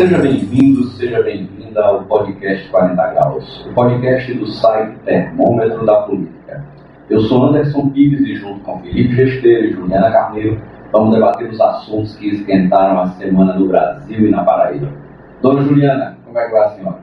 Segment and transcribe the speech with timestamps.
[0.00, 6.64] Seja bem-vindo, seja bem-vinda ao podcast 40 Graus, o podcast do site Termômetro da Política.
[7.10, 10.58] Eu sou Anderson Pires e junto com Felipe Gesteiro e Juliana Carneiro
[10.90, 14.90] vamos debater os assuntos que esquentaram a semana no Brasil e na Paraíba.
[15.42, 16.98] Dona Juliana, como é que vai a senhora?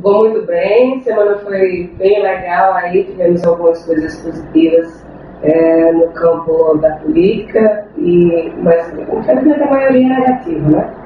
[0.00, 5.06] Vou muito bem, semana foi bem legal aí, tivemos algumas coisas positivas
[5.44, 11.05] é, no campo da política, e, mas infelizmente a maioria é negativa, né?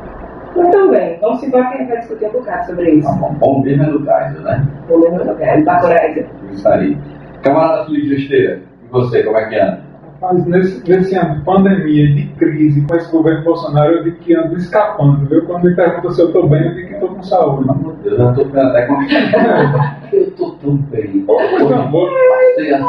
[0.57, 3.09] Mas também, vamos embora que a gente vai discutir um bocado sobre isso.
[3.09, 4.69] Tá bom, bom mesmo é do gás, né?
[4.89, 6.27] Bom mesmo é do gás, Bacorésia.
[6.51, 6.99] Isso aí.
[7.43, 9.91] Camarada Felipe Gesteira, e você, como é que anda?
[10.21, 14.35] Mas nesse, nesse ano de pandemia, de crise, com esse governo Bolsonaro, eu digo que
[14.35, 15.47] ando escapando, viu?
[15.47, 17.67] Quando me perguntam se eu estou bem, eu digo que estou com saúde.
[17.67, 19.01] Meu Deus, eu estou até com
[20.13, 21.25] Eu estou tudo bem.
[21.25, 22.11] Coisa boa.
[22.11, 22.85] Passei a,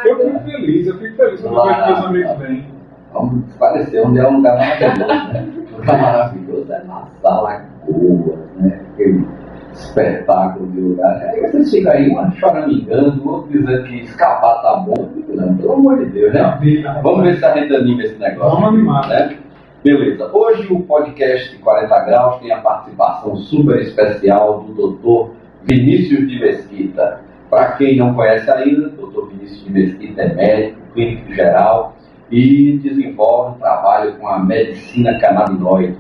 [0.05, 2.67] Eu fico feliz, eu fico feliz quando eu vejo meus amigos bem.
[3.13, 5.49] Vamos parecer onde é um lugar maravilhoso, né?
[5.73, 8.81] Um lugar maravilhoso é na sala boa, né?
[8.93, 9.27] Aquele
[9.73, 11.23] espetáculo de lugar.
[11.23, 15.09] Aí vocês ficam aí, um choramingando, o outro dizendo que escapar tá bom.
[15.29, 16.59] Não, pelo amor de Deus, né?
[17.03, 18.61] Vamos ver se a gente anima esse negócio.
[18.61, 19.09] Vamos animar.
[19.09, 19.37] Né?
[19.85, 20.31] Beleza.
[20.33, 25.31] Hoje o podcast 40 Graus tem a participação super especial do doutor
[25.65, 27.21] Vinícius de Mesquita.
[27.51, 31.97] Para quem não conhece ainda, o doutor Vinícius de Mesquita é médico, clínico geral
[32.31, 35.97] e desenvolve um trabalho com a medicina canabinoide.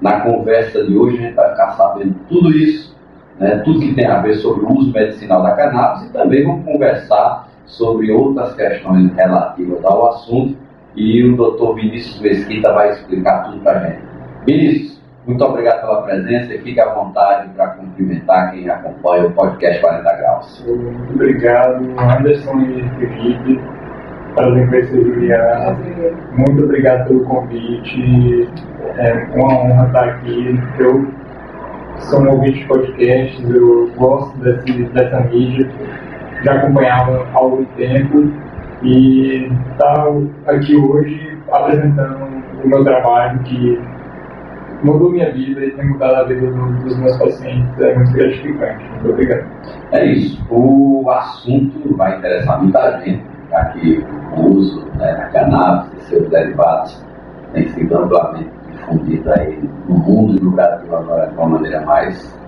[0.00, 2.96] Na conversa de hoje a gente vai ficar sabendo tudo isso,
[3.38, 6.64] né, tudo que tem a ver sobre o uso medicinal da cannabis e também vamos
[6.64, 10.56] conversar sobre outras questões relativas ao assunto
[10.96, 14.02] e o doutor Vinícius Mesquita vai explicar tudo para a gente.
[14.46, 14.97] Vinícius,
[15.28, 20.16] muito obrigado pela presença e fique à vontade para cumprimentar quem acompanha o podcast 40
[20.16, 20.64] Graus.
[20.66, 23.60] Muito obrigado, Anderson e Felipe.
[24.34, 25.78] Prazer conhecer Juliana.
[26.32, 28.48] Muito obrigado pelo convite.
[28.96, 30.58] É uma honra estar aqui.
[30.78, 31.06] Eu
[31.98, 35.70] sou um ouvinte de podcasts, eu gosto desse, dessa mídia.
[36.42, 38.32] Já acompanhava há algum tempo
[38.82, 40.06] e estar
[40.46, 43.78] aqui hoje apresentando o meu trabalho que
[44.82, 47.80] mudou minha vida e tem mudado a vida do- dos meus pacientes.
[47.80, 48.84] É muito gratificante.
[48.90, 49.46] Muito obrigado.
[49.92, 50.42] É isso.
[50.50, 54.04] O assunto vai interessar muita gente, já que
[54.36, 57.04] o uso né, da cannabis e seus derivados
[57.52, 62.38] tem sido amplamente difundido aí no mundo e no Brasil agora de uma maneira mais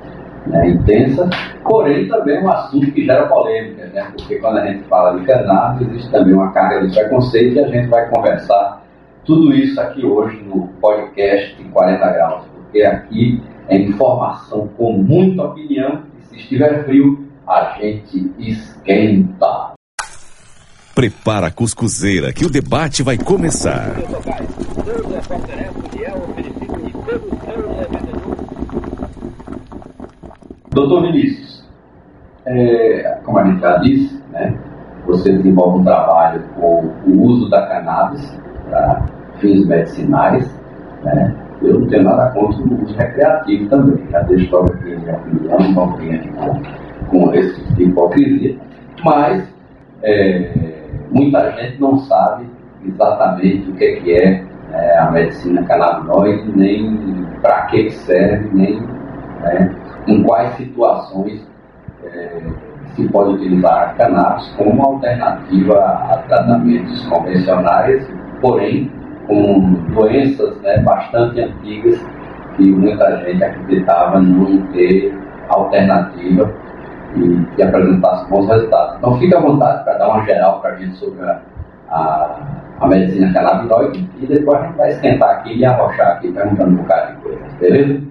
[0.47, 1.29] né, intensa.
[1.65, 4.07] Porém, também é um assunto que gera polêmica, né?
[4.17, 7.69] Porque quando a gente fala de cannabis, existe também uma carga de preconceito e a
[7.69, 8.83] gente vai conversar
[9.25, 16.03] tudo isso aqui hoje no podcast 40 Graus, porque aqui é informação com muita opinião
[16.19, 19.73] e se estiver frio, a gente esquenta.
[20.95, 23.95] Prepara a cuscuzeira que o debate vai começar.
[30.71, 31.65] Doutor Vinícius,
[32.47, 34.59] é, como a gente já disse, né,
[35.07, 38.40] você desenvolve um trabalho com o uso da cannabis
[38.71, 39.05] para
[39.41, 40.61] fins medicinais.
[41.03, 41.35] Né?
[41.63, 44.07] Eu não tenho nada contra o uso recreativo também.
[44.11, 46.63] Já deixo logo aqui a minha opinião, não venho aqui com,
[47.11, 48.57] com esse tipo de hipocrisia.
[49.05, 49.55] Mas
[50.03, 50.71] é,
[51.11, 52.47] muita gente não sabe
[52.85, 58.81] exatamente o que é, que é né, a medicina canabinoide, nem para que serve, nem
[59.41, 59.75] né,
[60.07, 61.47] em quais situações
[62.05, 62.43] eh,
[62.95, 68.09] se pode utilizar cannabis como alternativa a tratamentos convencionais,
[68.41, 68.91] porém
[69.27, 72.05] com doenças né, bastante antigas
[72.57, 75.17] que muita gente acreditava não ter
[75.49, 76.53] alternativa
[77.17, 78.97] e que apresentasse bons resultados.
[78.99, 81.41] Então fique à vontade para dar uma geral para a gente sobre a,
[81.89, 82.39] a,
[82.81, 86.77] a medicina canabinoide e depois a gente vai esquentar aqui e arrochar aqui perguntando um
[86.77, 88.03] bocado de coisas, beleza?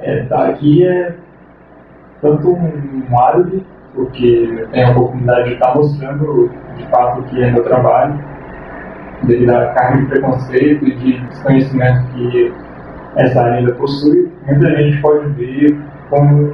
[0.00, 1.14] É, tá aqui é
[2.20, 3.64] tanto um árabe,
[3.96, 8.14] porque tenho a oportunidade de estar mostrando de fato o que é meu trabalho,
[9.24, 12.54] devido à carga de preconceito e de desconhecimento que
[13.16, 14.30] essa área ainda possui.
[14.46, 15.76] Muita gente pode ver
[16.10, 16.52] como,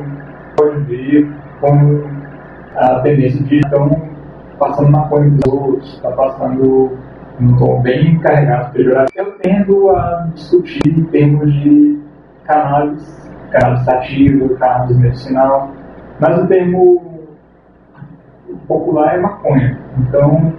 [0.56, 1.28] pode ver
[1.60, 2.04] como
[2.76, 3.90] a tendência de estão
[4.58, 6.96] passando maconha dos outros, está passando
[7.40, 9.12] num tom bem carregado, pejorativo.
[9.18, 11.98] Eu tendo a discutir em termos de
[12.44, 15.70] cannabis, cannabis ativo, cannabis medicinal,
[16.20, 17.11] mas o termo
[18.66, 19.78] popular é maconha.
[19.98, 20.52] Então,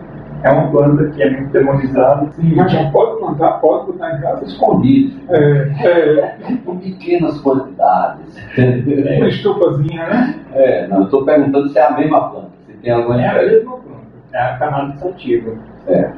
[0.44, 2.30] é uma planta que é muito demonizada.
[2.34, 4.46] Sim, Mas já pode plantar, pode botar em casa.
[4.46, 8.38] Escondido, É, é, com pequenas quantidades.
[8.58, 10.36] uma estufazinha, né?
[10.54, 13.34] É, não, eu estou perguntando se é a mesma planta, se tem alguma é a
[13.42, 14.04] mesma planta,
[14.34, 15.52] é a cannabis sativa.
[15.88, 16.12] É.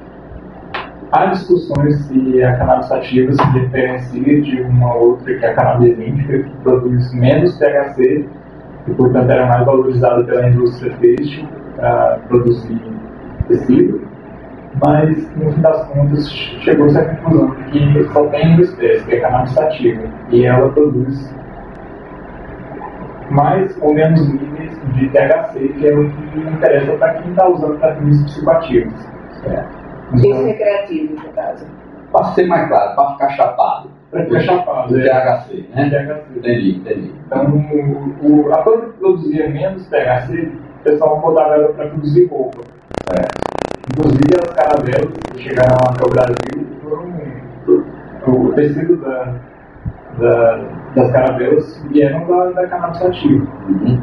[1.11, 5.99] Há discussões se a cannabis sativa se diferencia de uma outra que é a cannabis
[5.99, 8.27] índica, que produz menos THC
[8.87, 11.47] e, portanto, era mais valorizada pela indústria têxtil
[11.85, 12.81] para produzir
[13.47, 14.01] tecido.
[14.83, 19.19] Mas, no fim das contas, chegou-se à conclusão que só tem uma espécie, que é
[19.19, 21.35] a cannabis sativa, e ela produz
[23.29, 27.79] mais ou menos níveis de THC, que é o que interessa para quem está usando
[27.79, 28.93] tratamentos psicoativos.
[29.43, 29.77] Certo.
[30.19, 31.65] Fins recreativos, no caso.
[32.11, 33.89] Para ser mais claro, para ficar chapado.
[34.11, 35.03] Para ficar chapado, Do é.
[35.03, 35.89] THC, né?
[35.89, 36.37] THC.
[36.37, 37.13] Entendi, entendi.
[37.25, 42.61] Então, o, o, a planta que produzia menos THC, o pessoal ela para produzir roupa.
[43.89, 47.25] Inclusive, as caravelas que chegaram até o Brasil foram.
[48.27, 49.35] O tecido da,
[50.17, 50.59] da,
[50.95, 53.47] das caravelas vieram da, da cannabis sativa.
[53.67, 54.01] Uhum.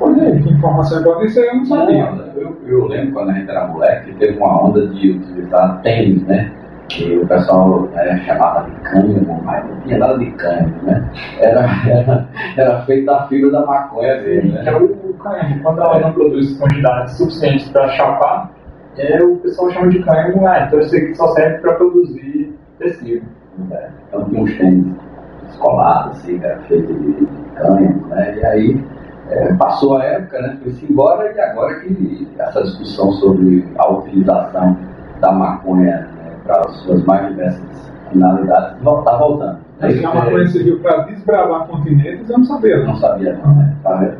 [0.00, 2.04] Olha aí, que informação agora isso aí eu não sabia.
[2.36, 6.52] Eu, eu lembro quando a gente era moleque, teve uma onda de utilizar tênis, né?
[6.88, 11.10] Que o pessoal é, chamava de cânhamo, mas não tinha nada de cânhamo, né?
[11.40, 14.78] Era, era, era feito da fibra da maconha mesmo, Que é né?
[14.78, 15.62] o, o cânhamo.
[15.62, 18.50] Quando ela não produz quantidades suficientes para chapar,
[18.98, 23.26] é, o pessoal chama de cânhamo, ah, então isso aqui só serve para produzir tecido.
[23.70, 24.86] É, Então tinha uns tênis
[25.48, 28.36] escolados, assim, que era feito de, cânhamo, né?
[28.36, 28.84] E aí
[29.30, 30.58] é, passou a época, né?
[30.62, 34.76] Foi-se embora e agora que essa discussão sobre a utilização
[35.20, 36.08] da maconha né,
[36.44, 39.58] para as suas mais diversas finalidades está voltando.
[39.80, 42.84] Mas que a maconha serviu para desbravar continentes, eu não sabia.
[42.84, 43.76] Não sabia não, né?
[43.82, 44.18] Tá vendo?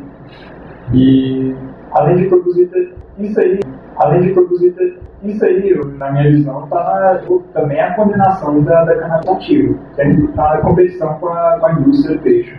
[0.93, 1.55] E
[1.93, 2.71] além de produzir
[3.19, 3.61] isso aí,
[3.97, 4.75] além de produzir
[5.23, 7.21] isso aí, na minha visão, está
[7.55, 11.73] também a combinação da, da cannabis sativa, que está na competição com a, com a
[11.73, 12.55] indústria peixe.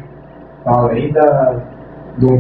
[0.62, 1.62] Então, além da,
[2.18, 2.38] do,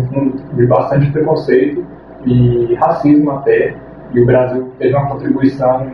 [0.55, 1.85] de bastante preconceito
[2.25, 3.75] e racismo até,
[4.13, 5.91] e o Brasil teve uma contribuição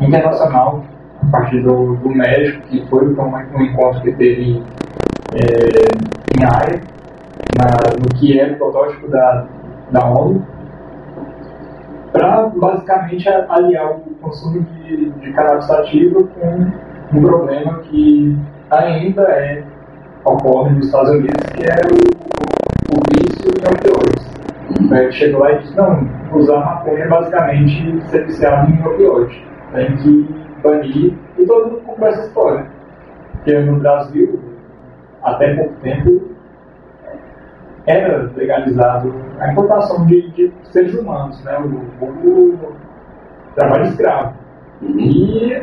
[0.00, 0.82] internacional
[1.22, 4.62] a partir do, do México, que foi um, encontro que teve
[5.34, 6.80] é, em Haia,
[7.58, 9.46] na- no que é o protótipo da,
[9.90, 10.44] da ONU,
[12.12, 16.66] para basicamente aliar o consumo de, de cannabis sativa com
[17.18, 18.36] um problema que
[18.70, 19.64] ainda é,
[20.24, 24.34] ocorre nos Estados Unidos, que é o, o vício em opioides.
[25.16, 29.44] Chegou lá e disse, não, usar maconha é basicamente ser viciado em opioide.
[29.74, 32.66] Tem que banir, e todo mundo comprou essa história.
[33.32, 34.40] Porque no Brasil,
[35.22, 36.22] até pouco tempo,
[37.86, 41.58] era legalizado a importação de, de seres humanos, né?
[41.58, 42.74] o, o, o
[43.56, 44.34] trabalho escravo.
[44.80, 45.60] E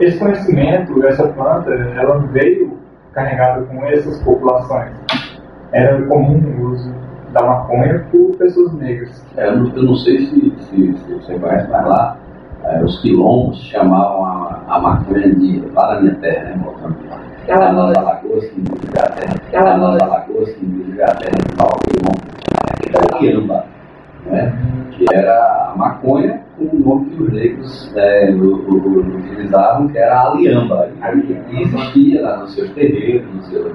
[0.00, 2.78] esse conhecimento, essa planta, ela veio
[3.12, 4.96] carregada com essas populações.
[5.72, 6.94] Era comum o uso
[7.32, 9.24] da maconha por pessoas negras.
[9.36, 12.17] É, eu, não, eu não sei se, se, se você conhece, mas lá
[12.64, 16.60] é, os quilombos chamavam a, a maconha de na minha terra, né?
[16.62, 17.18] Voltando lá.
[17.48, 19.78] Lá nas Alagoas, que induz a terra.
[19.78, 23.18] Nas Alagoas, que induz a terra de Paulo Quilombo.
[23.18, 23.64] Quiamba,
[24.26, 24.52] né?
[24.90, 30.30] Que era a maconha com o nome que os negros é, utilizavam, que era a
[30.32, 30.90] aliamba.
[31.50, 33.72] E, existia lá nos seus terreiros, nos seus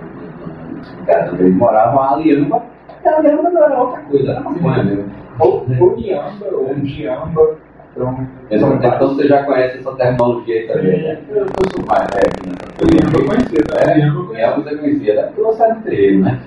[0.99, 2.61] lugares onde eles moravam, a aliamba.
[3.03, 5.23] E a aliamba não era outra coisa, era maconha mesmo.
[5.39, 7.57] Ou ou niamba, ou diamba.
[7.95, 11.19] Então, Então, são então você já conhece essa terminologia também, né?
[11.29, 13.91] Eu eu sou mais nessa Eu eu conhecia, tá?
[13.91, 14.45] É, Eu eu conhecia.
[14.45, 15.21] é, você conhecia, né?
[15.23, 16.39] Porque você era terreiro, né?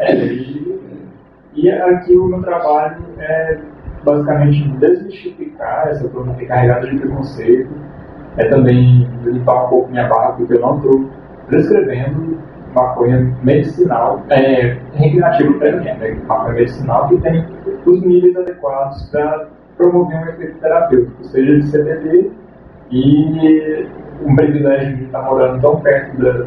[0.00, 0.14] É,
[1.54, 3.58] e, aqui o meu trabalho é
[4.04, 7.70] basicamente desmistificar essa planta que é carregada de preconceito,
[8.36, 11.08] é também limpar um pouco minha barra, porque eu não estou
[11.46, 12.38] prescrevendo
[12.74, 16.16] maconha medicinal, é, recreativa ninguém, né?
[16.26, 17.44] maconha medicinal que tem
[17.86, 22.30] os níveis adequados para promover um efeito terapêutico, seja de CBD
[22.90, 23.86] e
[24.24, 26.46] um privilégio de estar morando tão perto da,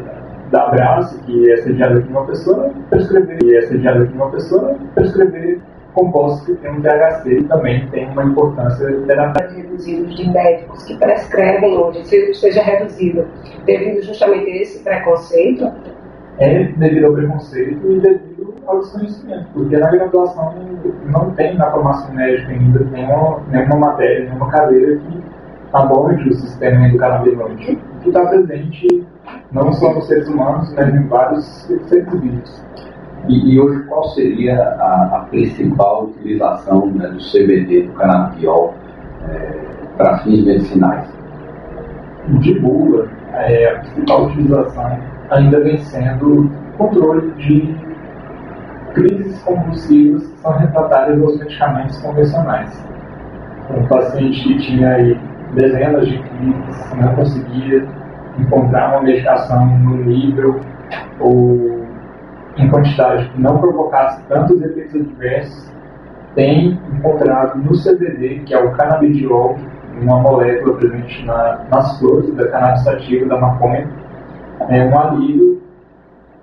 [0.50, 4.74] da Abraço, que é sediada aqui uma pessoa, prescrever, que é sediada aqui uma pessoa,
[4.94, 5.60] prescrever
[5.94, 9.60] compostos que tem um THC e também tem uma importância terapêutica.
[9.62, 13.26] reduzidos de médicos que prescrevem se- seja reduzido
[13.66, 15.70] devido justamente a esse preconceito.
[16.38, 20.54] É devido ao preconceito e devido ao desconhecimento, porque na graduação
[21.06, 25.22] não tem na formação médica ainda nenhuma, nenhuma matéria, nenhuma cadeira que
[25.72, 29.06] aborde o sistema endocannabinoide, que está presente
[29.52, 31.44] não só nos seres humanos, mas em vários
[31.88, 32.64] seres vivos.
[33.26, 38.74] E, e hoje qual seria a, a principal utilização né, do CBD, do canabidiol,
[39.96, 41.18] para fins medicinais?
[42.40, 44.98] de bula, é, a principal utilização
[45.30, 47.74] ainda vem sendo controle de
[48.94, 52.88] crises convulsivas que são refratárias aos medicamentos convencionais.
[53.70, 55.20] um paciente que tinha aí
[55.54, 57.86] dezenas de crises, não conseguia
[58.38, 60.60] encontrar uma medicação no nível
[61.20, 61.86] ou
[62.56, 65.72] em quantidade que não provocasse tantos efeitos adversos,
[66.34, 69.58] tem encontrado no CBD, que é o canabidiol,
[70.00, 73.88] uma molécula presente na, nas flores da cannabis sativa da maconha,
[74.68, 75.62] é um alívio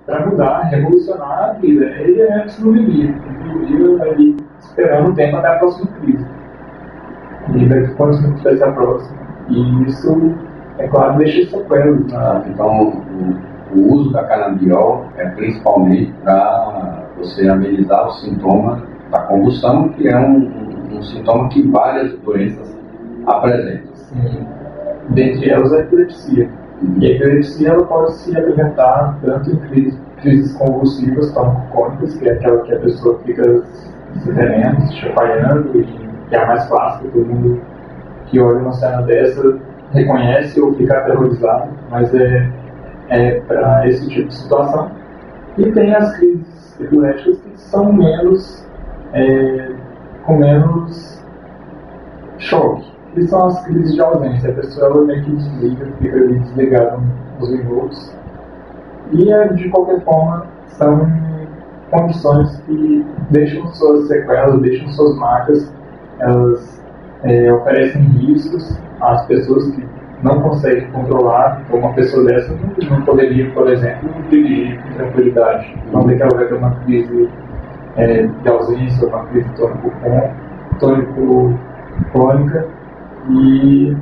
[0.05, 1.85] para mudar, revolucionar a vida.
[1.85, 3.15] Ele é não vivia,
[3.49, 6.25] ele vivia ali esperando o tempo até a próxima crise.
[7.55, 9.17] E daqui minutos vai ser a próxima.
[9.49, 10.33] E isso,
[10.79, 12.13] é claro, deixa sequelas.
[12.13, 13.03] Ah, então,
[13.73, 18.81] o, o, uso da canabidiol é principalmente para você amenizar o sintoma
[19.11, 22.75] da convulsão, que é um, um, um sintoma que várias doenças
[23.27, 23.95] apresentam.
[23.95, 24.47] Sim.
[25.09, 26.49] Dentre elas a epilepsia.
[26.99, 32.33] E a epilepsia ela pode se apresentar tanto em crises, crises convulsivas toncocônicas, que é
[32.33, 33.63] aquela que a pessoa fica
[34.21, 37.61] se tremendo, chacoalhando, e que é a mais clássica, todo mundo
[38.27, 39.57] que olha uma cena dessa
[39.91, 42.49] reconhece ou fica aterrorizado, mas é,
[43.09, 44.91] é para esse tipo de situação.
[45.57, 48.67] E tem as crises epiléticas que são menos,
[49.13, 49.71] é,
[50.25, 51.23] com menos
[52.37, 54.51] choque, que são as crises de ausência.
[54.51, 56.99] A pessoa meio que desliga, fica ali desligada
[57.39, 58.15] uns minutos.
[59.11, 61.09] E é, de qualquer forma são
[61.89, 65.73] condições que deixam suas sequelas, deixam suas marcas,
[66.19, 66.83] elas
[67.23, 69.83] é, oferecem riscos às pessoas que
[70.21, 71.61] não conseguem controlar.
[71.65, 72.53] Então, uma pessoa dessa
[72.89, 75.75] não, poderia, por exemplo, dirigir com tranquilidade.
[75.91, 77.29] Não ver que ter uma crise
[77.95, 79.49] é, de ausência, uma crise
[80.79, 82.74] tônico-crônica.
[83.29, 83.95] E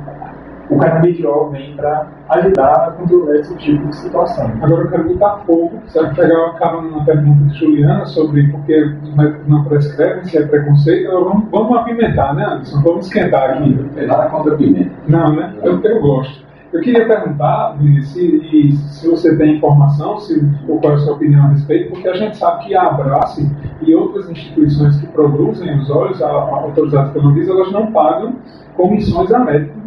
[0.70, 4.50] o canabidiol vem para ajudar a controlar esse tipo de situação.
[4.62, 8.82] Agora eu quero botar fogo, vai pegar acaba numa pergunta de Juliana sobre por que
[8.82, 12.82] os médicos não prescrevem, se é preconceito, vamos, vamos apimentar, né, Anderson?
[12.82, 13.74] Vamos esquentar aqui.
[13.74, 14.90] Não tem nada contra pimenta.
[15.06, 15.54] Não, né?
[15.62, 16.43] Eu, eu gosto.
[16.74, 21.44] Eu queria perguntar, se, se você tem informação, se, ou qual é a sua opinião
[21.44, 23.48] a respeito, porque a gente sabe que a Abrace
[23.80, 28.34] e outras instituições que produzem os óleos autorizadas pela Anvisa, elas não pagam
[28.76, 29.84] comissões a médicos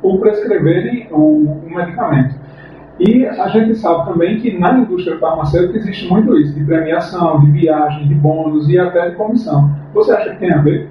[0.00, 2.34] por prescreverem o, o medicamento.
[2.98, 7.50] E a gente sabe também que na indústria farmacêutica existe muito isso, de premiação, de
[7.50, 9.70] viagem, de bônus e até de comissão.
[9.92, 10.88] Você acha que tem a ver?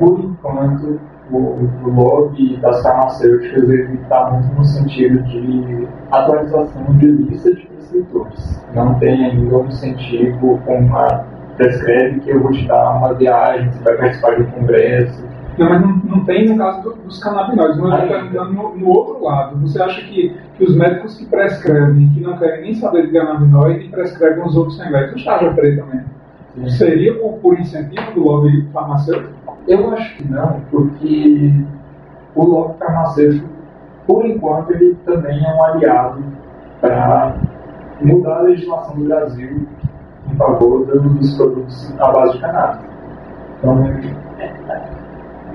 [0.00, 0.98] Por enquanto,
[1.32, 8.64] o, o lobby das farmacêuticas está muito no sentido de atualização de lista de prescritores.
[8.74, 13.70] Não tem ainda um incentivo com uma prescreve que eu vou te dar uma viagem,
[13.70, 17.22] você vai participar de um congresso, não, mas não, não tem no caso do, dos
[17.22, 19.58] canabinoides, mas perguntando no, no, outro lado.
[19.60, 23.88] Você acha que, que os médicos que prescrevem, que não querem nem saber de canabinoide,
[23.88, 26.00] prescrevem os outros remédios, charge preta também?
[26.54, 26.70] Sim.
[26.70, 29.39] Seria por, por incentivo do lobby farmacêutico?
[29.70, 31.54] Eu acho que não, porque
[32.34, 33.48] o lobby farmacêutico,
[34.04, 36.24] por enquanto, ele também é um aliado
[36.80, 37.36] para
[38.00, 39.68] mudar a legislação do Brasil
[40.28, 42.80] em favor dos produtos à base de cannabis.
[43.58, 43.86] Então,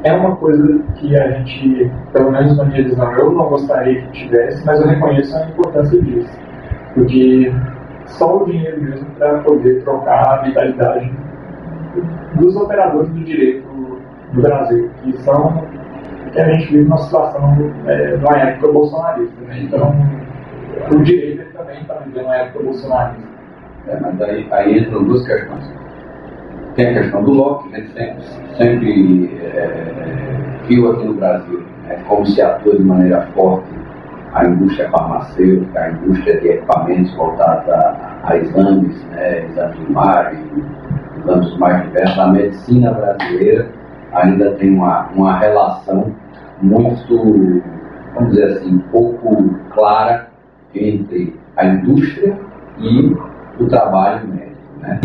[0.06, 4.12] é uma coisa que a gente, pelo menos na minha visão, eu não gostaria que
[4.14, 6.40] tivesse, mas eu reconheço a importância disso.
[6.94, 7.54] Porque
[8.06, 11.14] só o dinheiro mesmo para poder trocar a vitalidade
[12.40, 13.75] dos operadores do direito
[14.36, 15.66] do Brasil, que são
[16.32, 17.56] que a gente vive numa situação,
[17.88, 19.42] é, numa época bolsonarista.
[19.48, 19.60] Né?
[19.62, 19.96] Então,
[20.92, 23.36] o direito também está vivendo uma época bolsonarista.
[23.88, 25.86] É, mas aí, aí entram duas questões
[26.76, 28.24] tem a questão do lobby, que a gente sempre,
[28.58, 33.68] sempre é, viu aqui no Brasil, né, como se atua de maneira forte
[34.34, 40.44] a indústria farmacêutica, a indústria de equipamentos voltados a, a exames, né, exames de imagem,
[41.20, 42.20] exames mais diversos.
[42.20, 43.70] A medicina brasileira
[44.16, 46.14] ainda tem uma, uma relação
[46.62, 47.62] muito,
[48.14, 50.28] vamos dizer assim, pouco clara
[50.74, 52.38] entre a indústria
[52.80, 53.16] e
[53.60, 54.56] o trabalho médico.
[54.80, 55.00] Né?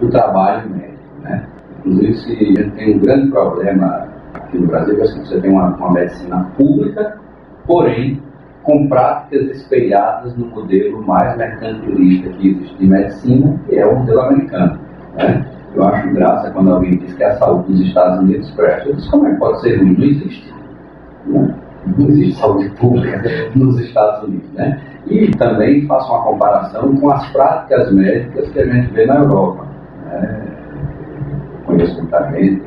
[0.00, 1.20] O trabalho médico.
[1.22, 1.46] Né?
[1.78, 5.50] Inclusive, se a gente tem um grande problema aqui no Brasil, é que você tem
[5.50, 7.18] uma, uma medicina pública,
[7.66, 8.22] porém
[8.62, 14.20] com práticas espelhadas no modelo mais mercantilista que existe de medicina, que é o modelo
[14.20, 14.78] americano.
[15.14, 15.44] Né?
[15.74, 18.88] Eu acho graça quando alguém diz que a saúde dos Estados Unidos presta.
[18.88, 19.94] Eu disse, como é que pode ser ruim?
[19.96, 20.54] Não existe.
[21.26, 21.54] Não,
[22.08, 23.22] existe saúde pública
[23.54, 24.50] nos Estados Unidos.
[24.52, 24.80] Né?
[25.06, 29.66] E também faço uma comparação com as práticas médicas que a gente vê na Europa.
[30.06, 30.42] Né?
[31.64, 32.62] conheço muita gente.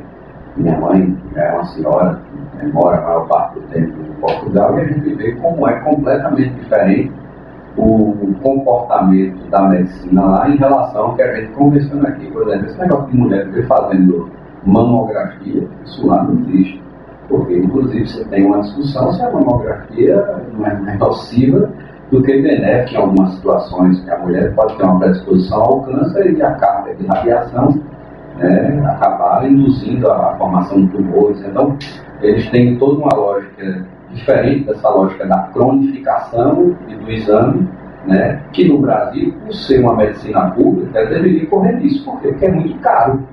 [0.57, 2.21] Minha mãe é uma senhora
[2.59, 5.79] que mora a maior parte do tempo em Portugal e a gente vê como é
[5.81, 7.11] completamente diferente
[7.77, 12.31] o comportamento da medicina lá em relação ao que a gente conversando aqui.
[12.31, 14.29] Por exemplo, esse negócio de mulher que fazendo
[14.65, 16.83] mamografia, isso lá não existe.
[17.27, 20.15] Porque, inclusive, você tem uma discussão se a mamografia
[20.53, 21.69] não é mais nociva
[22.11, 26.33] do que benéfica em algumas situações, que a mulher pode ter uma predisposição ao câncer
[26.33, 27.81] e a carga de radiação
[28.37, 31.41] né, acabar induzindo a formação de tumores.
[31.43, 31.77] Então,
[32.21, 37.67] eles têm toda uma lógica diferente dessa lógica da cronificação e do exame,
[38.05, 42.05] né, que no Brasil, por ser uma medicina pública, deveria correr isso.
[42.05, 43.23] Porque é muito caro.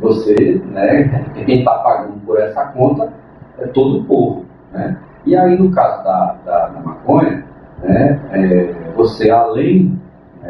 [0.00, 3.12] Você, né, quem está pagando por essa conta
[3.58, 4.46] é todo o povo.
[4.72, 4.96] Né?
[5.26, 7.44] E aí, no caso da, da, da maconha,
[7.82, 10.00] né, é, você além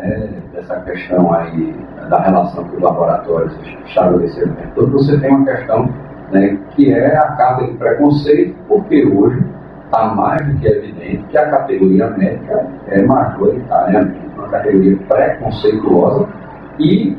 [0.00, 1.74] né, dessa questão aí
[2.08, 3.54] da relação que os laboratórios
[3.86, 5.88] estabeleceram, todo, você tem uma questão
[6.32, 9.44] né, que é a carga de preconceito, porque hoje
[9.84, 16.28] está mais do que evidente que a categoria médica é majoritariamente uma categoria preconceituosa.
[16.78, 17.16] E,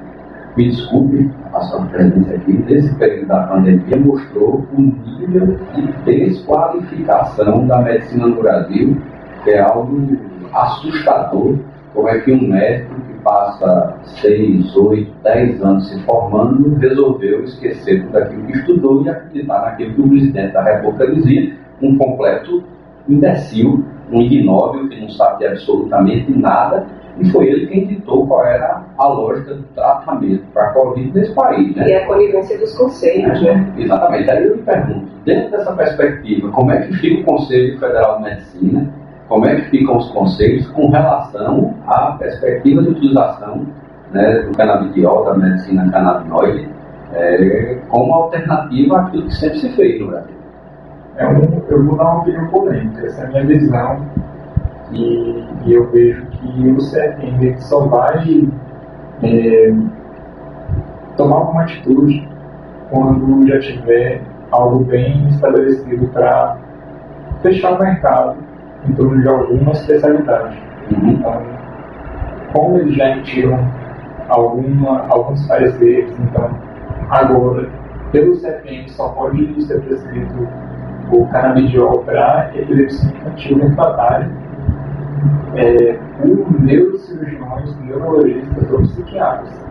[0.58, 7.68] me desculpe a sua presença aqui, nesse período da pandemia mostrou o nível de desqualificação
[7.68, 8.98] da medicina no Brasil,
[9.44, 10.18] que é algo
[10.54, 11.56] assustador,
[11.94, 18.04] como é que um médico que passa 6, 8, 10 anos se formando resolveu esquecer
[18.06, 22.64] tudo aquilo que estudou e acreditar naquilo que o presidente da República dizia, um completo
[23.08, 26.86] imbecil, um ignóbil que não sabe absolutamente nada,
[27.20, 31.34] e foi ele quem ditou qual era a lógica do tratamento para a Covid nesse
[31.34, 31.76] país.
[31.76, 31.90] Né?
[31.90, 33.74] E a conivência dos conselhos, né?
[33.78, 34.32] Exatamente.
[34.32, 38.24] Aí eu me pergunto, dentro dessa perspectiva, como é que fica o Conselho Federal de
[38.24, 38.94] Medicina,
[39.32, 43.66] como é que ficam os conselhos com relação à perspectiva de utilização
[44.12, 46.68] né, do canabidiol, da medicina canabinoide,
[47.14, 50.36] é, como alternativa àquilo que sempre se fez no Brasil?
[51.16, 54.06] É um, eu vou dar uma opinião polêmica, essa é a minha visão,
[54.92, 58.50] e, e eu vejo que o CFM só vai
[59.24, 59.74] é,
[61.16, 62.28] tomar alguma atitude
[62.90, 66.58] quando já tiver algo bem estabelecido para
[67.42, 68.51] fechar o mercado
[68.88, 70.58] em torno de alguma especialidade.
[70.92, 71.10] Uhum.
[71.12, 71.42] Então,
[72.54, 73.60] como eles já emitiram
[74.28, 76.50] alguma, alguns pareceres, então
[77.10, 77.70] agora,
[78.12, 80.48] pelo CFM só pode ser prescrito
[81.12, 84.32] o canabidiol para epilepsia infantil refratária
[85.56, 89.62] é, por neurocirurgiões, neurologistas ou psiquiatras.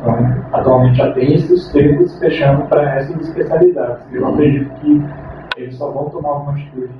[0.00, 0.16] Então,
[0.52, 4.06] atualmente já tem esses termos fechando para essas especialidades.
[4.12, 5.04] Eu acredito que
[5.56, 6.90] eles só vão tomar uma atitude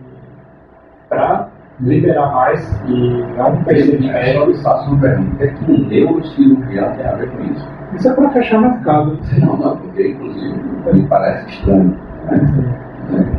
[1.08, 1.48] para
[1.82, 5.32] liberar mais e não É só lhe faço uma pergunta.
[5.32, 7.68] O que é que um neurocirurgião tem a ver com isso?
[7.94, 9.18] Isso é para fechar mercado.
[9.38, 10.60] Não, não, porque inclusive
[10.92, 11.98] me parece estranho.
[12.30, 12.76] Né?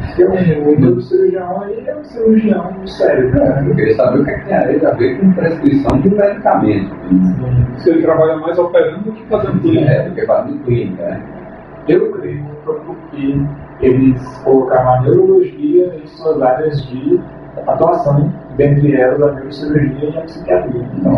[0.08, 3.41] Porque o neurocirurgião aí é um cirurgião do cérebro.
[3.41, 6.95] É, Eu queria saber o que, é que tem a ver com prescrição de medicamento.
[7.77, 9.91] Se ele trabalha mais operando do que fazendo clínica.
[9.91, 11.23] É, do que fazendo clínica, né?
[11.88, 12.45] Eu creio
[13.10, 13.47] que
[13.82, 17.19] eles colocaram a neurologia em suas áreas de
[17.68, 20.90] atuação, dentre elas a neurocirurgia e a psiquiatria.
[20.98, 21.18] Então,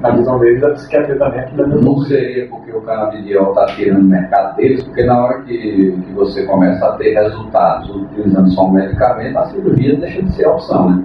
[0.00, 4.02] na visão deles, a psiquiatria está dentro da Não seria porque o canabidiol está tirando
[4.02, 8.66] o mercado deles, porque na hora que, que você começa a ter resultados utilizando só
[8.66, 11.04] um medicamento, a cirurgia deixa de ser a opção, né?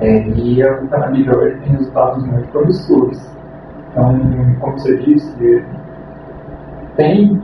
[0.00, 3.34] É, e o canabidiol ele tem resultados muito promissores.
[3.92, 4.18] Então,
[4.58, 5.64] como você disse,
[6.96, 7.40] tem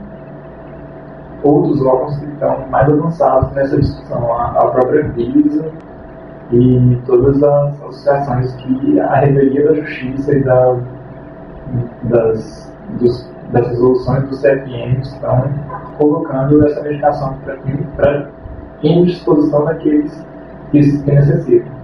[1.43, 5.71] outros órgãos que estão mais avançados nessa discussão, a, a própria Visa
[6.51, 10.77] e todas as associações que a revelia da justiça e da,
[12.03, 15.49] das, dos, das resoluções do CFM estão
[15.97, 17.37] colocando essa medicação
[17.95, 18.29] para
[18.83, 20.25] em disposição daqueles
[20.71, 21.81] que, que necessitam.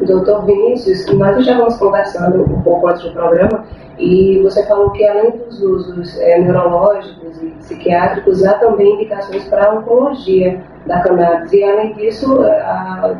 [0.00, 3.64] Doutor Vinícius, nós já vamos conversando um pouco antes do programa
[3.98, 9.66] e você falou que além dos usos eh, neurológicos e psiquiátricos, há também indicações para
[9.66, 11.52] a oncologia da cannabis.
[11.52, 13.16] E além disso, eh,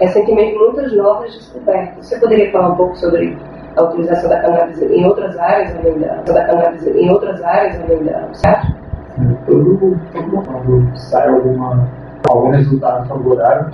[0.00, 2.06] recentemente muitas novas descobertas.
[2.06, 3.36] Você poderia falar um pouco sobre
[3.76, 8.04] a utilização da cannabis em outras áreas além da, da cannabis em outras áreas além
[8.04, 8.82] da psiquiátrica?
[9.46, 11.88] todo, quando sai alguma,
[12.28, 13.70] algum resultado favorável,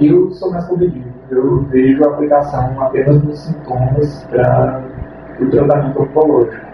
[0.00, 1.08] eu sou mais comedido.
[1.30, 4.82] Eu vejo a aplicação apenas nos sintomas para
[5.40, 6.69] o tratamento oncológico.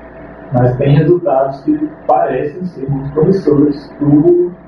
[0.58, 3.92] Mas tem resultados que parecem ser muito promissores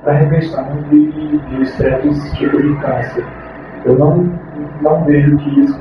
[0.02, 3.24] para a reversão de, de certos tipos de câncer.
[3.84, 4.30] Eu não,
[4.82, 5.80] não vejo que isso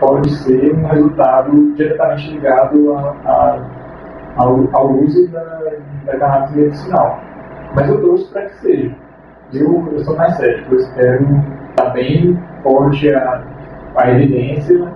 [0.00, 3.84] pode ser um resultado diretamente ligado a, a
[4.36, 5.72] ao, ao uso da,
[6.06, 7.20] da cannabis medicinal.
[7.74, 8.96] Mas eu torço para que seja.
[9.52, 13.44] Eu, eu sou mais cético, eu espero estar bem forte a,
[13.96, 14.88] a evidência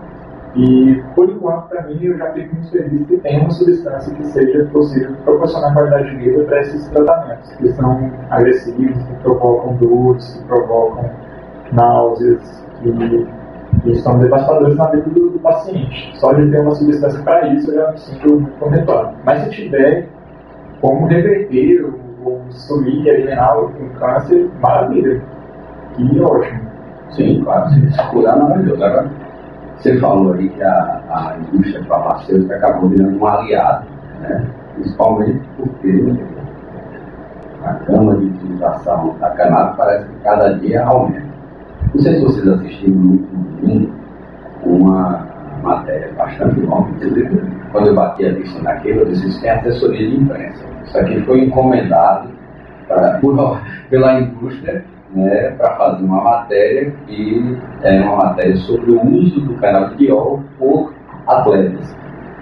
[0.57, 4.25] E, por enquanto, para mim, eu já fico muito feliz que tenha uma substância que
[4.27, 10.35] seja possível proporcionar qualidade de vida para esses tratamentos, que são agressivos, que provocam dores,
[10.35, 11.11] que provocam
[11.73, 13.27] náuseas, que,
[13.83, 16.19] que são devastadores na vida do, do, paciente.
[16.19, 19.17] Só de ter uma substância para isso, eu já me sinto muito contentado.
[19.25, 20.09] Mas se tiver
[20.81, 21.85] como reverter
[22.25, 25.23] ou, sumir, eliminar o câncer, maravilha.
[25.99, 26.69] E ótimo.
[27.11, 28.85] Sim, claro, se curar, maravilhoso.
[28.85, 29.11] Agora,
[29.79, 33.87] você falou aí que a, a indústria farmacêutica acabou virando um aliado,
[34.21, 34.45] né?
[34.75, 36.15] principalmente porque
[37.65, 41.29] a gama de utilização da cannabis parece que cada dia aumenta.
[41.95, 43.93] Não sei se vocês assistiram no domingo
[44.65, 45.27] uma
[45.63, 46.91] matéria bastante longa,
[47.73, 50.65] quando eu bati a vista naquilo, eu disse isso tem assessoria de imprensa.
[50.85, 52.31] Isso aqui foi encomendado
[52.87, 53.61] pra, por,
[53.91, 59.55] pela indústria né, para fazer uma matéria que é uma matéria sobre o uso do
[59.55, 60.93] canabidiol por
[61.27, 61.97] atletas.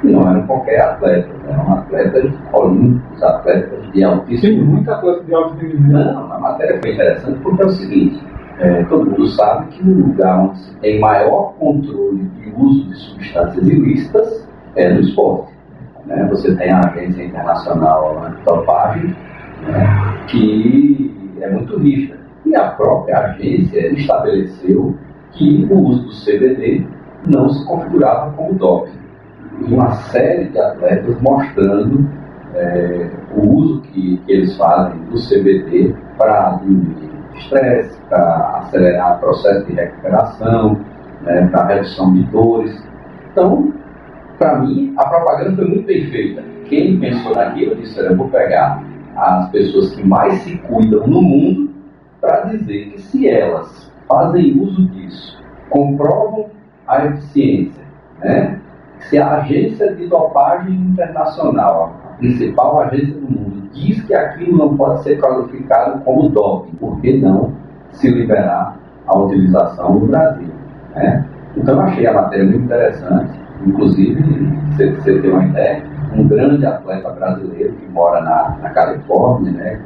[0.04, 4.58] E não eram qualquer atleta, eram atletas olímpicos, atletas de altíssimo.
[4.58, 5.92] Tem muito atleta de alto rendimento.
[5.92, 8.22] Não, a matéria foi interessante porque é o seguinte:
[8.58, 12.96] é, todo mundo sabe que no lugar onde se tem maior controle de uso de
[12.96, 15.52] substâncias ilícitas é no esporte.
[16.06, 16.26] Né?
[16.30, 19.16] Você tem a Agência Internacional Antidopagem,
[19.66, 22.25] né, que é muito rígida.
[22.46, 24.94] E a própria agência estabeleceu
[25.32, 26.86] que o uso do CBD
[27.26, 28.92] não se configurava como doping.
[29.60, 32.08] E uma série de atletas mostrando
[32.54, 39.20] é, o uso que, que, eles fazem do CBD para diminuir estresse, para acelerar o
[39.20, 40.80] processo de recuperação,
[41.22, 42.80] né, para redução de dores.
[43.32, 43.72] Então,
[44.38, 46.42] para mim, a propaganda foi muito bem feita.
[46.66, 48.82] Quem pensou naquilo disse: eu vou pegar
[49.16, 51.65] as pessoas que mais se cuidam no mundo
[52.26, 56.46] para dizer que se elas fazem uso disso, comprovam
[56.88, 57.84] a eficiência,
[58.18, 58.58] né?
[58.98, 64.76] se a agência de dopagem internacional, a principal agência do mundo, diz que aquilo não
[64.76, 67.52] pode ser qualificado como doping, por que não
[67.90, 70.50] se liberar a utilização no Brasil?
[70.96, 71.24] Né?
[71.56, 74.20] Então achei a matéria muito interessante, inclusive,
[74.76, 79.80] se você ter uma ideia, um grande atleta brasileiro que mora na, na Califórnia, né?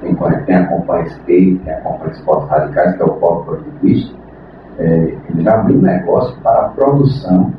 [0.00, 4.16] Quem, quem acompanha skate, quem acompanha esportes radicais, que é o Paulo Produtivista,
[4.78, 7.52] é, ele já abriu um negócio para a produção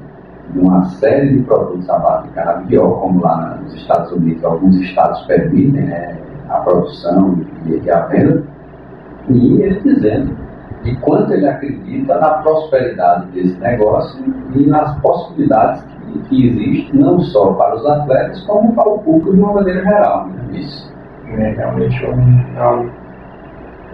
[0.52, 4.75] de uma série de produtos à base de canabidiol, como lá nos Estados Unidos, alguns
[4.78, 6.17] estados permitem né,
[6.49, 8.43] a produção e, e a venda,
[9.30, 10.36] e ele dizendo
[10.84, 14.23] de quanto ele acredita na prosperidade desse negócio
[14.56, 19.34] e nas possibilidades que, que existem, não só para os atletas, como para o público
[19.34, 20.28] de uma maneira geral.
[20.28, 20.60] Né?
[20.60, 20.88] Isso
[21.30, 22.89] né, realmente é um,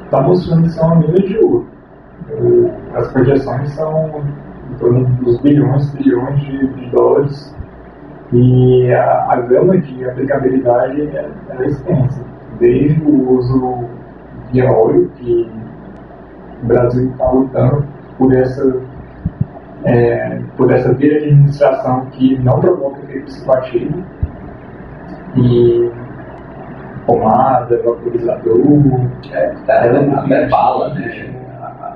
[0.06, 1.68] está mostrando que são uma mina de ouro.
[2.96, 4.24] As projeções são
[4.72, 7.56] em torno dos bilhões, trilhões de, de dólares.
[8.34, 12.22] E a, a, gama de aplicabilidade é, é extensa,
[12.60, 13.86] desde o uso
[14.52, 15.50] via óleo, que
[16.64, 17.86] o Brasil está lutando
[18.18, 18.82] por essa,
[19.84, 24.04] é, por essa via de administração que não provoca efeito psicoativo,
[25.36, 25.92] e
[27.06, 28.62] pomada, vaporizador.
[29.32, 29.84] É, tá,
[30.18, 31.34] até bala, né?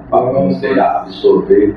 [0.09, 1.75] Para você absorver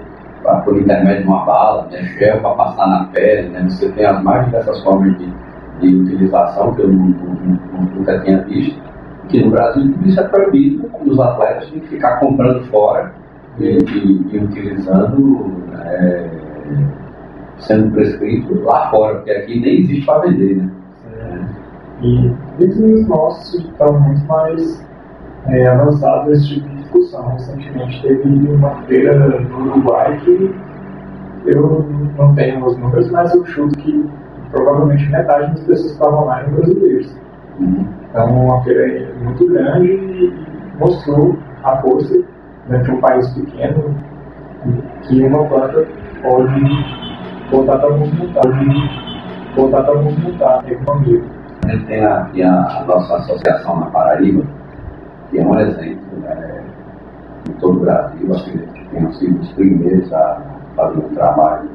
[0.65, 2.03] por intermédio de uma bala, né?
[2.19, 3.65] gel para passar na pele, né?
[3.69, 5.33] Você tem as mais diversas formas de,
[5.81, 8.81] de utilização que eu nunca tinha visto.
[9.29, 13.13] Que no Brasil tudo isso é proibido, os atletas têm que ficar comprando fora
[13.59, 16.29] e, e, e utilizando, é,
[17.59, 20.71] sendo prescrito lá fora, porque aqui nem existe para vender, né?
[22.03, 24.85] E vizinhos nossos estão muito mais
[25.47, 27.29] é, avançados nesse tipo de discussão.
[27.29, 30.55] Recentemente teve uma feira no Uruguai que
[31.47, 31.87] eu
[32.19, 34.11] não tenho os números, mas eu chuto que
[34.51, 37.17] provavelmente metade das pessoas estavam lá eram brasileiros.
[38.11, 40.35] Então, uma feira muito grande e
[40.79, 42.19] mostrou a força
[42.69, 43.95] dentro de um país pequeno
[45.03, 45.87] que uma planta
[46.23, 46.61] pode
[47.51, 48.43] voltar para movimentar,
[49.57, 51.23] voltar para movimentar a economia.
[51.65, 54.45] A gente tem aqui a, a nossa associação na Paraíba,
[55.31, 56.65] que é um exemplo né,
[57.49, 60.43] em todo o Brasil, acredito que tenham sido os primeiros a
[60.75, 61.71] fazer um trabalho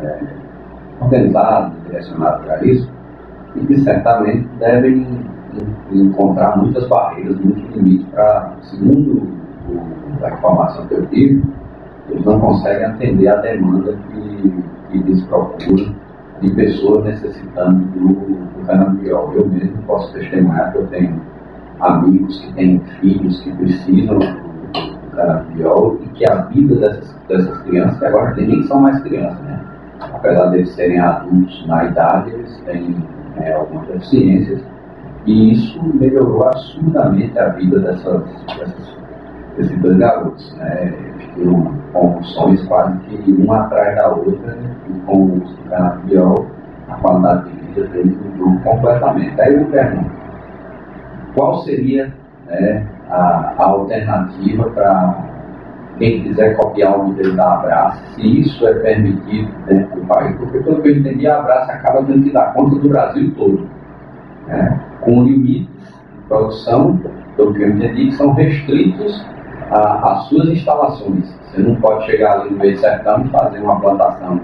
[0.00, 0.20] né,
[1.00, 2.88] organizado, direcionado para isso,
[3.56, 5.06] e que certamente devem
[5.90, 9.34] encontrar muitas barreiras, muitos limites para, segundo
[10.22, 11.42] a informação que eu tive,
[12.08, 15.94] eles não conseguem atender a demanda que, que eles procuram
[16.40, 19.06] de pessoas necessitando do, do.
[19.06, 21.20] Eu mesmo posso testemunhar que eu tenho
[21.80, 24.44] amigos que têm filhos que precisam do,
[25.14, 29.60] canabidiol e que a vida dessas, dessas crianças, que agora nem são mais crianças, né?
[30.00, 32.96] apesar de eles serem adultos na idade, eles têm
[33.36, 34.62] é, algumas deficiências
[35.26, 38.22] e isso melhorou absurdamente a vida dessas,
[38.58, 38.96] dessas,
[39.56, 40.54] desses dois garotos.
[40.56, 41.13] Né?
[41.34, 46.46] Ficaram convulsões quase que uma atrás da outra e com o canabidiol
[46.88, 49.40] a qualidade de vida deles mudou completamente.
[49.40, 50.10] Aí eu pergunto,
[51.34, 52.12] qual seria
[52.46, 55.24] né, a, a alternativa para
[55.98, 60.58] quem quiser copiar o modelo da Abraça, se isso é permitido dentro do país, porque
[60.58, 63.68] pelo que eu entendi, a Abraça acaba tendo que dar conta do Brasil todo,
[64.48, 67.00] né, com limites de produção,
[67.36, 69.24] pelo que eu entendi, que são restritos
[69.70, 71.34] às suas instalações.
[71.42, 74.40] Você não pode chegar ali no meio sertão e fazer uma plantação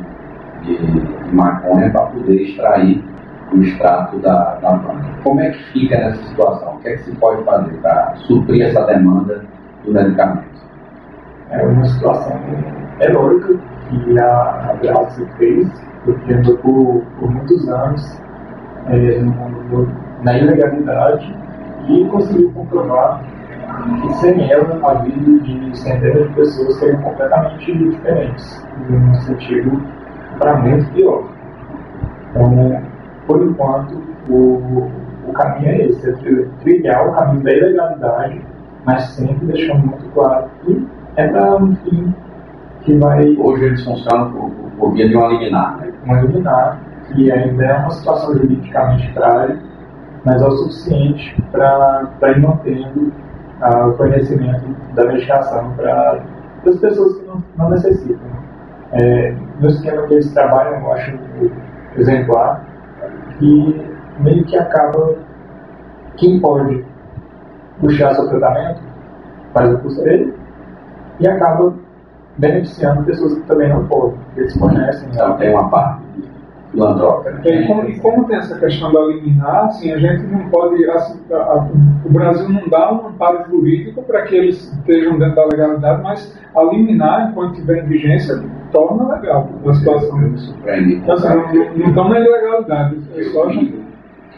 [0.62, 3.04] de, de maconha para poder extrair
[3.52, 5.08] o extrato da, da planta.
[5.22, 6.74] Como é que fica nessa situação?
[6.74, 9.44] O que é que se pode fazer para suprir essa demanda
[9.84, 10.48] do medicamento?
[11.50, 12.40] É uma situação
[13.00, 15.68] heróica que a, a fez,
[16.04, 18.22] porque andou por, por muitos anos
[18.86, 19.88] é, no,
[20.22, 21.34] na ilegalidade
[21.88, 23.22] e conseguiu comprovar
[24.00, 29.82] que sem ela a vida de centenas de pessoas seria completamente diferentes, no sentido
[30.38, 31.24] para muito pior.
[32.30, 32.82] Então,
[33.26, 34.88] por enquanto, o,
[35.26, 38.42] o caminho é esse, é trilhar o caminho da ilegalidade,
[38.84, 42.14] mas sempre deixando muito claro que é para um fim
[42.82, 43.36] que vai.
[43.36, 45.78] Hoje eles funcionam por, por via de uma liminar.
[45.78, 45.92] Né?
[46.04, 46.80] Uma liminar,
[47.12, 49.58] que ainda é uma situação juridicamente frágil,
[50.24, 53.12] mas é o suficiente para ir mantendo
[53.62, 56.22] o conhecimento da medicação para
[56.66, 58.30] as pessoas que não, não necessitam.
[58.92, 61.18] É, no esquema que eles trabalham, eu acho
[61.96, 62.64] exemplar,
[63.38, 65.16] que meio que acaba
[66.16, 66.84] quem pode
[67.80, 68.82] puxar seu tratamento
[69.54, 70.34] faz o curso dele
[71.18, 71.72] e acaba
[72.38, 75.08] beneficiando pessoas que também não podem, eles conhecem.
[75.12, 75.99] Então tem uma parte
[76.70, 77.30] filantrópica.
[77.32, 77.62] Né?
[77.62, 80.84] E como, e como tem essa questão da liminar, assim, a gente não pode.
[80.90, 81.68] Assim, a, a,
[82.04, 86.40] o Brasil não dá um amparo jurídico para que eles estejam dentro da legalidade, mas
[86.54, 90.18] a liminar, enquanto tiver em vigência, torna legal a situação.
[90.26, 92.98] Então, assim, não, não estão na ilegalidade.
[93.16, 93.80] É só a gente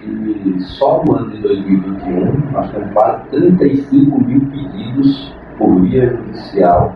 [0.03, 6.93] que só no ano de 2021 nós temos quase 35 mil pedidos por via judicial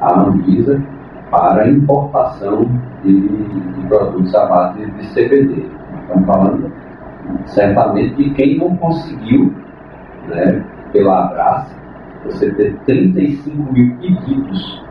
[0.00, 0.80] à Anvisa
[1.34, 2.64] para importação
[3.02, 5.66] de, de produtos à base de CBD.
[6.02, 6.72] Estamos falando
[7.46, 9.52] certamente de quem não conseguiu,
[10.28, 11.74] né, pela Abraça,
[12.24, 14.84] você ter 35 mil pedidos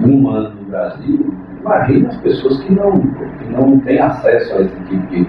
[0.00, 4.80] um ano no Brasil, imagina as pessoas que não, que não têm acesso a esse
[4.84, 5.28] tipo de,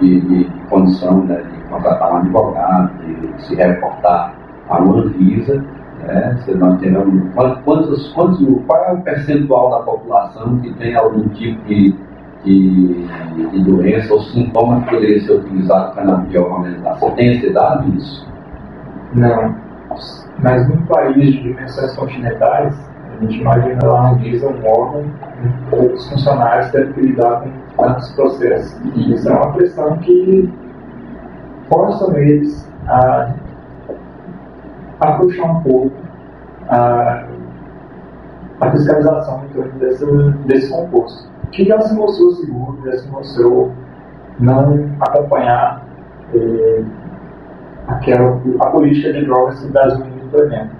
[0.00, 4.34] de, de condição né, de contratar um advogado, de se reportar
[4.68, 5.64] a uma Anvisa
[6.12, 6.38] né?
[6.44, 11.62] Se nós temos, quantos, quantos, qual é o percentual da população que tem algum tipo
[11.66, 11.94] de,
[12.44, 13.06] de,
[13.50, 16.64] de doença ou sintoma que poderia ser utilizado para canabidiol
[16.98, 18.28] Você tem esse dado disso?
[19.14, 19.54] Não.
[20.38, 25.04] Mas num país de dimensões continentais, a gente imagina lá no Anvisa um órgão
[25.70, 28.80] poucos funcionários tendo que lidar com tantos processos.
[28.96, 30.52] Isso é uma pressão que
[31.68, 33.34] força eles a
[35.00, 35.99] afrouxar um pouco
[36.70, 37.24] a,
[38.60, 40.06] a fiscalização em torno desse,
[40.46, 43.72] desse composto, que já se mostrou seguro, já se mostrou
[44.38, 45.84] não acompanhar
[46.34, 46.82] eh,
[47.88, 50.70] aquela, a política de drogas que o Brasil implementa.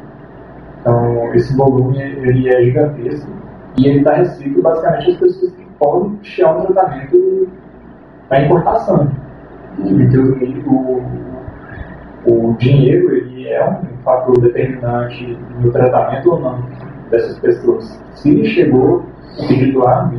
[0.80, 3.30] Então, esse volume ele é gigantesco
[3.76, 7.48] e ele está restrito basicamente às pessoas que podem tirar um tratamento
[8.30, 9.10] da importação.
[9.78, 11.29] E o, o
[12.58, 16.62] dinheiro ele é um fator determinante no tratamento ou não
[17.10, 18.00] dessas pessoas.
[18.14, 19.06] Se chegou
[19.38, 20.10] o pedido lá,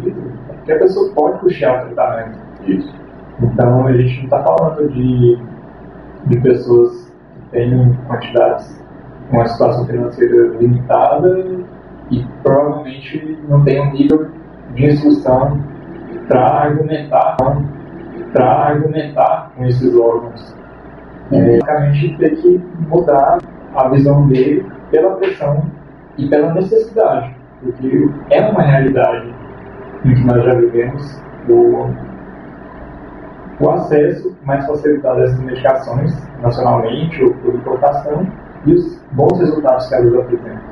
[0.50, 2.40] é porque a pessoa pode puxar o tratamento.
[2.66, 2.94] Isso.
[3.42, 5.40] Então a gente não está falando de,
[6.28, 8.84] de pessoas que têm quantidades,
[9.32, 11.46] uma situação financeira limitada
[12.10, 14.28] e provavelmente não tem um nível
[14.74, 15.60] de instrução
[16.28, 17.38] para argumentar,
[18.34, 20.61] para argumentar com esses órgãos
[21.32, 23.40] é, basicamente ter que mudar
[23.76, 25.66] a visão dele pela pressão
[26.18, 29.34] e pela necessidade, porque é uma realidade
[30.06, 31.90] em que nós já vivemos o,
[33.60, 38.28] o acesso mais facilitado a essas medicações nacionalmente ou por importação
[38.66, 40.71] e os bons resultados que elas apresentam.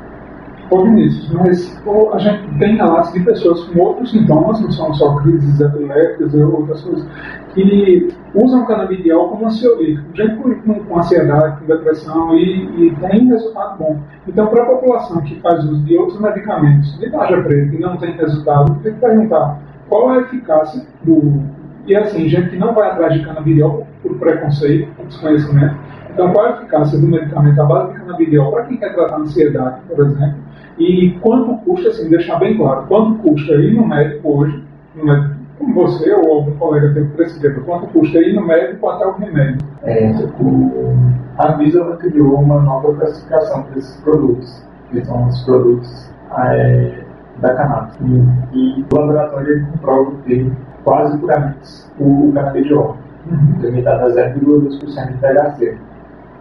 [0.77, 5.15] Vinícius, mas pô, a gente tem relatos de pessoas com outros sintomas, não são só
[5.17, 7.07] crises epiléticas ou outras coisas,
[7.53, 13.79] que usam canabidiol como ansiolítico, gente com, com, ansiedade, com depressão e, e tem resultado
[13.79, 13.99] bom.
[14.27, 17.97] Então, para a população que faz uso de outros medicamentos de tarja preta e não
[17.97, 21.41] tem resultado, tem que perguntar qual a eficácia do.
[21.87, 25.75] E assim, gente que não vai atrás de canabidiol por preconceito, por desconhecimento.
[26.11, 29.81] Então, qual a eficácia do medicamento à base de canabidiol para quem quer tratar ansiedade,
[29.87, 30.48] por exemplo?
[30.79, 34.63] E quanto custa, assim, deixar bem claro, quanto custa ir no médico hoje,
[34.95, 39.05] no médico, como você ou algum colega tem prescrever, quanto custa ir no médico até
[39.05, 39.59] o remédio?
[39.83, 40.95] É, o,
[41.37, 47.03] a Anvisa criou uma nova classificação desses produtos, que são os produtos é,
[47.41, 47.97] da cannabis.
[48.01, 50.49] E, e, o laboratório comprova ter
[50.85, 51.59] quase puramente
[51.99, 52.97] o canabidiol,
[53.29, 53.61] uhum.
[53.61, 55.77] limitado a 0,2% de THC.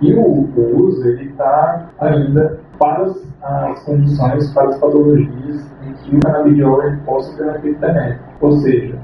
[0.01, 5.93] E o, o uso ele está ainda para as, as, condições, para as patologias em
[5.95, 8.25] que o canabidiol possa ter efeito benéfico.
[8.41, 8.99] Ou seja,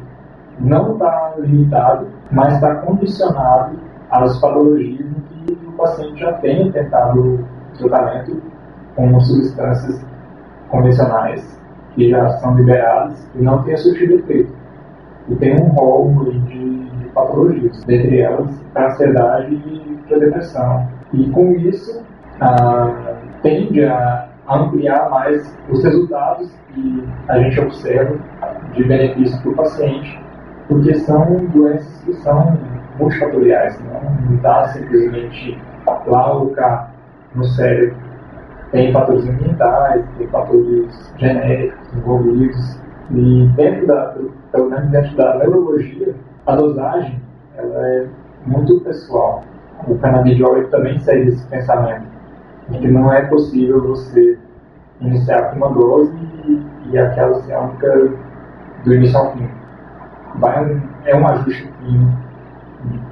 [0.60, 3.78] não está limitado, mas está condicionado
[4.10, 7.44] às patologias em que o paciente já tem tentado
[7.78, 8.40] tratamento
[8.94, 10.04] com substâncias
[10.68, 11.60] convencionais
[11.94, 14.52] que já são liberadas e não tem surtido efeito.
[15.28, 20.88] E tem um rol de, de patologias, dentre elas a ansiedade e a depressão.
[21.12, 22.04] E com isso,
[22.40, 28.16] ah, tende a ampliar mais os resultados que a gente observa
[28.72, 30.20] de benefício para o paciente,
[30.66, 32.59] porque são doenças que são
[32.98, 35.59] multifatoriais, não está simplesmente
[36.07, 36.90] lá cá
[37.35, 37.96] no cérebro.
[38.72, 42.80] Tem fatores ambientais, tem fatores genéticos envolvidos,
[43.11, 44.14] e dentro da,
[44.52, 46.14] pelo menos dentro da neurologia,
[46.46, 47.20] a dosagem
[47.57, 48.07] ela é
[48.46, 49.44] muito pessoal.
[49.87, 52.13] O canabidiol também segue esse pensamento
[52.70, 54.38] que não é possível você
[55.00, 56.12] iniciar com uma dose
[56.46, 58.12] e, e aquela ser a única
[58.85, 59.48] do início ao fim.
[60.37, 62.24] Vai, é um ajuste fino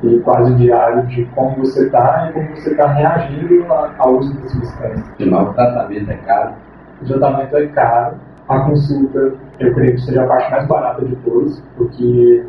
[0.03, 3.65] e quase diário de como você está e como você está reagindo
[3.99, 5.13] ao uso da substância.
[5.13, 6.53] Afinal, o tratamento é caro.
[7.01, 8.17] O tratamento é caro.
[8.49, 12.45] A consulta, eu creio que seja a parte mais barata de todos, porque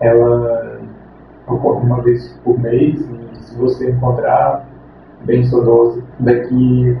[0.00, 0.78] ela
[1.48, 4.64] ocorre uma vez por mês e se você encontrar
[5.26, 6.96] bem sua dose daqui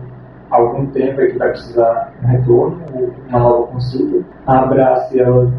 [0.50, 2.78] a algum tempo é que vai precisar um retorno
[3.28, 4.24] uma nova consulta.
[4.46, 5.52] A Abrace ela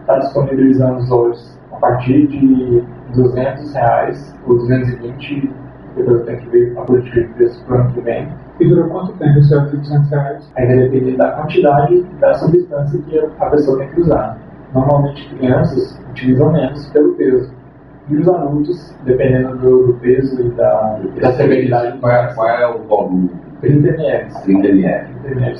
[0.00, 5.62] está disponibilizando os olhos a partir de 200 reais ou 220
[5.96, 8.28] depois eu tenho que ver a política de preço para o ano que vem.
[8.60, 10.52] E dura quanto tempo esse de 200 reais?
[10.56, 14.38] Aí vai depender da quantidade da substância que a pessoa tem que usar.
[14.74, 17.52] Normalmente crianças utilizam menos pelo peso
[18.12, 21.98] e os adultos, dependendo do, do peso e da, da severidade.
[21.98, 23.30] Qual é, qual é o volume?
[23.60, 24.28] 30 ml.
[24.42, 25.08] 30 ml.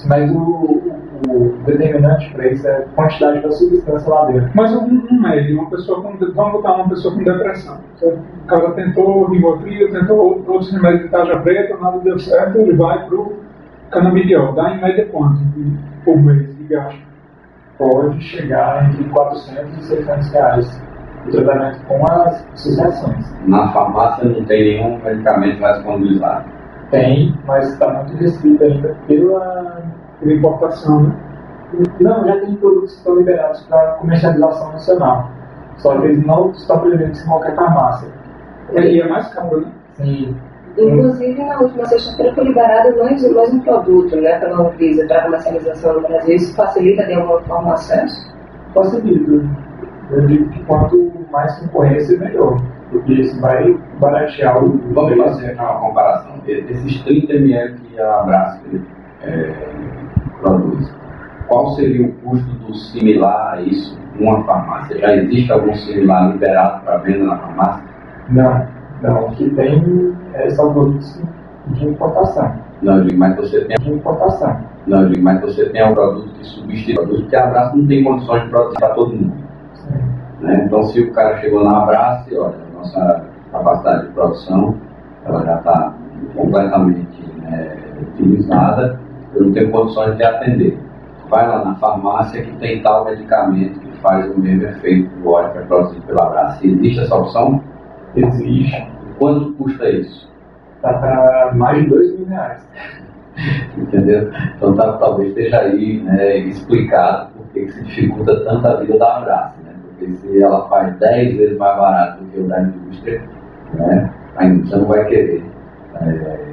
[0.07, 0.83] Mas o,
[1.29, 4.51] o determinante para isso é a quantidade da substância lá dentro.
[4.55, 7.79] Mas um, um médio, uma pessoa com, vamos botar uma pessoa com depressão.
[8.03, 13.07] O cara tentou Rivotril, tentou outros remédios de tarja preta, nada deu certo, ele vai
[13.07, 13.37] para o
[13.91, 14.53] canabidiol.
[14.55, 15.39] Dá em média quanto
[16.05, 17.13] por mês de gasto?
[17.79, 20.82] Pode chegar entre 400 e 600 reais
[21.27, 23.35] o tratamento com as associações.
[23.47, 26.45] Na farmácia não tem nenhum medicamento mais disponibilizado?
[26.91, 29.83] Tem, mas está muito restrito ainda pela,
[30.21, 31.17] pela importação, né?
[32.01, 35.31] Não, já tem produtos que estão liberados para comercialização nacional.
[35.79, 38.09] Só que eles não estão presentes em qualquer farmácia.
[38.73, 39.73] E é mais caro, né?
[39.95, 40.37] Sim.
[40.77, 45.95] Inclusive, na última sexta-feira foi liberado mais, mais um produto né, pela Anvisa para comercialização
[45.95, 46.37] no Brasil.
[46.37, 48.33] Isso facilita de alguma forma o acesso?
[48.75, 49.45] Facilita
[50.13, 52.57] eu digo que quanto mais concorrência, melhor.
[52.91, 54.79] Porque isso vai baratear o.
[54.93, 56.35] Vamos fazer uma comparação.
[56.47, 58.61] Esses 30 ml que a Abraço
[59.23, 59.55] é,
[60.43, 60.95] produz,
[61.49, 64.99] qual seria o custo do similar a isso numa farmácia?
[64.99, 67.85] Já existe algum similar liberado para venda na farmácia?
[68.29, 68.69] Não,
[69.01, 69.27] não.
[69.29, 71.23] O que tem é, são produtos
[71.69, 72.53] de importação.
[72.83, 73.77] Não, digo, mas você tem.
[73.81, 74.61] De importação.
[74.87, 77.87] Não, digo, mas você tem um produto que substitui o produto que a Abraço não
[77.87, 79.42] tem condições de produzir para todo mundo.
[80.43, 80.65] Né?
[80.67, 84.77] Então, se o cara chegou na Abraço, olha, nossa capacidade de produção
[85.25, 85.95] ela já está
[86.35, 88.99] completamente né, utilizada,
[89.35, 90.79] eu não tenho condições de atender.
[91.31, 95.53] Vai lá na farmácia que tem tal medicamento que faz o mesmo efeito do óleo
[95.53, 96.67] que é produzido pela Abraço.
[96.67, 97.63] Existe essa opção?
[98.17, 98.89] Existe.
[99.19, 100.29] Quanto custa isso?
[100.77, 102.69] Está para mais de dois mil reais.
[103.79, 104.31] Entendeu?
[104.57, 109.19] Então tá, talvez esteja aí né, explicado por que se dificulta tanto a vida da
[109.19, 109.63] Abraço
[110.17, 113.23] se ela faz 10 vezes mais barato do que o da indústria,
[113.75, 115.45] né, a indústria não vai querer
[116.01, 116.45] é,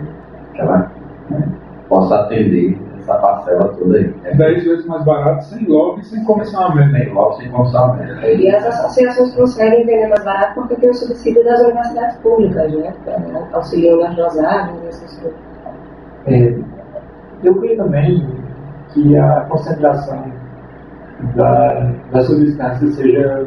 [0.54, 0.92] que ela
[1.30, 1.48] né,
[1.88, 4.14] possa atender essa parcela toda aí.
[4.24, 4.32] Né?
[4.36, 6.92] 10 vezes mais barato, sem lobby e sem comissionamento.
[6.92, 8.26] Sem lobby, sem comissionamento.
[8.26, 12.94] E as associações conseguem vender mais barato porque tem o subsídio das universidades públicas, né?
[13.54, 15.40] Auxiliando as dosagens, essas coisas.
[16.28, 16.56] É,
[17.44, 18.28] eu creio também
[18.94, 20.24] que a concentração
[21.36, 23.46] da, da substância seja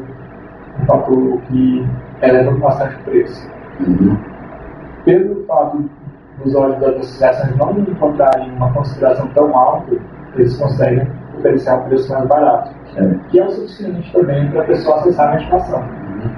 [0.80, 1.86] um fator que
[2.22, 3.50] eleva bastante o preço.
[3.80, 4.16] Uhum.
[5.04, 5.84] Pelo fato
[6.42, 9.96] dos olhos das associações não encontrarem uma consideração tão alta,
[10.34, 11.06] eles conseguem
[11.38, 12.70] oferecer um preço mais barato,
[13.28, 15.80] que é o suficiente também para a pessoa acessar a medicação.
[15.80, 16.30] Uhum.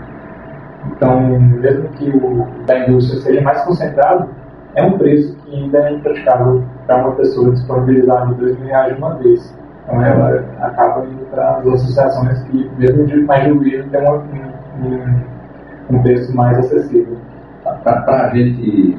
[0.92, 4.28] Então, mesmo que o da indústria seja mais concentrado,
[4.74, 9.02] é um preço que ainda é impraticável para uma pessoa disponibilizar de mil reais de
[9.02, 9.63] uma vez.
[9.84, 16.02] Então, ela acaba indo para as associações que, mesmo de mais diluído, tem um, um,
[16.02, 17.18] preço mais acessível.
[17.82, 18.98] Para a gente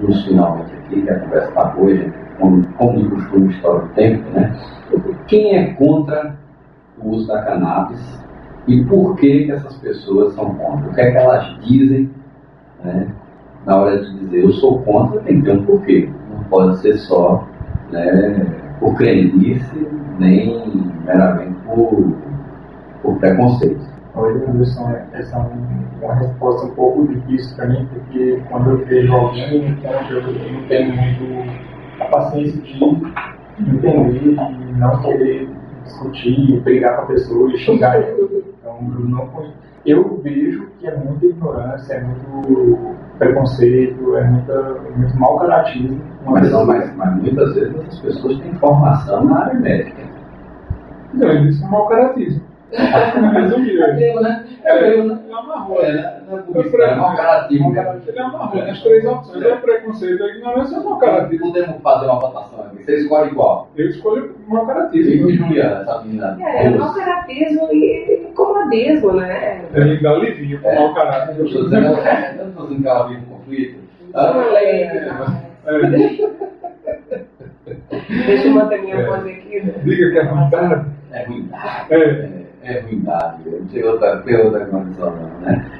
[0.00, 4.30] nos finalmente aqui, que a conversa está boa, como, como de costume, história do tempo,
[4.30, 4.56] né?
[5.28, 6.34] Quem é contra
[7.00, 8.22] o uso da cannabis
[8.66, 10.90] e por que, que essas pessoas são contra?
[10.90, 12.10] O que é que elas dizem
[12.84, 13.08] né,
[13.64, 16.10] na hora de dizer eu sou contra, tem que ter um porquê.
[16.30, 17.46] Não pode ser só
[17.90, 20.60] né, por crendice, nem
[21.04, 22.12] meramente por,
[23.00, 23.80] por preconceito.
[24.14, 29.14] Hoje, Anderson, essa é uma resposta um pouco difícil para mim, porque quando eu vejo
[29.14, 31.50] alguém, então eu não tenho muito
[32.00, 32.84] a paciência de
[33.58, 35.48] entender e não querer
[35.84, 38.28] discutir, brigar com a pessoa e xingar ela.
[38.60, 39.30] Então, eu, não,
[39.84, 46.00] eu vejo que é muita ignorância, é muito preconceito, é muita, muito mau caratismo.
[46.24, 50.02] Mas, mas, mas muitas vezes essas pessoas têm formação na área médica.
[51.14, 52.42] Não, isso é mau caratismo.
[52.72, 53.82] Resumindo.
[53.82, 54.44] É mesmo, né?
[54.64, 55.22] É, É ele mesmo, né?
[55.32, 55.82] amarrou.
[55.82, 56.20] É, né?
[56.28, 57.72] Não é isso, é mau caratismo.
[57.72, 58.00] né?
[58.06, 59.42] Ele amarrou nas três opções.
[59.44, 61.46] É preconceito, a ignorância é mau caratismo.
[61.52, 62.82] Podemos fazer uma votação aqui.
[62.84, 63.68] Você escolhe qual?
[63.76, 65.30] Eu escolho mau E caratismo.
[65.30, 66.38] Juliana, essa menina.
[66.40, 69.64] É, mau caratismo e comodismo, né?
[70.02, 70.74] Dá alivinho pro É.
[70.78, 71.38] mau caráter.
[71.38, 71.92] Eu estou dizendo, eu
[72.38, 73.78] não estou dizendo que ela vive um conflito.
[74.14, 74.82] Uma lei.
[74.82, 75.10] É,
[78.26, 79.06] Deixa eu manter minha É.
[79.06, 79.60] voz aqui.
[79.60, 79.72] né?
[79.84, 80.86] diga que é ruindade.
[81.12, 81.86] É ruindade.
[81.94, 82.41] É.
[82.62, 83.42] É, ruindade.
[83.46, 85.70] Não tem outra, tem outra condição, não, né?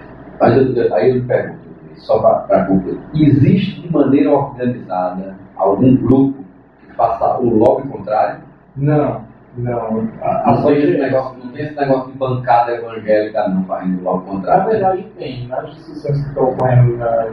[0.41, 1.61] Mas eu, aí eu lhe pergunto,
[1.97, 6.45] só para concluir: existe de maneira organizada algum grupo
[6.81, 8.41] que faça o lobby contrário?
[8.77, 9.25] Não,
[9.57, 10.09] não.
[10.47, 14.27] Não tem esse negócio, não tem esse negócio de bancada evangélica, não, fazendo o lobby
[14.27, 14.65] Na contrário.
[14.65, 14.71] né?
[14.71, 15.47] verdade, tem.
[15.47, 17.31] Nas discussões que estão ocorrendo na,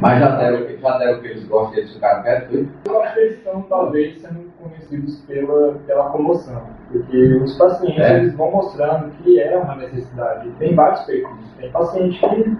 [0.00, 2.66] Mas já deram, já deram o que eles gostam e eles ficaram quietos?
[2.86, 8.18] Eu acho que eles estão talvez sendo conhecidos pela, pela comoção, porque os pacientes É.
[8.18, 10.48] eles vão mostrando que é uma necessidade.
[10.58, 11.30] Tem vários feitos.
[11.58, 12.56] Tem paciente que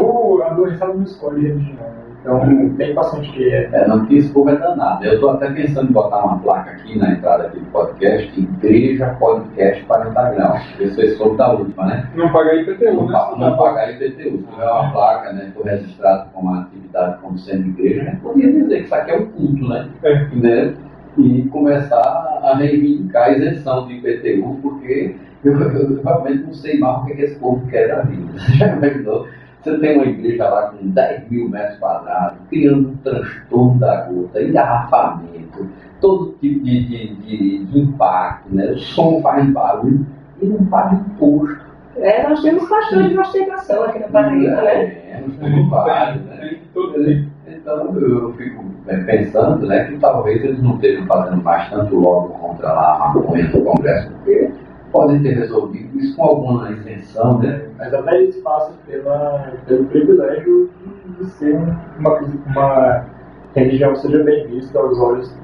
[0.00, 2.02] o, a doença não escolhe religião.
[2.20, 2.40] Então,
[2.76, 3.68] tem paciente que é.
[3.72, 5.04] É, não que esse povo é danado.
[5.04, 9.16] Eu estou até pensando em botar uma placa aqui na entrada aqui do podcast, Igreja
[9.18, 10.62] Podcast 40 Graus.
[10.78, 12.08] Você soube da última, né?
[12.14, 13.12] Não pagar IPTU, Não, né?
[13.12, 14.38] pa- não pagar IPTU.
[14.38, 18.52] Se tiver uma placa, né, for registrado como uma atividade como sendo igreja, gente podia
[18.52, 19.88] dizer que isso aqui é um culto, né?
[20.04, 20.24] É.
[20.36, 20.74] né?
[21.18, 27.02] E começar a reivindicar a isenção de IPTU, porque eu, eu realmente não sei mais
[27.02, 28.32] o que, é que esse povo quer da vida.
[28.38, 29.26] Você já imaginou?
[29.60, 34.42] Você tem uma igreja lá com 10 mil metros quadrados, criando um transtorno da gota,
[34.42, 35.68] engarrafamento,
[36.00, 38.72] todo tipo de, de, de- de impacto, né?
[38.72, 40.04] O som faz barulho
[40.40, 41.60] e não paga imposto.
[41.96, 44.82] É, nós temos de ostentação aqui na Paraíba, né?
[44.84, 46.36] É, tem vários, né?
[46.40, 47.31] Tem tipo.
[47.62, 52.30] Então eu fico é, pensando né, que talvez eles não estejam fazendo mais tanto logo
[52.30, 54.50] contra lá a maconha no Congresso, porque
[54.90, 57.62] podem ter resolvido isso com alguma isenção, né?
[57.78, 60.70] Mas até eles passam pela, pelo privilégio
[61.18, 61.56] de, ser
[61.98, 63.06] uma, uma
[63.54, 65.34] religião seja bem vista aos olhos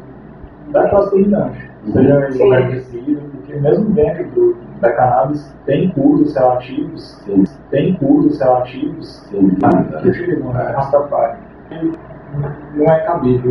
[0.70, 1.70] da classe dominante.
[1.92, 7.44] Seja engrandecida, porque mesmo dentro do, da cannabis tem cultos relativos, Sim.
[7.70, 9.50] tem cultos relativos Sim.
[9.50, 11.47] que utilizam né, Rastafari.
[12.74, 13.50] Não é cabível.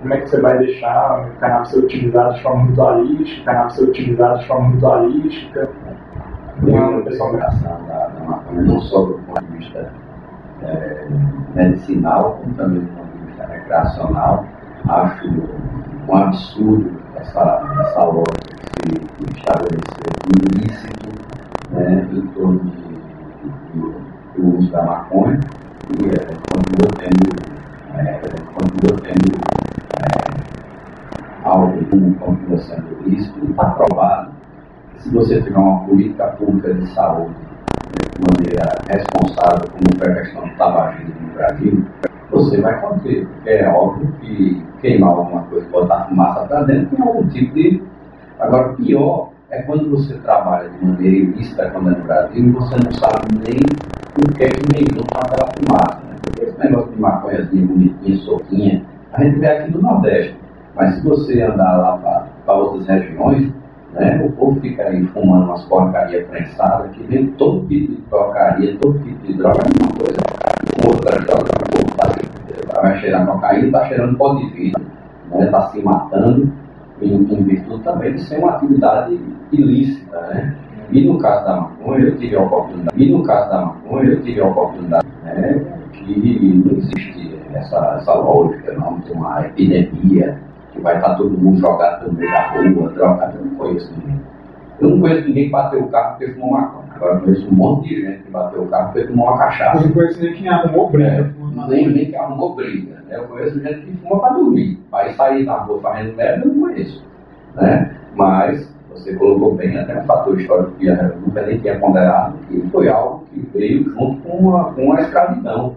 [0.00, 3.74] Como é que você vai deixar o cannabis ser utilizado de forma ritualística, o cannabis
[3.74, 5.70] ser utilizado de forma ritualística?
[6.62, 9.92] Não é uma pessoa Consideração da, da maconha, não só do ponto de vista
[10.62, 11.08] é,
[11.54, 14.46] medicinal, como também do ponto de vista recreacional.
[14.88, 15.28] Acho
[16.08, 20.06] um absurdo essa, essa lógica que se estabeleceu
[20.54, 21.08] ilícito
[21.70, 25.40] né, em torno de, do uso da maconha
[25.98, 27.56] e é, continua tendo,
[27.98, 28.20] é,
[28.54, 29.36] continua tendo
[30.00, 30.36] é,
[31.44, 34.32] algo como continua sendo ilícito e está provado
[34.94, 37.34] que se você tiver uma política pública de saúde
[38.16, 41.84] de maneira responsável, como foi a questão do tabagismo no Brasil,
[42.30, 43.28] você vai conter.
[43.44, 47.82] É óbvio que queimar alguma coisa, botar fumaça para dentro, tem algum tipo de.
[48.38, 52.76] Agora, pior é quando você trabalha de maneira ilícita, quando é no Brasil, e você
[52.84, 53.60] não sabe nem
[54.18, 56.00] o que é que meio com aquela fumaça.
[56.04, 56.16] Né?
[56.22, 58.82] Porque esse negócio de maconhazinha bonitinha, soltinha,
[59.12, 60.36] a gente vê aqui no Nordeste.
[60.74, 63.52] Mas se você andar lá para outras regiões,
[63.92, 68.76] né, o povo fica aí fumando umas porcarias prensadas, que vem todo tipo de porcaria,
[68.78, 70.20] todo tipo de droga, é uma coisa,
[70.86, 74.82] outra droga, o povo tá, vai cheirar cocaína, está cheirando pó de vidro,
[75.26, 76.52] está né, tá se matando,
[77.00, 79.18] em, em, virtude também de ser uma atividade
[79.52, 80.20] ilícita.
[80.20, 80.56] Né?
[80.92, 84.22] E no caso da maconha, eu tive a oportunidade, e no caso da maconha, eu
[84.22, 85.05] tive a oportunidade
[86.14, 90.38] que não existe essa, essa lógica não, de uma epidemia
[90.72, 94.20] que vai estar todo mundo jogado no meio da rua, drogado, eu não conheço ninguém.
[94.78, 96.86] Eu não conheço ninguém que bateu o carro porque fumou maconha.
[96.94, 99.78] Agora eu conheço um monte de gente que bateu o carro porque fumou uma cachaça.
[99.78, 101.08] Eu não conheço nem quem arrumou briga.
[101.08, 102.94] É, nem, nem que arrumou briga.
[103.08, 103.16] Né?
[103.16, 104.78] Eu conheço gente que fuma para dormir.
[104.92, 107.02] Aí sair na rua fazendo merda, eu não conheço.
[107.54, 107.96] Né?
[108.14, 112.88] Mas você colocou bem até um fator histórico que nunca nem tinha ponderado, que foi
[112.88, 115.74] algo que veio junto com a, com a escravidão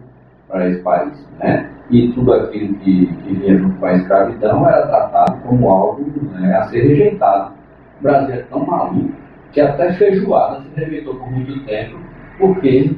[0.49, 1.27] para esse país.
[1.39, 1.69] Né?
[1.89, 6.55] E tudo aquilo que, que vinha junto com a escravidão era tratado como algo né,
[6.55, 7.53] a ser rejeitado.
[7.99, 9.11] O Brasil é tão maluco
[9.51, 11.97] que até feijoada se rejeitou por muito tempo,
[12.37, 12.95] porque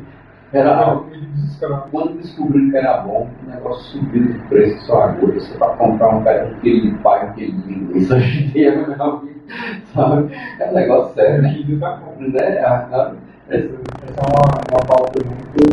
[0.51, 1.11] era algo.
[1.91, 5.33] Quando descobriram que era bom, o negócio subiu de preço só agora.
[5.33, 8.97] Você vai comprar um, um quilo de pai, um quilo de linguiça hoje em dia,
[9.93, 10.33] sabe?
[10.59, 11.43] É um negócio sério.
[11.43, 11.49] Né?
[13.47, 13.57] Né?
[13.57, 15.63] Essa, é uma, uma pauta muito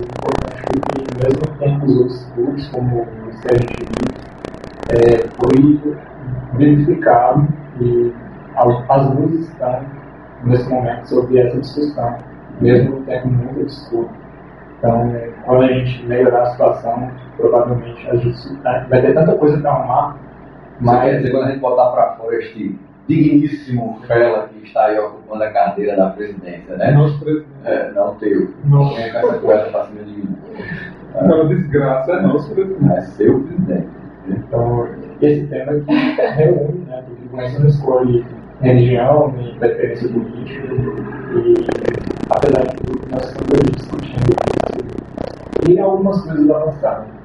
[0.00, 3.06] importante, porque mesmo tempo os outros grupos, como
[3.52, 4.28] gente viu,
[4.90, 5.96] é, foi
[6.54, 7.48] verificado
[7.80, 8.12] e
[8.88, 9.84] as luzes estão
[10.44, 12.18] nesse momento sobre essa discussão,
[12.60, 14.10] mesmo tempo muito obscuro.
[14.78, 15.12] Então,
[15.44, 20.16] quando a gente melhorar a situação, provavelmente a gente vai ter tanta coisa para arrumar.
[20.80, 22.78] Mas quer dizer, quando a gente botar para fora este
[23.08, 26.92] digníssimo Fela que está aí ocupando a cadeira da presidência, né?
[26.92, 27.48] Nosso presidente.
[27.64, 28.52] É, não teu.
[28.64, 28.88] Não.
[28.90, 30.36] Quem é com essa coisa para cima de mim?
[31.14, 32.92] É uma desgraça, é nosso presidente.
[32.92, 33.88] É seu presidente.
[34.28, 34.88] Então,
[35.22, 35.94] esse tema aqui
[36.36, 37.02] reúne, né?
[37.06, 38.24] Porque você não escolhe
[38.60, 40.68] religião, nem preferência política,
[41.34, 41.54] e
[42.28, 44.38] apesar de tudo, nós estamos discutindo
[45.68, 47.17] e algumas coisas período,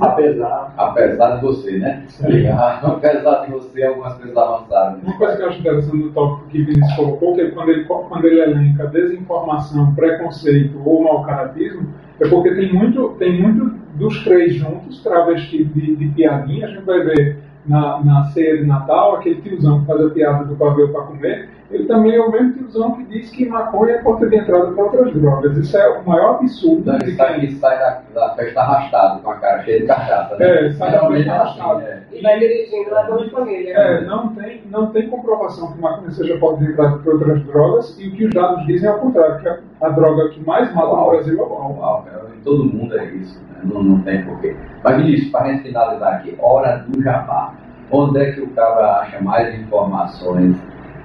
[0.00, 0.74] apesar...
[0.76, 2.04] Apesar de você, né?
[2.08, 2.46] Sim.
[2.48, 4.98] apesar de você, algumas coisas avançaram.
[5.02, 7.84] Uma coisa que eu acho interessante no tópico que Vinícius colocou, que é quando ele,
[7.84, 11.88] quando ele elenca desinformação, preconceito ou mau caratismo,
[12.20, 16.84] é porque tem muito, tem muito dos três juntos, travestido de, de piadinha, a gente
[16.84, 20.86] vai ver na, na ceia de Natal, aquele tiozão que faz a piada do pavê
[20.88, 24.36] para comer, ele também é o mesmo tiozão que diz que maconha é porta de
[24.36, 25.56] entrada para outras drogas.
[25.56, 26.84] Isso é o maior absurdo.
[26.86, 30.36] Não, ele sai, ele sai da, da, festa arrastado, com a cara cheia de cachaça.
[30.36, 30.66] Né?
[30.66, 31.80] É, sai da festa arrastado.
[31.80, 32.02] É.
[32.12, 33.74] E vai dirigindo lá toda a família.
[33.74, 37.98] É, não tem, não tem comprovação que maconha seja porta de entrada para outras drogas,
[37.98, 40.72] e o que os dados dizem é o contrário, que a, a droga que mais
[40.72, 42.24] mata no Brasil é o álcool.
[42.44, 43.62] Todo mundo é isso, né?
[43.64, 44.54] não, não tem porquê.
[44.84, 47.54] Mas, Vinícius, para a gente finalizar aqui, hora do jabá.
[47.90, 50.56] Onde é que o cara acha mais informações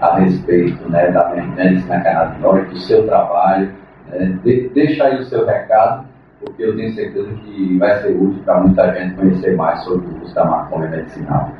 [0.01, 3.71] a respeito né, da medicina cannabinoide, do seu trabalho?
[4.09, 4.39] Né?
[4.43, 6.05] De, deixa aí o seu recado,
[6.39, 10.23] porque eu tenho certeza que vai ser útil para muita gente conhecer mais sobre o
[10.23, 11.51] uso da maconha medicinal.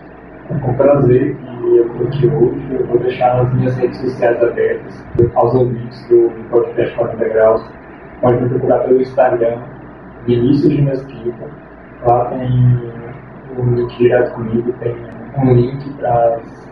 [0.50, 2.74] É com prazer que eu estou aqui hoje.
[2.74, 7.64] Eu vou deixar as minhas redes sociais abertas aos ouvintes do podcast 40 Graus.
[8.22, 9.62] Pode me procurar pelo Instagram,
[10.26, 11.46] Vinícius de Mesquita.
[12.04, 12.50] Lá tem
[13.58, 14.96] um link direto comigo, tem
[15.38, 16.72] um link para as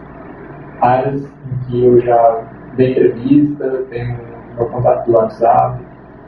[0.82, 1.37] áreas
[1.68, 2.44] que eu já
[2.76, 4.18] dei entrevista, tenho
[4.56, 5.84] meu contato do WhatsApp,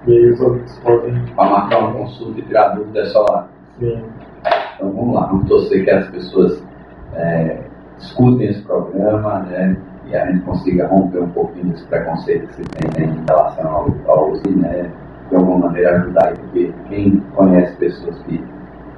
[0.07, 1.25] e aí os ouvintes podem.
[1.35, 3.47] Para marcar uma consulta e tirar dúvida é só lá.
[3.79, 4.03] Sim.
[4.75, 6.63] Então vamos lá, vamos torcer que as pessoas
[7.13, 7.59] é,
[7.97, 9.77] escutem esse programa, né?
[10.05, 13.67] E a gente consiga romper um pouquinho desse preconceito que se tem né, em relação
[13.69, 14.91] ao, ao uso, né?
[15.29, 18.43] De alguma maneira ajudar, porque quem conhece pessoas que,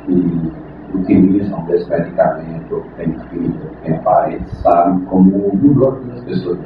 [0.05, 0.51] que
[0.93, 6.59] utilizam desse medicamento, tem filho, tem parentes, sabem como mudou a vida das pessoas.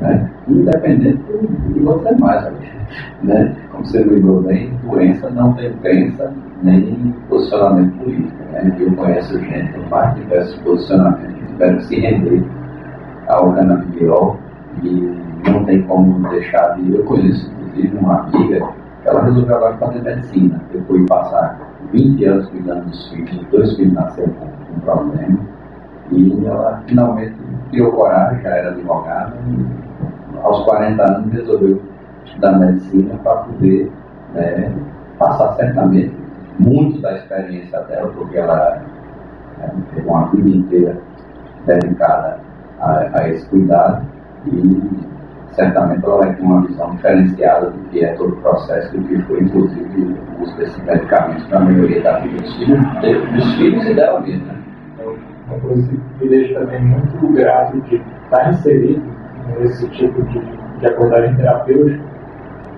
[0.00, 0.30] Né?
[0.46, 1.22] Independente
[1.72, 2.52] de você mais,
[3.22, 3.56] né?
[3.70, 8.42] Como você lembrou bem, doença não tem crença nem posicionamento político.
[8.52, 8.76] Né?
[8.78, 12.44] Eu conheço gente com mais diversos posicionamentos que tiveram que se render
[13.28, 14.38] ao canabidiol
[14.82, 15.18] e
[15.50, 16.94] não tem como deixar de.
[16.94, 18.68] Eu conheço, inclusive, uma amiga
[19.02, 23.76] que ela resolveu agora fazer medicina, depois de passar 20 anos cuidando dos filhos, dois
[23.76, 25.38] filhos nasceram com um problema,
[26.12, 27.34] e ela finalmente
[27.70, 31.82] criou coragem, já era advogada, e aos 40 anos resolveu
[32.24, 33.90] estudar medicina para poder
[34.34, 34.74] né,
[35.18, 36.14] passar certamente
[36.58, 38.82] muito da experiência dela, porque ela
[39.60, 40.98] é, teve uma vida inteira
[41.66, 42.38] dedicada
[42.80, 44.06] a, a esse cuidado
[44.46, 45.17] e
[45.58, 49.20] certamente ela vai ter uma visão diferenciada do que é todo o processo, do que
[49.22, 52.80] foi, inclusive, o uso desses medicamentos para a melhoria da vida dos filhos,
[53.34, 54.54] dos filhos e dela mesma.
[55.48, 59.02] Uma coisa que me deixa também muito grato de estar inserido
[59.58, 60.40] nesse tipo de,
[60.78, 62.04] de abordagem terapêutica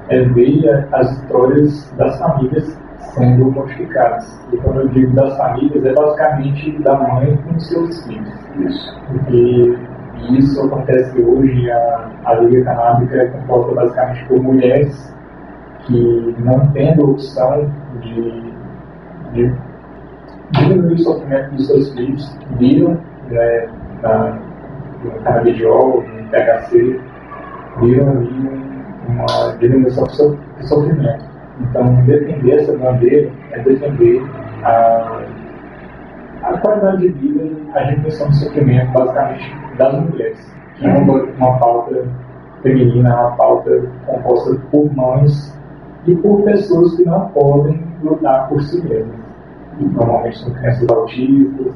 [0.08, 2.80] é ver as histórias das famílias
[3.14, 4.40] sendo modificadas.
[4.52, 8.32] E quando eu digo das famílias, é basicamente da mãe com seus filhos.
[8.58, 9.00] Isso.
[10.20, 15.16] Porque isso acontece hoje, a, a Liga Canábica é composta basicamente por mulheres
[15.86, 17.70] que, não tendo opção
[18.02, 18.52] de,
[19.32, 19.54] de
[20.52, 22.98] diminuir o sofrimento dos seus filhos, viram
[23.30, 23.68] né,
[24.02, 24.38] na,
[25.02, 27.00] no canabidiol, no THC,
[27.80, 28.50] viram ali
[29.08, 31.24] uma diminuição do sofrimento.
[31.60, 34.22] Então, defender essa bandeira é defender
[34.64, 35.22] a,
[36.42, 41.58] a qualidade de vida a diminuição do sofrimento, basicamente, das mulheres, que é uma, uma
[41.58, 42.04] pauta
[42.62, 45.58] feminina, uma pauta composta por mães
[46.06, 49.20] e por pessoas que não podem lutar por si mesmas.
[49.80, 51.74] Normalmente são crianças autistas,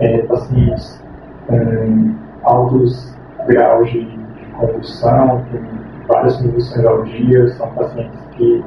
[0.00, 1.04] é, pacientes
[1.46, 8.64] com altos graus de, de convulsão, com várias convulsões ao dia, são pacientes que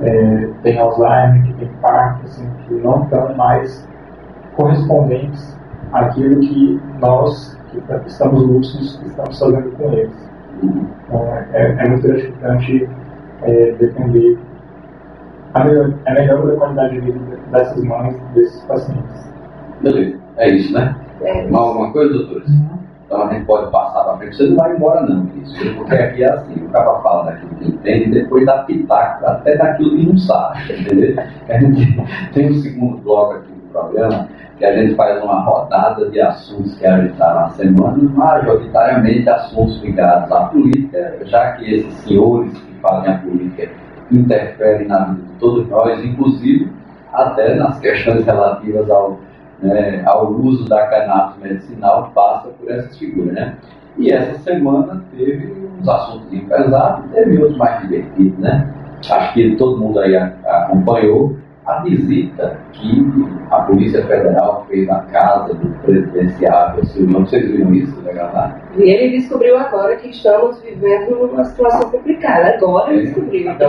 [0.00, 3.88] é, têm Alzheimer, que têm Parkinson, que não estão mais
[4.58, 5.56] correspondentes
[5.92, 10.30] àquilo que nós que estamos lúcidos estamos fazendo com eles.
[10.62, 12.88] Então, é, é muito gratificante
[13.42, 14.38] é, defender
[15.54, 17.18] a, melhor, a melhora da qualidade de vida
[17.52, 19.30] dessas mães, desses pacientes.
[19.80, 20.96] Beleza, é isso, né?
[21.22, 21.46] É.
[21.48, 22.48] Mais alguma coisa, doutores?
[22.48, 22.78] Uhum.
[23.06, 24.36] Então a gente pode passar para frente.
[24.36, 25.74] Você não vai embora, não, isso.
[25.76, 29.56] Porque aqui é assim: o cara fala daquilo que entende e depois dá pitaco até
[29.56, 31.16] daquilo que não sabe, entendeu?
[31.48, 31.96] A gente
[32.34, 34.28] tem um segundo bloco aqui do programa
[34.58, 39.28] que a gente faz uma rodada de assuntos que a gente está na semana, majoritariamente
[39.28, 43.70] assuntos ligados à política, já que esses senhores que fazem a política
[44.10, 46.72] interferem na vida de todos nós, inclusive
[47.12, 49.18] até nas questões relativas ao,
[49.62, 53.34] né, ao uso da cannabis medicinal, passa por essas figuras.
[53.34, 53.56] Né?
[53.96, 58.38] E essa semana teve uns assuntos pesados, teve outros mais divertidos.
[58.38, 58.74] Né?
[59.08, 61.36] Acho que todo mundo aí acompanhou
[61.68, 63.06] a visita que
[63.50, 67.20] a Polícia Federal fez na casa do presidenciável Silvio.
[67.20, 68.58] Vocês viram isso, legal lá?
[68.76, 72.54] E ele descobriu agora que estamos vivendo uma situação complicada.
[72.54, 73.52] Agora ele descobriu.
[73.52, 73.68] Então,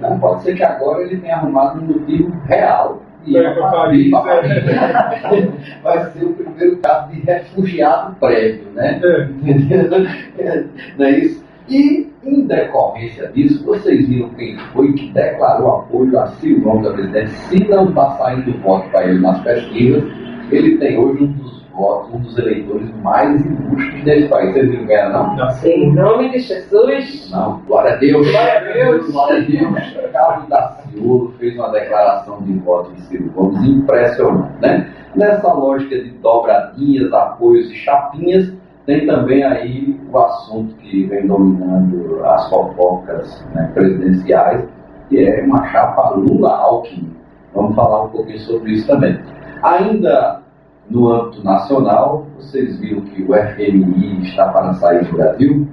[0.00, 5.80] não, pode ser que agora ele tenha arrumado um motivo real e é, Paris, é.
[5.82, 9.00] vai ser o primeiro caso de refugiado prévio, né?
[9.02, 9.28] É.
[10.98, 11.43] Não é isso?
[11.68, 17.30] E, em decorrência disso, vocês viram quem foi que declarou apoio a Silvão da presidente.
[17.30, 20.04] Se não está saindo voto para ele nas pesquisas,
[20.50, 24.52] ele tem hoje um dos votos, um dos eleitores mais ilustres desse país.
[24.52, 25.36] Vocês viram quem era, não?
[25.36, 25.48] não?
[25.64, 27.30] Em nome de Jesus.
[27.30, 28.30] Não, glória a Deus.
[28.30, 29.10] Glória a Deus.
[29.10, 30.12] Glória a Deus.
[30.12, 34.92] Carlos Daciolo fez uma declaração de voto de Ciro Gomes impressionante, né?
[35.16, 38.52] Nessa lógica de dobradinhas, apoios e chapinhas,
[38.86, 44.64] tem também aí o assunto que vem dominando as fofocas né, presidenciais,
[45.08, 47.14] que é uma chapa Lula-Alckmin.
[47.54, 49.18] Vamos falar um pouquinho sobre isso também.
[49.62, 50.42] Ainda
[50.90, 55.66] no âmbito nacional, vocês viram que o FMI está para sair do Brasil?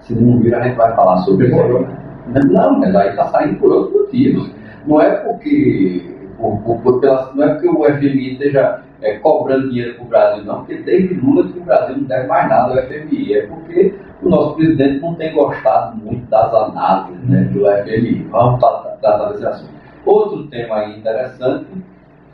[0.00, 1.86] Se não viram, a gente vai falar sobre isso.
[2.50, 4.50] Não, mas aí está saindo por outros motivos.
[4.86, 7.00] Não é porque, por, por, por,
[7.34, 11.14] não é porque o FMI esteja é, cobrando dinheiro para o Brasil, não, porque desde
[11.14, 13.34] Lula que o Brasil não deve mais nada ao FMI.
[13.34, 18.26] É porque o nosso presidente não tem gostado muito das análises né, do FMI.
[18.30, 19.74] Vamos tratar desse assunto.
[20.06, 21.66] Outro tema interessante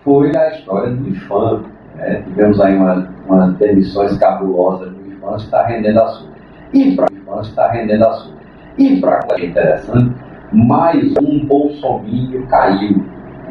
[0.05, 1.65] foi a história do IFAM.
[1.97, 2.23] Né?
[2.27, 6.33] Tivemos aí umas, umas demissões cabulosas do IFAM está rendendo assunto.
[6.73, 8.41] E para o IFAM está rendendo assunto.
[8.79, 10.15] E para é interessante,
[10.53, 13.05] mais um bolsominho caiu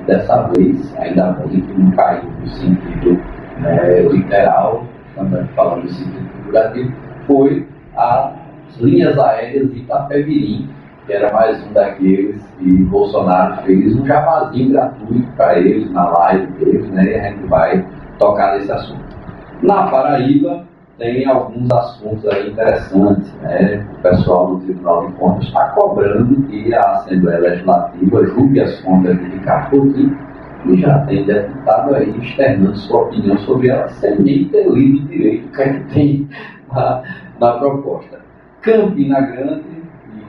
[0.09, 3.21] dessa vez, ainda bem que não caiu no sentido
[3.59, 4.83] né, literal,
[5.15, 6.93] também falando no sentido figurativo,
[7.27, 8.33] foi as
[8.79, 10.69] linhas aéreas de Itapemirim,
[11.05, 16.47] que era mais um daqueles que Bolsonaro fez um jabazinho gratuito para eles, na live
[16.53, 17.85] deles, né, e a gente vai
[18.17, 19.03] tocar nesse assunto.
[19.61, 20.63] Na Paraíba,
[20.99, 23.33] tem alguns assuntos aí interessantes.
[23.41, 23.87] Né?
[23.97, 29.17] O pessoal do Tribunal de Contas está cobrando que a Assembleia Legislativa julgue as contas
[29.17, 30.29] de Ricardo Coutinho
[30.65, 35.47] e já tem deputado aí externando sua opinião sobre ela sem nem ter lido direito
[35.47, 36.29] o que é que tem
[36.71, 37.01] na,
[37.39, 38.19] na proposta.
[38.61, 39.63] Campina Grande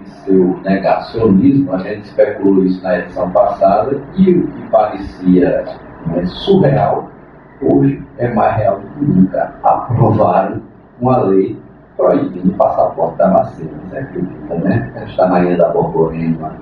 [0.04, 5.64] e seu negacionismo, a gente especulou isso na edição passada, e o que parecia
[6.06, 7.09] né, surreal,
[7.62, 9.54] hoje é mais real do que nunca.
[9.62, 10.62] Aprovaram
[11.00, 11.58] uma lei
[11.96, 13.70] proibindo o passaporte da vacina.
[13.88, 15.04] Você acredita, né?
[15.06, 16.52] Está na ilha da Borborema,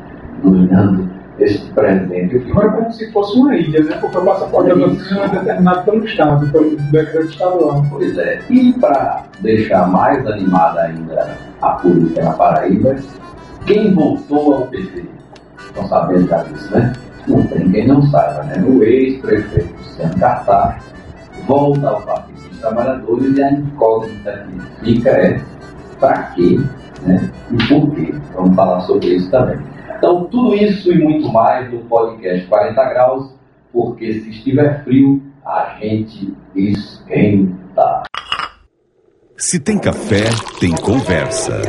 [0.42, 2.38] dominando este presente.
[2.52, 3.96] Não é como se fosse uma ilha, né?
[4.00, 7.84] Porque o passaporte da vacina é determinado pelo Estado, pelo decreto estadual.
[7.90, 8.40] Pois é.
[8.50, 12.96] E para deixar mais animada ainda a política na Paraíba,
[13.66, 15.04] quem voltou ao PT?
[15.58, 16.92] Estão sabendo já disso, né?
[17.28, 18.64] Não tem quem não saiba, né?
[18.66, 19.77] O ex-prefeito
[20.18, 20.84] Cartaz
[21.46, 25.40] volta ao Partido dos Trabalhadores e a incógnita que fica é
[25.98, 26.58] para quê
[27.02, 27.30] né?
[27.50, 28.14] e por quê.
[28.34, 29.58] Vamos falar sobre isso também.
[29.96, 33.34] Então, tudo isso e muito mais no podcast 40 Graus,
[33.72, 38.04] porque se estiver frio, a gente esquenta.
[39.36, 40.24] Se tem café,
[40.60, 41.60] tem conversa.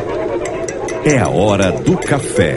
[1.05, 2.55] É a hora do café.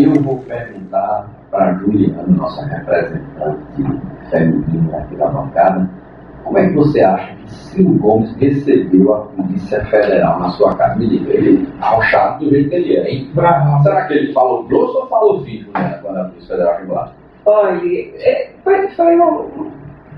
[0.00, 3.82] Eu vou perguntar para a Juliana, nossa representante
[4.30, 5.88] feminina aqui da bancada,
[6.44, 10.96] como é que você acha que Ciro Gomes recebeu a Polícia Federal na sua casa?
[10.98, 13.30] Me diga, ele arrochado do jeito que ele é, hein?
[13.34, 13.82] Bravo.
[13.82, 17.12] Será que ele falou grosso ou falou vivo né, quando a Polícia Federal chegou lá?
[17.46, 17.80] Olha,
[18.16, 19.44] é, foi, foi uma,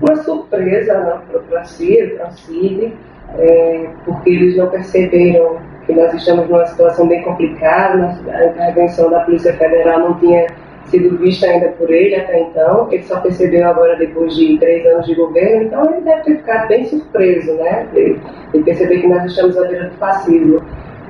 [0.01, 1.19] uma surpresa né,
[1.49, 2.93] para a Ciro, para Cid,
[3.37, 9.09] é, porque eles não perceberam que nós estamos numa situação bem complicada, nós- a intervenção
[9.09, 10.47] da Polícia Federal não tinha
[10.93, 15.07] sido vista ainda por ele até então, ele só percebeu agora depois de três anos
[15.07, 18.19] de governo, então ele deve ter ficado bem surpreso, né, de,
[18.53, 20.61] de perceber que nós estamos à beira do fascismo,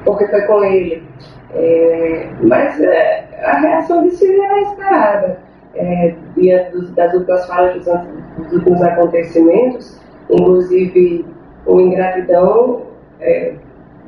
[0.05, 1.03] porque foi com ele.
[1.55, 5.37] É, mas é, a reação de Ciro era esperada
[5.75, 7.85] é, diante das últimas falas dos,
[8.37, 11.25] dos últimos acontecimentos, inclusive
[11.67, 12.83] uma ingratidão
[13.19, 13.53] é,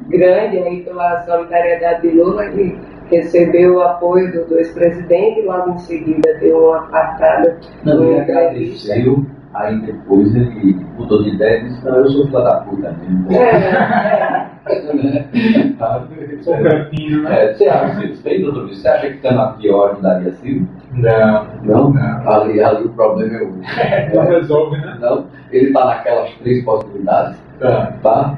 [0.08, 2.78] grande aí pela solidariedade de Lula, que
[3.10, 8.20] recebeu o apoio do, do ex-presidente e logo em seguida deu uma apartada Não, ele
[8.20, 12.96] agradeceu, aí depois ele mudou de ideia e disse, não, eu sou filha da puta
[13.02, 13.32] mesmo.
[13.32, 14.56] É, é.
[16.42, 17.46] Sou cretino, né?
[17.46, 18.68] É, você acha que tem, doutor?
[18.68, 20.68] Você acha que estando aqui ó, ajudaria Ciro?
[20.94, 21.94] Não, Não?
[21.94, 22.30] Não.
[22.32, 23.54] Ali, ali o problema é o.
[24.16, 24.98] Não resolve, né?
[25.00, 27.38] Não, ele está naquelas três possibilidades.
[27.60, 27.94] Tá.
[28.02, 28.38] Tá?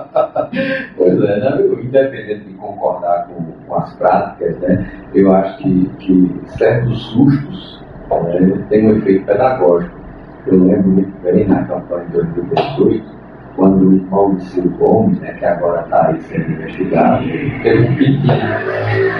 [0.96, 1.60] pois é, né?
[1.82, 4.90] Independente de concordar com, com as práticas, né?
[5.14, 9.94] Eu acho que, que certos sustos né, têm um efeito pedagógico.
[10.46, 13.04] Eu lembro muito bem na campanha de 2018,
[13.56, 17.24] quando o irmão de Ciro Gomes, né, que agora está aí sendo investigado,
[17.62, 18.32] teve um pedido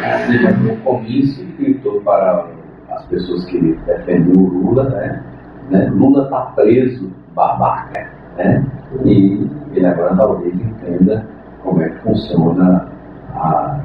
[0.04, 2.46] acima do comício e gritou para
[2.90, 5.24] as pessoas que defendem o Lula, né?
[5.70, 5.90] né?
[5.94, 8.06] Lula está preso, babaca,
[8.36, 8.64] né?
[9.04, 11.26] E ele agora talvez entenda
[11.62, 12.88] como é que funciona
[13.34, 13.80] a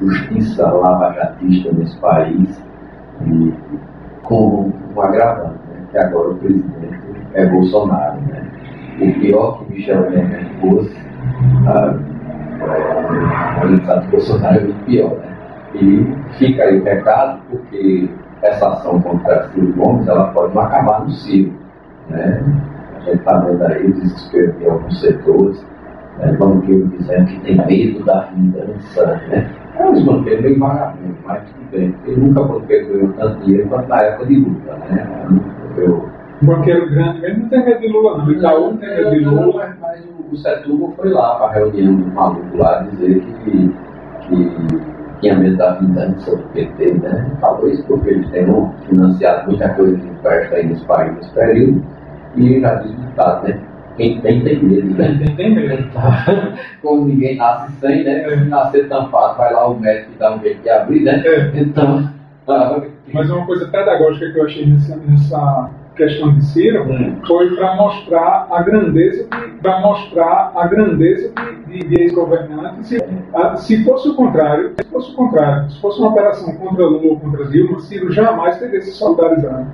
[0.00, 2.64] justiça lavajatista nesse país
[3.26, 3.54] e
[4.22, 5.86] com um agravante, né?
[5.90, 7.00] que agora o presidente
[7.34, 8.46] é Bolsonaro, né?
[9.00, 10.96] O pior que Michel Temer fosse,
[11.66, 11.94] ah,
[13.62, 15.36] é, sabe que Bolsonaro é muito pior, né?
[15.74, 18.08] E fica aí o recado, porque
[18.42, 21.52] essa ação contra Ciro Gomes, ela pode não acabar no Ciro,
[22.08, 22.42] né?
[23.00, 25.66] A gente está vendo aí o desespero de alguns setores,
[26.18, 26.32] né?
[26.38, 29.50] banqueiros dizendo que tem medo da vingança, né?
[29.78, 31.94] É um banqueiro meio vagabundo, mas tudo bem.
[32.04, 35.28] Ele nunca banqueiro ganhou tanto dinheiro quanto na época de Lula, né?
[35.76, 36.08] Eu,
[36.42, 38.30] Um banqueiro grande mesmo não tem medo de Lula, não.
[38.32, 39.76] Itaú não tem medo de Lula.
[39.80, 43.74] mas, o, o Setúbal foi lá para a reunião do maluco lá dizer que,
[44.28, 47.30] que tinha medo da vingança do PT, né?
[47.40, 48.46] Falou isso porque eles têm
[48.88, 51.82] financiado muita coisa que presta aí nesse país nesse período.
[52.36, 53.60] E já diz o ditado, né?
[53.96, 55.18] Quem tem, tem medo, né?
[55.24, 55.88] Tem, tem medo.
[56.82, 58.28] Como ninguém nasce sem, né?
[58.28, 61.22] Se nascer tampado, vai lá o médico e dá um jeito de abrir, né?
[61.26, 61.50] É.
[61.54, 62.08] Então,
[62.48, 62.80] ah,
[63.12, 67.16] Mas uma coisa pedagógica que eu achei nessa, nessa questão de Ciro Hum.
[67.26, 69.26] foi para mostrar a grandeza
[69.60, 71.30] para mostrar a grandeza
[71.66, 72.86] de, de, de ex-governantes.
[72.88, 73.04] Se,
[73.34, 77.08] a- se fosse o contrário, se fosse o contrário, se fosse uma operação contra Lula
[77.08, 79.66] ou contra Dilma, Ciro jamais teria se solidarizado.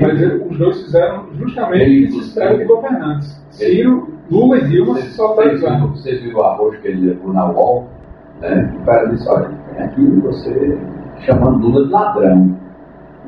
[0.00, 3.42] Mas os dois fizeram justamente o que se espera de governantes.
[3.50, 7.86] Ciro, Lula e Dilma se viram, vocês viram o arroz que ele levou na UOL?
[8.40, 8.72] Né?
[8.80, 10.78] O cara disse, olha, tem aqui você
[11.26, 12.56] chamando Lula de ladrão.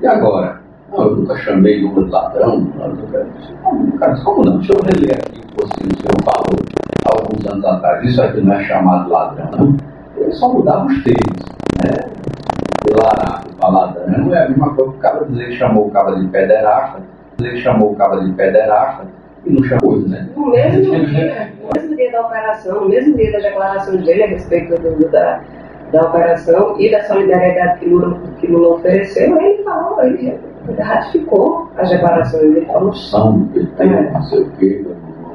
[0.01, 0.61] E agora?
[0.93, 2.63] Não, eu nunca chamei Lula de ladrão.
[2.63, 4.59] O cara disse, como não?
[4.59, 6.59] Deixa eu reler aqui o que você- o senhor falou
[7.07, 8.05] há alguns anos atrás.
[8.09, 9.77] Isso aqui não é chamado de ladrão, não.
[10.17, 11.51] Ele só mudava os termos.
[11.83, 12.20] Né?
[13.59, 16.13] Para ladrão não é a mesma coisa que o cara dizer que chamou o cara
[16.17, 17.01] de pederasta,
[17.37, 19.07] que chamou o cara de pederasta
[19.45, 20.29] e não chamou, né?
[20.37, 24.27] No mesmo dia, no mesmo dia da operação, no mesmo dia da declaração dele a
[24.29, 25.41] respeito do, da,
[25.93, 30.39] da operação e da solidariedade que Lula, que Lula ofereceu, ele falou, ele
[30.79, 32.43] ratificou as declarações.
[32.43, 32.93] Ele falou.
[33.53, 34.11] Que ele tem, É.
[34.11, 34.87] não sei o quê,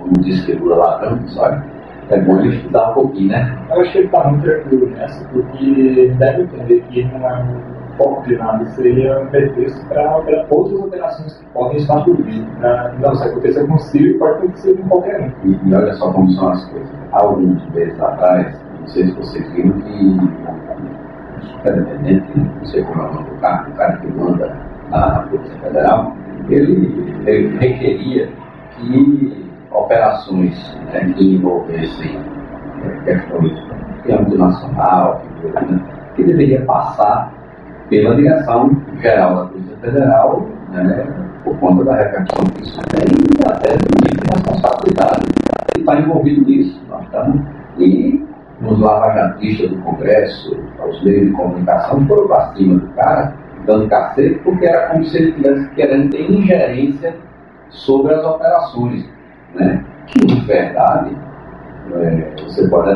[0.05, 1.74] não disse que Lula lá tanto, sabe?
[2.09, 3.57] É bom ele estudar um pouquinho, né?
[3.69, 7.75] Eu acho que ele está muito tranquilo nessa, porque deve entender que não é um
[7.97, 10.17] foco de nada, seria um pretexto para
[10.49, 12.45] outras operações que podem estar por vir.
[12.99, 15.49] Não, se acontecer com o Ciro, pode acontecer com qualquer um.
[15.49, 16.89] E, e olha só como são as coisas.
[17.11, 20.19] Há alguns meses atrás, não sei se vocês viram que
[21.41, 24.55] superintendente, não sei como é o nome do cara, o cara que manda
[24.91, 26.15] a Polícia Federal,
[26.49, 28.29] ele, ele requeria
[28.77, 29.44] que
[29.75, 32.19] operações né, que envolvessem
[32.83, 33.53] eh, questões
[34.03, 35.79] de âmbito nacional, né,
[36.15, 37.33] que deveria passar
[37.89, 41.07] pela direção geral da Polícia Federal, né,
[41.43, 45.25] por conta da repercussão que isso tem e até do nível de responsabilidade
[45.73, 46.81] que está envolvido nisso.
[46.89, 47.41] Nós estamos,
[47.77, 48.25] e
[48.61, 50.57] nos lavajatistas do Congresso,
[50.87, 53.33] os meios de comunicação, foram para cima do cara,
[53.65, 57.15] dando cacete, porque era como se ele estivesse querendo ter ingerência
[57.69, 59.14] sobre as operações.
[59.55, 59.83] Né?
[60.07, 61.15] Que, de verdade,
[61.93, 62.89] é, você pode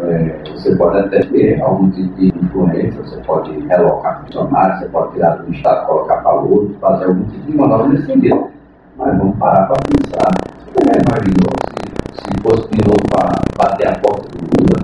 [0.00, 5.12] é, você pode até ter algum tipo de influência, você pode relocar funcionários, você pode
[5.14, 8.48] tirar de um estado, colocar para outro, fazer algum tipo de manobra nesse sentido.
[8.96, 10.28] Mas vamos parar para pensar.
[10.66, 14.82] Você já imaginou se, se fosse de novo para bater a porta do Lula?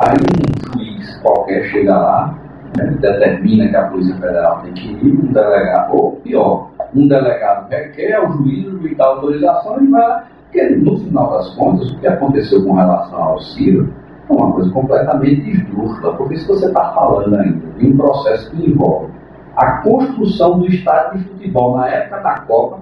[0.00, 2.38] Aí um juiz qualquer chega lá,
[2.76, 7.68] né, determina que a Polícia Federal tem que ir, um delegado, ou pior, um delegado
[7.68, 10.24] requer ao juiz, o juiz dá autorização e vai lá.
[10.44, 13.92] Porque no final das contas, o que aconteceu com relação ao Ciro
[14.30, 18.70] é uma coisa completamente esdrúxula, porque se você está falando ainda de um processo que
[18.70, 19.12] envolve
[19.56, 22.80] a construção do estádio de futebol na época da Copa,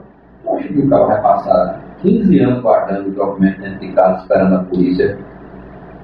[0.55, 4.55] acho que o cara vai passar 15 anos guardando o documento dentro de casa esperando
[4.57, 5.19] a polícia.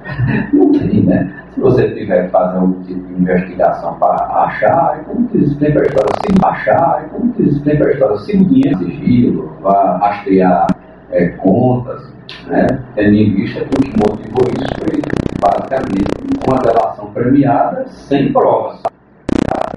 [0.53, 1.45] Não tem, né?
[1.59, 5.83] Se você tiver que fazer algum tipo de investigação para achar, é como que para
[5.83, 10.69] a história se achar, é como que para a história se dinheiro, sigilo, vai rastrear
[11.11, 12.15] é, contas,
[12.47, 12.65] né?
[12.95, 15.03] Tendo em vista que o que motivou isso foi
[15.43, 16.07] basicamente
[16.47, 18.81] uma delação premiada sem provas.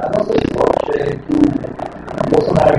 [0.01, 2.75] A nossa sorte é que o Bolsonaro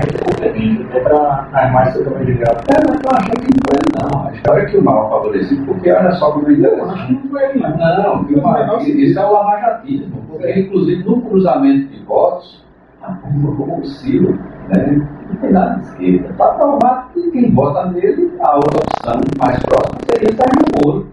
[0.92, 2.64] é para armar seu caminho de gato.
[2.70, 4.26] É, mas eu acho que não foi ele, não.
[4.28, 7.12] A história é que o mal favorecido, porque olha só como ele Eu acho que
[7.12, 8.02] não foi ele, não.
[8.02, 12.64] Não, que o mal- isso é o lavajatismo, porque inclusive no cruzamento de votos,
[13.02, 14.32] a curva o Ciro,
[14.68, 16.28] né, não tem nada de esquerda.
[16.30, 21.06] Está provado que quem vota nele, a outra opção mais próxima seria Sérgio Moro.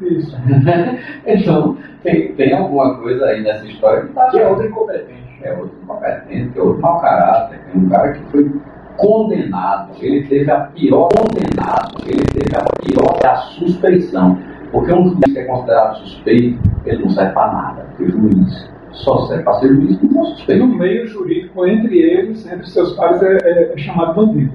[0.00, 0.36] Isso.
[1.26, 5.25] então, tem, tem alguma coisa aí nessa história que está Que é outro incompetente.
[5.42, 8.50] É outro incompetente, é outro mau caráter, é um cara que foi
[8.96, 14.38] condenado, ele teve a pior condenado, ele teve a pior da suspeição.
[14.72, 17.86] Porque um juiz que é considerado suspeito, ele não serve para nada.
[17.96, 20.66] Porque juiz só serve para ser juiz que não é No suspeito.
[20.66, 24.52] meio jurídico, entre eles, entre seus pares, é, é- é chamado bandido.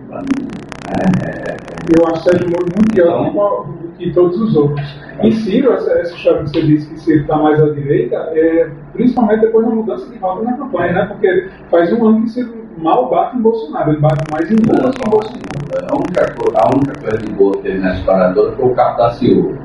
[1.98, 4.82] Eu acho Sérgio Moro muito pior do que todos os outros.
[5.24, 8.70] E Ciro, essa, essa história que você disse que Ciro está mais à direita, é,
[8.94, 11.06] principalmente depois da mudança de rota na campanha, né?
[11.06, 14.92] Porque faz um ano que Ciro mal bate em Bolsonaro, ele bate mais em Lula
[14.92, 15.52] que em Bolsonaro.
[15.90, 18.74] A única, co- a única coisa de boa que teve nessa história toda foi o
[18.76, 19.58] cabo da Ciúva.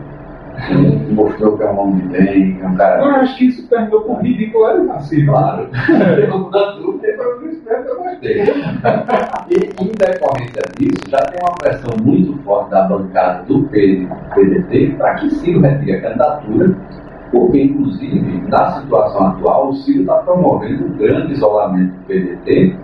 [1.12, 3.04] Mostrou que é um homem de bem, é um Eu cara.
[3.20, 5.26] acho que isso terminou por ridicularizar Ciro.
[5.32, 5.68] Claro.
[6.20, 8.42] Eu dando tempo para o espero eu gostei.
[9.48, 15.14] E em decorrência disso, já tem uma pressão muito forte da bancada do PDT para
[15.14, 16.76] que Ciro retire a candidatura,
[17.30, 22.76] porque, inclusive, na situação atual, o Ciro está promovendo um grande isolamento do PDT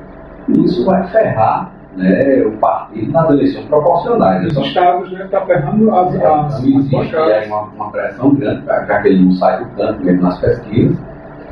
[0.48, 4.44] e isso vai ferrar né, o partido nas eleições proporcionais.
[4.46, 8.66] Os Então, estados, né, tá ferrando as, as, então, existe aí uma, uma pressão grande,
[8.66, 10.96] já que ele não sai do canto mesmo nas pesquisas,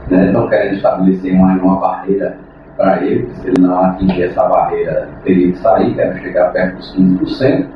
[0.09, 0.27] né?
[0.27, 2.37] estão querendo estabelecer uma, uma barreira
[2.77, 6.77] para ele, que se ele não atingir essa barreira, teria que sair, quer chegar perto
[6.77, 7.67] dos 15%,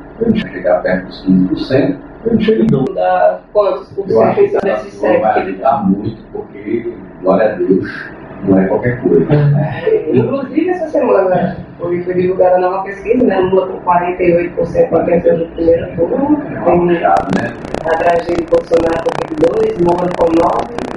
[0.51, 1.97] chegar perto dos 15%.
[2.25, 2.91] Eu chego em dor.
[2.95, 6.91] Da quantos por Eu acho que essa turma vai ajudar muito, porque,
[7.21, 8.09] glória a Deus,
[8.45, 9.25] não é qualquer coisa.
[9.25, 10.09] Né?
[10.11, 13.37] Inclusive, essa semana foi, foi divulgada a nova pesquisa, né?
[13.39, 17.53] Lula com 48% de atenção no primeiro turno, É tem puxada, né?
[17.85, 20.31] atrás de Bolsonaro com 22, Moro com 9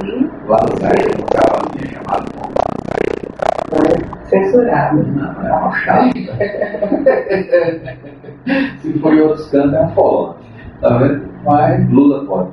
[0.04, 0.06] e
[0.48, 2.24] Lá no Zé, o cara não tinha chamado
[3.72, 3.78] né,
[4.24, 4.96] censurado.
[5.02, 6.08] Não, é uma chata.
[8.80, 10.36] Se for em outros cantos, é um follow.
[10.80, 11.28] Tá vendo?
[11.44, 12.48] Mas Lula pode.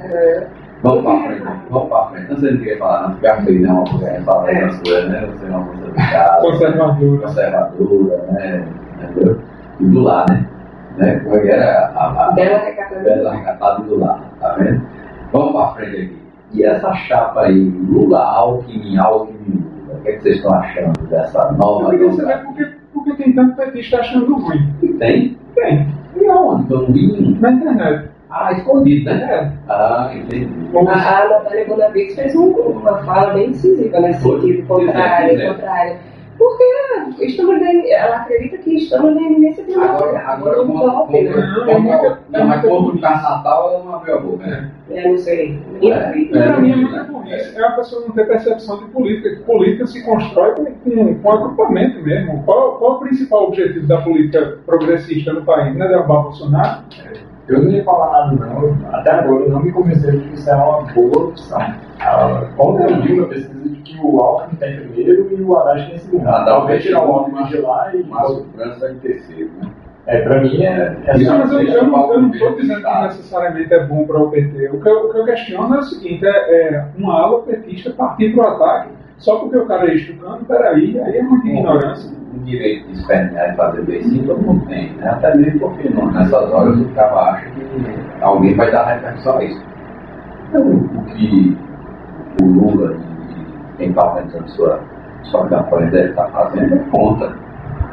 [0.00, 0.46] É,
[0.82, 2.30] Vamos pra frente, vamos pra frente.
[2.30, 3.84] Não sei o que ia falar, não ficar feio, não.
[3.86, 5.26] Você fala essas coisas, né?
[5.26, 7.18] Você é uma moça delicada, Conservadora.
[7.18, 8.68] conservadora, né?
[9.02, 9.40] Entendeu?
[9.78, 10.46] Tudo lá, né?
[10.98, 11.18] Né?
[11.20, 13.00] Como é que era a, a Bela recatada.
[13.02, 14.82] Bela recatada do lado, tá vendo?
[15.32, 16.22] Vamos para frente aqui.
[16.52, 21.06] E essa chapa aí, Lula, Alckmin, Alckmin, Lula, o que, é que vocês estão achando
[21.08, 22.44] dessa nova Eu queria saber novela?
[22.44, 22.64] por que,
[22.94, 24.74] por que tem tanto petista achando ruim.
[24.82, 25.36] E tem?
[25.54, 26.70] Tem, E aonde?
[26.72, 28.08] Eu não vi na internet.
[28.30, 29.22] Ah, escondido, né?
[29.22, 29.72] É.
[29.72, 30.48] Ah, entendi.
[30.72, 34.40] Como A, a Natália Bonavides fez um- uma fala bem decisiva nesse Foi.
[34.40, 35.48] sentido, é, contrária, é.
[35.52, 35.96] contrária.
[36.38, 36.64] Porque
[37.24, 41.22] estamos na, ela acredita que estamos na iminência de um Agora, agora um como, golpe,
[41.22, 41.30] né?
[41.66, 44.70] Não, é é mas como Natal, ela não abriu a boca, né?
[44.90, 45.58] Eu não sei.
[45.82, 46.18] É.
[46.18, 47.56] E para mim é muita burrice.
[47.56, 49.30] É a pessoa não ter percepção de política.
[49.36, 52.42] Que política se constrói com, com, com agrupamento mesmo.
[52.44, 55.74] Qual, qual o principal objetivo da política progressista no país?
[55.74, 56.82] Não é derrubar Bolsonaro?
[57.48, 60.50] Eu não ia falar nada não, até agora eu não me convenceu de que isso
[60.50, 61.58] é uma boa opção.
[62.00, 65.88] Ah, Ontem eu vi uma pesquisa de que o Alckmin tem primeiro e o Haddad
[65.88, 66.28] tem segundo.
[66.28, 68.02] Ah, Talvez tirar o Alckmin Alckmin de lá e...
[68.02, 69.70] Márcio França em terceiro, né?
[70.06, 70.96] É, pra mim é...
[71.04, 74.04] é Isso, mas eu, eu não eu não o estou dizendo que necessariamente é bom
[74.06, 74.68] para o PT.
[74.70, 77.90] O que, eu, o que eu questiono é o seguinte: é, é uma ala petista
[77.90, 82.10] partir para o ataque só porque o cara é estucando, peraí, aí é muita ignorância.
[82.34, 85.08] O direito de espernear e fazer beicinho todo mundo tem, né?
[85.08, 89.44] Até mesmo porque não, nessas horas o cara acha que alguém vai dar repercussão a
[89.44, 89.62] isso.
[90.48, 91.56] Então, o que
[92.42, 94.80] o Lula e quem está aumentando sua,
[95.24, 97.34] sua campanha deve estar fazendo é contra.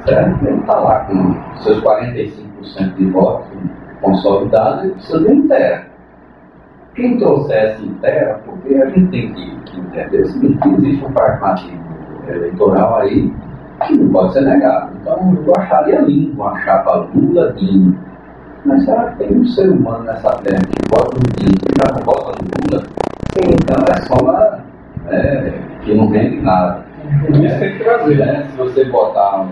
[0.05, 0.45] Certo?
[0.45, 3.47] Ele está lá com seus 45% de votos
[4.01, 5.92] consolidados e precisa de inteira.
[6.95, 11.05] Quem trouxer essa inteira, porque a gente tem que, que entender o seguinte, que existe
[11.05, 11.83] um pragmatismo
[12.27, 13.33] eleitoral aí
[13.87, 14.91] que não pode ser negado.
[15.01, 17.97] Então eu acharia lindo uma chapa Lula Dinho.
[18.65, 21.95] Mas será que tem um ser humano nessa terra que vota no Dinho e já
[21.95, 22.87] não vota no Lula?
[23.37, 24.59] Então é só uma,
[25.05, 26.85] né, que não rende nada.
[27.43, 28.17] Isso tem que trazer.
[28.17, 28.47] Né?
[28.49, 29.47] Se você botar.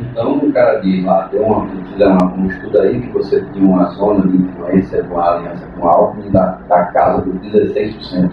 [0.00, 3.84] Então o cara diz lá, tem uma, fizeram um estudo aí que você tinha uma
[3.90, 8.30] zona de influência com a aliança com Alckmin da, da casa dos 16%.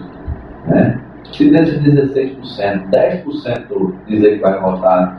[0.66, 1.00] Né?
[1.32, 5.16] Se desses 16%, 10% dizer que vai votar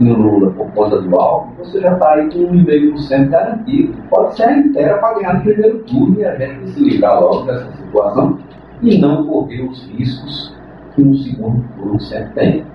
[0.00, 3.94] no Lula por conta do Alckmin, você já está aí com 1,5% garantido.
[4.10, 7.46] Pode ser a inteira para ganhar no primeiro turno e a gente se livrar logo
[7.46, 8.38] dessa situação
[8.82, 10.54] e não correr os riscos
[10.94, 12.73] que um segundo turno sempre tem.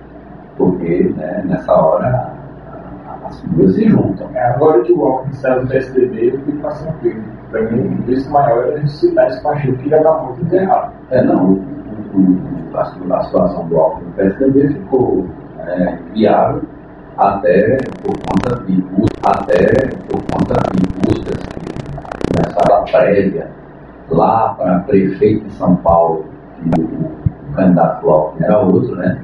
[0.60, 4.28] Porque né, nessa hora a- a- as figuras se juntam.
[4.34, 7.22] É, Agora que o Alckmin saiu do PSDB, eu fico mais tranquilo.
[7.50, 10.92] Pra mim, o risco maior é ressuscitar esse partido que já está muito enterrado.
[11.10, 11.58] É, não,
[12.74, 12.84] a, a
[13.24, 15.26] situação do Alckmin no PSDB ficou
[15.60, 16.62] é, viável
[17.16, 18.84] até por conta de
[19.22, 23.50] até por conta de buscas que começaram a prévia
[24.10, 26.24] lá para prefeito de São Paulo,
[26.56, 29.18] que o, candidato do Alckmin era outro, né?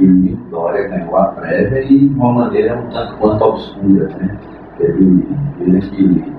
[0.00, 4.38] E o Dória ganhou a prévia e de uma maneira um tanto quanto obscura, né?
[4.78, 5.28] Teve,
[5.58, 6.32] dizem que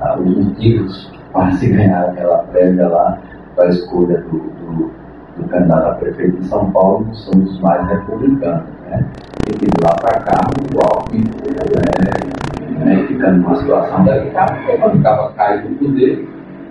[0.00, 3.18] ah, os motivos para se ganhar aquela prévia lá
[3.54, 4.90] para a escolha do, do,
[5.36, 9.06] do candidato a prefeito de São Paulo não são os mais republicanos, né?
[9.48, 10.40] E de lá para cá
[10.74, 16.28] o Alckmin né, né, ficando numa situação delicada, porque quando ficava caído do poder,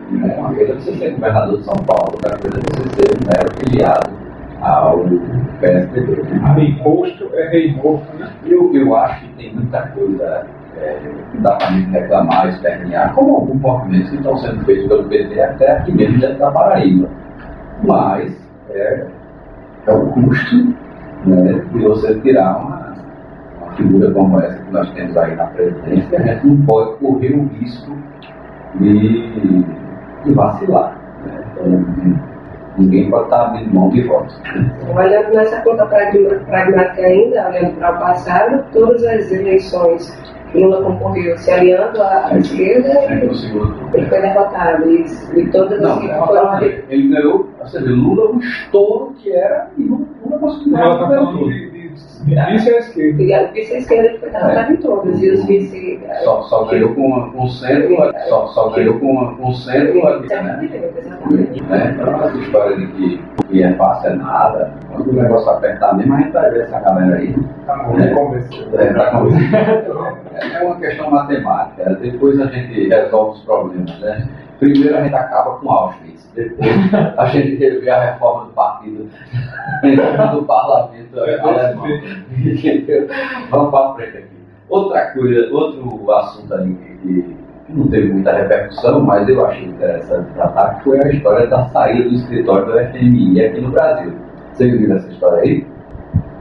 [0.09, 3.17] né, uma coisa é você ser governador de São Paulo, outra coisa é você ser
[3.17, 4.20] um mero filiado
[4.61, 5.03] ao
[5.59, 6.21] PSDB.
[6.23, 6.53] né?
[6.55, 8.31] Rei posto é rei morto, né?
[8.45, 10.45] Eu, eu acho que tem muita coisa
[10.77, 10.99] é,
[11.31, 15.41] que dá para gente reclamar, espernear, como alguns movimentos que estão sendo feitos pelo PT
[15.41, 17.09] até aqui mesmo dentro da Paraíba.
[17.83, 18.33] Mas
[18.69, 19.07] é,
[19.87, 20.75] é o custo
[21.25, 22.95] né, de você tirar uma,
[23.61, 27.35] uma figura como essa que nós temos aí na presidência, a gente não pode correr
[27.35, 27.97] o risco
[28.79, 29.63] de,
[30.23, 30.97] de vacilar.
[31.25, 31.43] Né?
[31.51, 32.30] Então,
[32.77, 34.39] ninguém pode estar abrindo mão de votos.
[34.95, 40.09] Olhando nessa conta pragmática ainda, olhando para o passado, todas as eleições
[40.51, 42.91] que Lula concorreu se aliando à esquerda,
[43.33, 43.89] segundo turno.
[43.93, 44.89] ele foi derrotado.
[44.89, 45.05] E,
[45.39, 46.59] e todas as Não, que foram tá-
[46.89, 50.89] ele ganhou, você vê, Lula, o estouro que era, e Lula Lula conseguiu ganhar Ela
[50.89, 51.53] o está primeiro falando turno.
[51.53, 53.23] de, de, de vice à esquerda.
[53.23, 55.21] E a vice-esquerda ele foi derrotado em todas.
[55.21, 55.99] E os vice.
[56.23, 57.95] Só, só ganhou com, com centro,
[58.29, 60.59] só, só ganhou com, com centro ali, né?
[60.63, 61.63] Exatamente.
[61.63, 61.95] né?
[61.99, 66.13] Então, essa história de que, que é fácil é nada, quando o negócio apertar mesmo,
[66.13, 67.35] a gente vai ver essa galera aí.
[67.65, 68.07] Tá É.
[68.13, 68.79] convencido.
[68.81, 69.23] É, tá
[70.53, 74.27] é uma questão matemática, depois a gente resolve os problemas, né?
[74.61, 76.69] Primeiro a gente acaba com Auschwitz, depois
[77.17, 79.09] a gente revê a reforma do partido,
[80.33, 81.87] do parlamento alemão.
[82.31, 83.07] Entendeu?
[83.49, 84.27] Vamos para frente aqui.
[84.69, 87.35] Outra coisa, outro assunto aí que, que
[87.73, 92.07] não teve muita repercussão, mas eu achei interessante tratar, que foi a história da saída
[92.07, 94.13] do escritório do FMI aqui no Brasil.
[94.53, 95.65] Você viu essa história aí?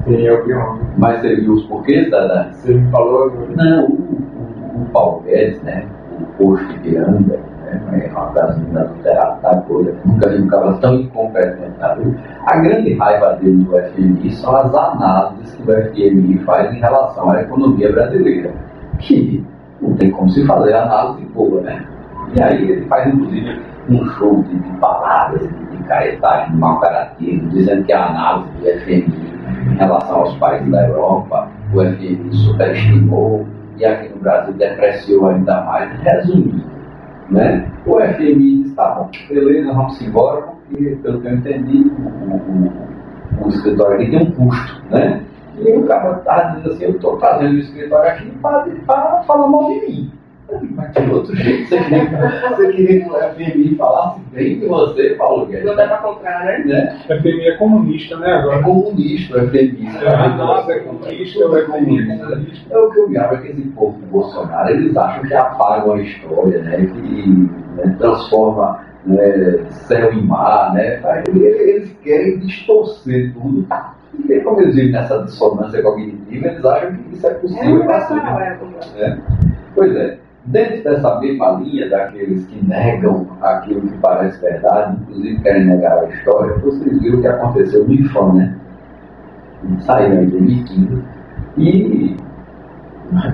[0.04, 0.86] Tem eu vi ontem.
[0.98, 5.22] Mas você viu os porquês da, da, Você me falou, não, o, o- o Paulo
[5.22, 5.86] Guedes, né?
[6.20, 7.38] o posto Ipiranga,
[7.72, 12.18] é uma gasolina adulterada da coisa, nunca vi um cara tão incompetente na vida.
[12.46, 17.30] A grande raiva dele do FMI são as análises que o FMI faz em relação
[17.30, 18.52] à economia brasileira,
[18.98, 19.44] que
[19.80, 21.84] não tem como se fazer análise boa, né?
[22.36, 26.78] E aí ele faz, inclusive, um show de, de palavras, de, de caretagem, de mau
[26.80, 29.30] caratismo, dizendo que a análise do FMI
[29.66, 33.46] em relação aos países da Europa, o FMI superestimou
[33.76, 35.90] e aqui no Brasil depreciou ainda mais.
[36.00, 36.69] Resumindo,
[37.30, 37.70] né?
[37.86, 43.46] o FMI disse, tá bom, beleza, vamos embora, porque pelo que eu entendi, o, o,
[43.46, 45.22] o escritório aqui tem um custo, né?
[45.56, 48.30] E o cara está dizendo assim, eu estou trazendo o escritório aqui
[48.86, 50.12] para falar mal de mim.
[50.74, 55.10] Mas de outro jeito, você queria, você queria que o FMI falasse bem de você,
[55.10, 55.64] Paulo Guedes.
[55.64, 56.58] Não dá para comprar, né?
[56.64, 57.00] né?
[57.08, 58.32] O FMI é comunista, né?
[58.32, 58.58] Agora.
[58.58, 59.88] É comunista, o FMI.
[60.02, 62.66] É, nossa, é comunista, é comunista.
[62.70, 65.92] É o que eu me é que esse povo do Bolsonaro, eles acham que apagam
[65.94, 66.86] a história, né?
[66.86, 71.00] Que né, transforma né, céu em mar, né?
[71.34, 73.66] Eles querem distorcer tudo.
[74.28, 77.90] E como eles vivem nessa dissonância cognitiva, eles acham que isso é possível.
[77.90, 79.18] É, é,
[79.74, 80.18] Pois é.
[80.46, 86.08] Dentro dessa mesma linha daqueles que negam aquilo que parece verdade, inclusive querem negar a
[86.08, 88.56] história, vocês viram o que aconteceu no IFAM, né?
[89.80, 91.04] Saiu em 2015.
[91.58, 92.16] E,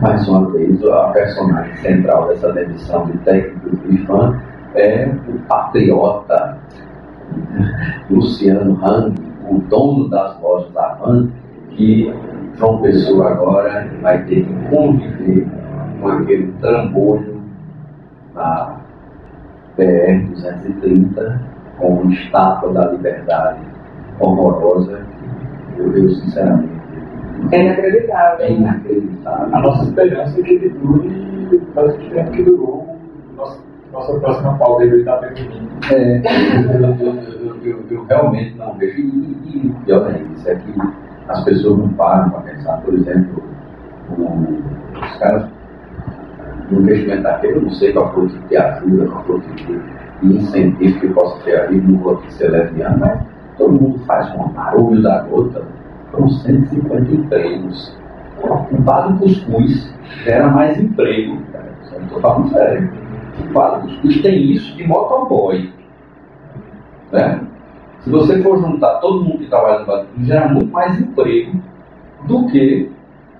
[0.01, 4.41] mais uma vez, a personagem central dessa demissão de técnico do IFAM
[4.75, 6.59] é o patriota
[8.11, 9.15] Luciano Hang,
[9.49, 11.29] o dono das lojas Avan,
[11.71, 12.13] que
[12.57, 15.47] João Pessoa agora vai ter que conviver
[16.01, 17.43] com aquele trambolho
[18.35, 18.81] na
[19.79, 21.41] BR-230,
[21.79, 23.61] com uma estátua da liberdade
[24.21, 25.01] horrorosa,
[25.77, 26.77] eu, eu sinceramente.
[27.53, 28.47] É inacreditável.
[28.47, 29.55] É inacreditável.
[29.55, 32.97] A nossa esperança é que ele dure que tempo que durou
[33.37, 33.61] nossa,
[33.93, 35.67] nossa próxima pauta ele está terminando.
[35.93, 36.23] É,
[36.65, 38.99] eu, eu, eu, eu, realmente não vejo.
[38.99, 40.75] E, e pior é isso, é que
[41.29, 43.43] as pessoas não param para pensar, por exemplo,
[44.11, 45.56] os caras
[46.71, 49.73] no investimento daquele, eu não sei qual foi o tipo ajuda, qual foi o tipo
[50.23, 53.21] incentivo que possa ter ali, não vou aqui ser leviano, mas
[53.59, 55.63] todo mundo faz um barulho da gota,
[56.11, 57.97] foram 150 empregos.
[58.43, 59.95] O Vale Cuscuz
[60.25, 61.41] gera mais emprego,
[62.03, 62.93] estou falando sério.
[63.41, 65.73] O Vale Cuscuz tem isso de motoboy.
[67.13, 67.41] Né?
[68.01, 71.61] Se você for juntar todo mundo que trabalha no Vale Cuscuz, gera muito mais emprego
[72.27, 72.91] do que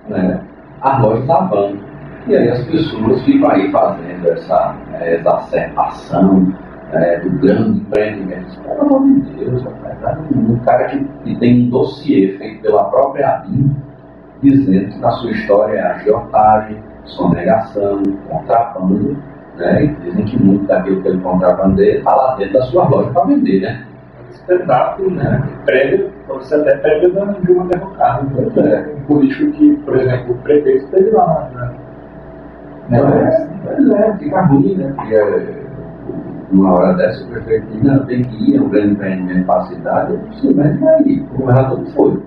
[0.07, 0.41] né,
[0.81, 1.86] as lojas da banca.
[2.27, 6.53] E aí as pessoas ficam aí fazendo essa é, exacerbação
[6.91, 8.59] é, do grande empreendimento.
[8.61, 13.35] Pelo amor de Deus, rapaz, um cara que, que tem um dossiê feito pela própria
[13.35, 13.73] ABIN
[14.41, 19.17] dizendo que na sua história é agiotagem, sonegação, contrabando,
[19.55, 19.85] né?
[19.85, 23.23] E dizem que muito daquilo que ele contrabandeia está lá dentro da sua loja para
[23.23, 23.85] vender, né?
[24.31, 25.49] Espetáculo, né?
[25.65, 27.11] Prévio, você até prévio
[27.41, 28.27] de uma derrocada.
[28.57, 28.95] É.
[28.95, 31.86] Um político que, por exemplo, o prefeito esteve lá na
[32.89, 33.47] né?
[33.65, 34.93] Mas, é, fica ruim, né?
[34.95, 35.67] Porque é,
[36.51, 39.61] uma hora dessa o prefeito diz, não, tem que ir, é um grande empreendimento para
[39.61, 41.21] a cidade, eu simplesmente vai ir.
[41.33, 42.23] O governador foi.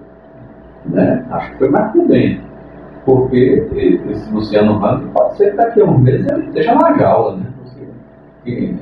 [0.86, 1.26] Né?
[1.30, 2.42] Acho que foi mais prudente.
[3.04, 3.66] Porque
[4.06, 7.46] esse Luciano Ramos pode ser que daqui a um mês ele esteja na jaula, né?
[8.36, 8.74] Porque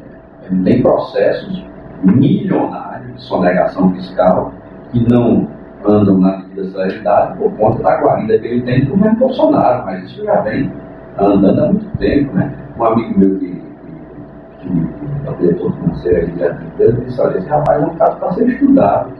[0.64, 1.64] tem processos
[2.02, 4.52] milionários de sonegação fiscal
[4.90, 5.48] que não
[5.86, 9.84] andam na medida da celeridade por conta da guarida que ele tem do governo Bolsonaro,
[9.84, 10.72] mas isso já vem
[11.26, 12.52] andando há muito tempo, né?
[12.78, 13.62] Um amigo meu que,
[14.60, 18.32] que, que é diretor financeiro de empresa disse, olha, esse rapaz é um caso para
[18.32, 19.12] ser estudado.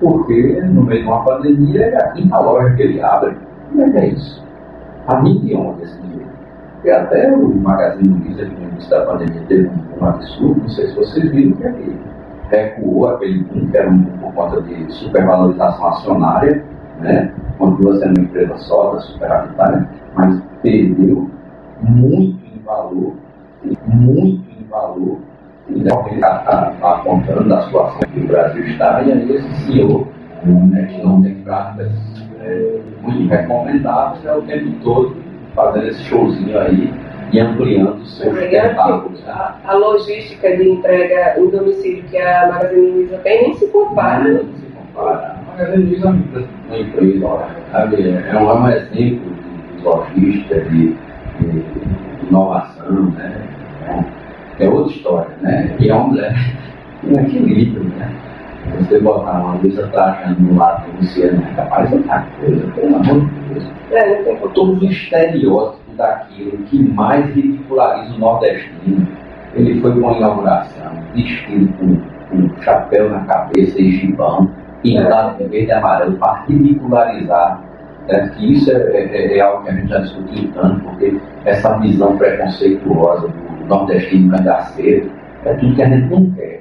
[0.00, 3.36] Porque no meio de uma pandemia é a quinta loja que ele abre.
[3.68, 4.44] Como é que é isso?
[5.08, 6.30] A de onde esse dinheiro?
[6.84, 9.70] E até o Magazine Luiza, que no início da pandemia teve
[10.00, 12.00] um, absurdo, não sei se vocês viram que ele
[12.50, 16.64] recuou aquele boom, que era um, por conta de supervalorização acionária,
[17.00, 17.32] né?
[17.58, 21.30] continua sendo uma empresa só, da superavitária, mas perdeu
[21.82, 23.14] muito em valor,
[23.86, 25.18] muito em valor,
[25.68, 30.06] e está tá, tá apontando da situação que o Brasil está, e aí esse senhor,
[30.44, 31.92] né, que não tem práticas
[32.42, 35.16] é, muito recomendáveis, é o tempo todo
[35.54, 36.92] fazendo esse showzinho aí
[37.32, 39.22] e ampliando os seus tentáculos.
[39.28, 44.24] A, a, logística de entrega em domicílio que a Magazine Luiza tem nem se compara.
[44.24, 45.36] Não, não se compara.
[45.38, 49.39] A Magazine Luiza é uma empresa, sabe, é um exemplo
[49.82, 50.88] logística, de,
[51.40, 51.64] de,
[52.28, 53.48] inovação, né?
[54.58, 55.74] É, é outra história, né?
[55.78, 56.34] E é uma mulher
[57.04, 58.10] em equilíbrio, né?
[58.78, 62.96] Você botar uma luz atrás no lado do Luciano é capaz de outra coisa, pelo
[62.96, 63.72] amor de Deus.
[63.90, 69.08] É, tem todo um estereótipo daquilo que mais ridiculariza o nordestino.
[69.54, 71.96] Ele foi com a inauguração, vestido com,
[72.28, 74.48] com chapéu na cabeça e gibão,
[74.82, 77.62] pintado de verde e amarelo, para ridicularizar.
[78.10, 81.78] É, que isso é, é, é, algo que a gente já discutiu tanto, porque essa
[81.78, 85.10] visão preconceituosa do nordestino cangaceiro
[85.44, 86.60] é tudo que a gente não quer.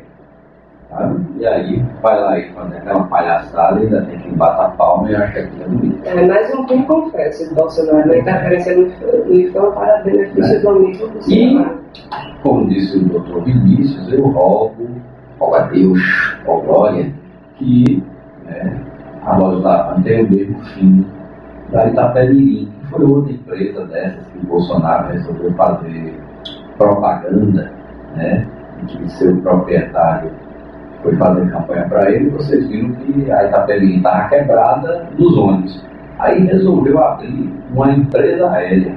[0.90, 1.26] Sabe?
[1.40, 5.10] E aí vai lá e faz aquela palhaçada e ainda tem que bater a palma
[5.10, 6.08] e acha que aquilo é bonito.
[6.08, 10.60] É mais um crime confesso Bolsonaro, uma interferência no IFAM para benefício é.
[10.60, 11.24] do do Bolsonaro.
[11.30, 14.88] E, como disse o doutor Vinícius, eu rogo
[15.40, 16.00] ao a Deus,
[16.46, 17.12] ao glória,
[17.58, 18.04] que
[18.46, 18.80] né,
[19.26, 21.06] a loja da o mesmo fim
[21.72, 26.20] da Itapemirim, que foi outra empresa dessas que o Bolsonaro resolveu fazer
[26.78, 27.72] propaganda,
[28.16, 28.48] né,
[28.88, 30.32] que seu proprietário
[31.04, 35.86] foi fazer campanha para ele, vocês viram que a Itapemirim estava quebrada nos ônibus.
[36.20, 38.94] Aí resolveu abrir uma empresa aérea.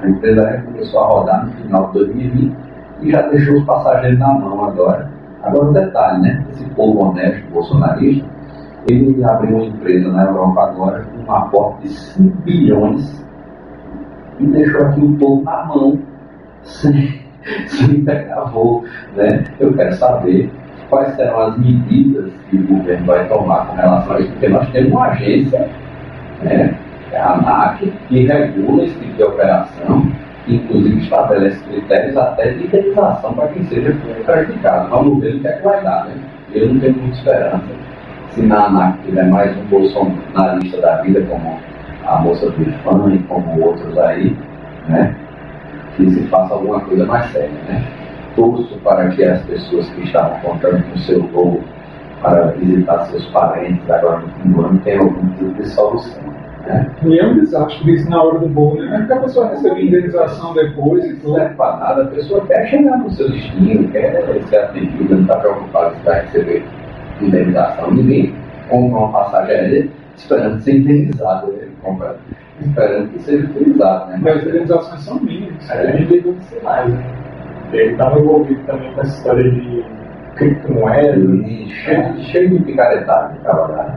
[0.00, 2.56] A empresa aérea começou a rodar no final de 2020
[3.02, 5.10] e já deixou os passageiros na mão agora.
[5.42, 6.44] Agora um detalhe, né?
[6.50, 8.28] Esse povo honesto, bolsonarista,
[8.88, 13.26] ele abriu uma empresa na Europa agora com um aporte de 5 bilhões
[14.38, 15.98] e deixou aqui o povo na mão,
[16.62, 17.20] sem,
[17.66, 18.84] sem pegar voo.
[19.14, 19.44] Né?
[19.58, 20.50] Eu quero saber
[20.88, 24.68] quais serão as medidas que o governo vai tomar com relação a isso, porque nós
[24.70, 25.68] temos uma agência,
[26.42, 26.76] né,
[27.12, 30.02] é a ANAC, que regula esse tipo de operação,
[30.44, 34.90] que inclusive estabelece critérios até de indenização para quem seja prejudicado.
[34.90, 36.06] Vamos ver o que é que vai dar.
[36.06, 36.14] Né?
[36.52, 37.89] Eu não tenho muita esperança.
[38.30, 41.58] Se na ANAC tiver mais um bolsonarista da vida, como
[42.06, 44.36] a moça do IFAM e como outros aí,
[44.88, 45.14] né,
[45.96, 47.50] que se faça alguma coisa mais séria.
[47.68, 47.84] Né?
[48.36, 51.60] torço para que as pessoas que estavam contando com seu voo
[52.22, 56.22] para visitar seus parentes agora no fim do ano tenham algum tipo de solução.
[56.66, 56.90] Né?
[57.04, 58.98] E é um desastre isso na hora do voo, né?
[58.98, 61.28] Porque a pessoa recebe indenização depois e tudo.
[61.28, 65.22] Não serve para nada, a pessoa quer chegar no seu destino, quer ser atendida, não
[65.22, 66.64] está preocupada se vai receber
[67.22, 67.90] indenização.
[67.92, 68.34] Ninguém
[68.68, 72.16] compra uma passagem aérea esperando ser indenizado, ele compra
[72.60, 74.10] esperando que seja utilizado.
[74.10, 74.18] Né?
[74.22, 75.70] Mas as indenizações são mínimas.
[75.70, 77.04] É, gente tem que ser mais, né?
[77.72, 79.84] Ele estava envolvido também com essa história de
[80.36, 81.68] criptomoedas.
[81.68, 83.96] Cheio, cheio de picaretagem estava lá,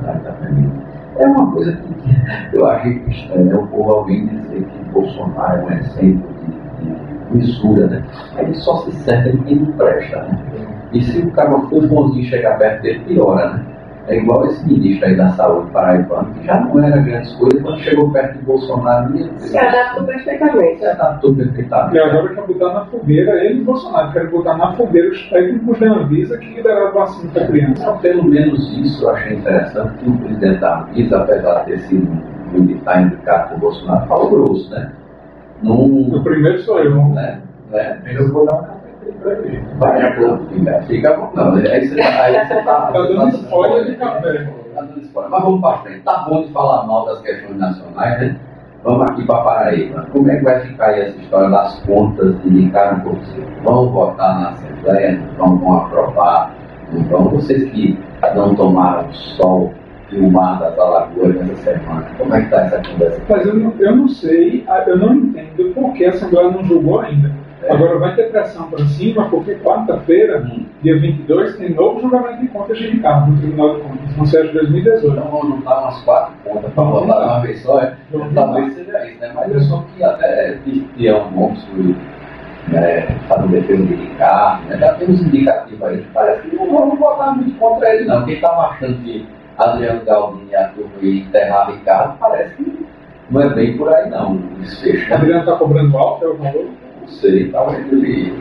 [1.17, 2.65] É uma coisa que eu
[3.09, 3.55] estranho, né?
[3.55, 8.03] o povo alguém dizer que Bolsonaro é um exemplo de, de mistura, né?
[8.37, 10.39] Ele só se serve de quem não presta, né?
[10.93, 13.65] E se o cara for bonzinho chegar perto dele, piora, né?
[14.05, 17.79] É igual esse ministro aí da saúde paraibano, que já não era grandes coisas, quando
[17.79, 20.79] chegou perto de Bolsonaro, se adaptou perfeitamente.
[20.79, 21.95] Se adaptou perfeitamente.
[21.95, 25.79] E agora quer botar na fogueira ele e Bolsonaro, quer botar na fogueira os técnicos
[25.79, 27.81] da Anvisa que liberaram vacina para criança.
[27.81, 31.79] Então, pelo menos isso eu achei interessante, que o presidente da Anvisa, apesar de ter
[31.79, 34.91] sido militar indicado por Bolsonaro, falou grosso, né?
[35.61, 36.93] Num, o primeiro sou eu.
[37.05, 37.39] Né?
[37.71, 38.01] né?
[38.05, 38.72] Eu vou dar uma
[39.77, 41.31] Vai fica, bom.
[41.35, 42.91] Não, aí você, aí você tá.
[42.91, 44.49] Tá dando spoiler de café.
[44.73, 45.31] Tá dando spoiler.
[45.31, 45.99] Mas vamos para frente.
[46.01, 48.39] Tá bom de falar mal das questões nacionais, né?
[48.83, 50.05] Vamos aqui para Paraíba.
[50.11, 53.47] Como é que vai ficar aí essa história das contas de Ricardo Cordeiro?
[53.63, 55.21] Vão votar na Assembleia?
[55.37, 56.53] Não vão aprovar?
[56.91, 57.29] Não vão?
[57.29, 57.97] Vocês que
[58.35, 59.73] não tomaram sol
[60.11, 63.21] e o mar das Alagoas nessa semana, como é que está essa conversa?
[63.27, 66.99] Mas eu não, eu não sei, eu não entendo por que a Assembleia não julgou
[66.99, 67.31] ainda.
[67.69, 70.45] Agora vai ter pressão para cima, porque quarta-feira,
[70.81, 74.47] dia 22, tem novo julgamento de contas de Ricardo no Tribunal de Contas, no CES
[74.47, 75.07] de 2018.
[75.07, 77.95] Então vamos juntar umas quatro contas para votar uma vez só, é?
[78.33, 79.31] Talvez seja isso, né?
[79.33, 80.59] Mas eu sou que até
[80.99, 81.95] é um monstro
[82.67, 84.77] né, fazendo defesa de Ricardo, né?
[84.77, 88.25] já temos indicativos aí, parece que não vamos votar muito contra ele, não.
[88.25, 89.27] Quem estava achando que
[89.57, 92.85] Adriano Galdini e a turma ia enterrar Ricardo, parece que
[93.29, 94.35] não é bem por aí, não.
[94.35, 95.13] O desfecho.
[95.13, 96.82] Adriano está cobrando alto, é o valor?
[97.07, 98.33] Sei, talvez ele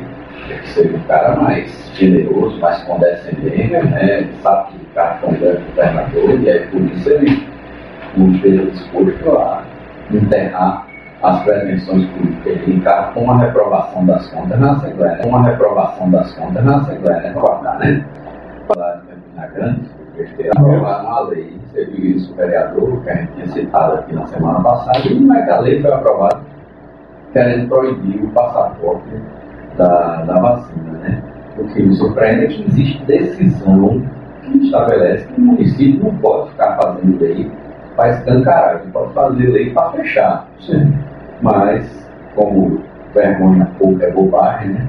[0.64, 4.28] seja um cara mais generoso, mais condescendente, né?
[4.42, 7.46] sabe que o cara é governador e aí por isso ele
[8.16, 9.64] não esteja disposto a
[10.10, 10.86] enterrar
[11.22, 16.10] as pretensões políticas de Ricardo com uma reprovação das contas na Assembleia, com uma reprovação
[16.10, 17.32] das contas na Assembleia, né?
[17.32, 18.04] Guardar, né?
[18.68, 19.80] De Campina Grande,
[20.16, 24.14] porque aprovaram uma lei, você viu isso, o vereador, que a gente tinha citado aqui
[24.14, 26.51] na semana passada, e não é que a lei foi aprovada
[27.32, 29.08] querendo proibir o passaporte
[29.76, 30.92] da, da vacina.
[30.98, 31.22] Né?
[31.58, 34.02] O que me surpreende é que existe decisão
[34.42, 37.50] que estabelece que o município não pode ficar fazendo lei
[37.96, 40.48] para escancarar, ele pode fazer lei para fechar.
[40.60, 40.92] Sim.
[41.40, 42.80] Mas, como
[43.14, 44.88] vergonha pouco é bobagem, né?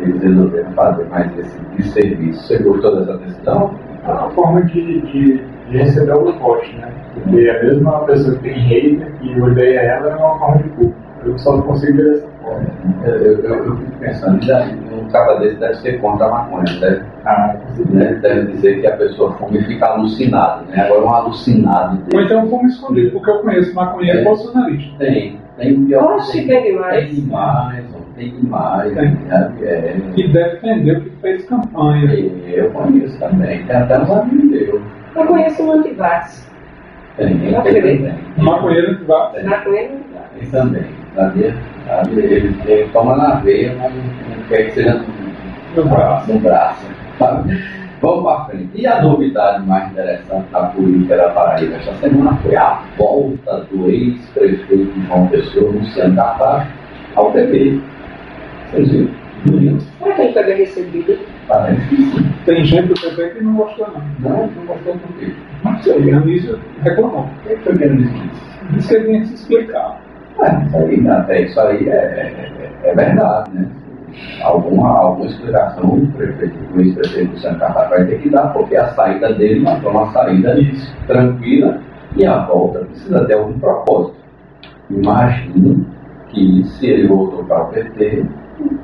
[0.00, 2.46] eles resolveram fazer mais esse de serviço.
[2.46, 3.74] Você gostou dessa decisão?
[4.04, 6.88] É uma forma de, de, de receber o poste, né?
[7.14, 11.07] Porque a mesma pessoa que tem rei e odeia ela é uma forma de culpa.
[11.28, 12.66] Eu só não consigo ver dessa forma.
[13.04, 16.64] Eu, eu, eu, eu fico pensando, já, um cara desse deve ser contra a maconha,
[16.80, 17.56] deve, Ah,
[17.90, 18.14] né?
[18.22, 20.82] deve dizer que a pessoa fuma e fica alucinado, né?
[20.86, 22.24] Agora um alucinado Ou dele.
[22.24, 24.24] então fumo escondido, porque eu conheço maconheiro É.
[24.24, 24.96] bolsonarista.
[24.98, 26.14] Tem, tem pior.
[26.16, 27.04] Oxe, tem, tem demais.
[27.10, 27.84] tem demais,
[28.16, 28.94] tem demais.
[28.94, 29.16] Tem.
[29.28, 29.64] sabe?
[29.66, 32.10] É, Que defendeu, que fez campanha.
[32.54, 34.82] eu conheço também, tem até uns amigos meus.
[35.14, 36.48] Eu conheço um antivax.
[37.16, 37.52] Tem, tem,
[37.82, 38.14] tem.
[38.38, 39.42] Maconheiro vai.
[39.42, 40.28] Maconheiro antivax.
[40.38, 40.84] Tem também,
[41.14, 41.54] sabia?
[41.86, 42.20] Sabe?
[42.20, 45.02] Ele, ele toma na veia, mas não quer que seja
[45.76, 46.32] No braço.
[46.32, 46.86] no braço.
[47.18, 47.58] Sabe?
[48.00, 48.68] Vamos para frente.
[48.74, 53.90] E a novidade mais interessante da política da Paraíba esta semana foi a volta do
[53.90, 56.66] ex-prefeito João Pessoa, Luciano Carvalho,
[57.16, 57.80] ao PP.
[58.70, 59.10] Vocês viram?
[59.46, 59.80] Viram?
[59.80, 61.18] Será que ele foi bem recebido?
[61.48, 62.28] Parece que sim.
[62.44, 64.30] Tem gente do PP que não gostou, não.
[64.30, 65.32] Não, não gostou do quê?
[65.64, 67.22] Mas o Anísio reclamou.
[67.44, 68.30] O que foi que ele disse?
[68.70, 70.00] Disse que ele tinha que se explicar.
[70.40, 73.68] É, isso aí, até isso aí é, é, é verdade, né?
[74.42, 78.76] Alguma, alguma explicação o prefeito, o ex-prefeito do Santa Catarina vai ter que dar, porque
[78.76, 80.56] a saída dele não foi uma saída
[81.06, 81.80] tranquila
[82.16, 84.16] e a volta precisa ter algum propósito.
[84.90, 85.86] Imagino
[86.30, 88.24] que se ele voltou para o PT,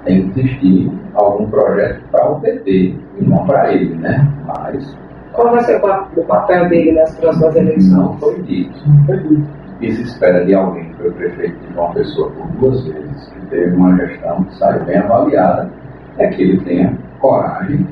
[0.04, 4.28] tem que existir algum projeto para o PT e não para ele, né?
[4.46, 4.96] Mas
[5.32, 5.80] Qual vai ser
[6.16, 7.92] o papel dele nas próximas eleições?
[7.92, 8.74] não foi dito.
[8.86, 9.63] Não foi dito.
[9.84, 13.46] Que se espera de alguém que foi prefeito de uma pessoa por duas vezes, que
[13.46, 15.70] teve uma gestão que saiu bem avaliada,
[16.16, 17.86] é que ele tenha coragem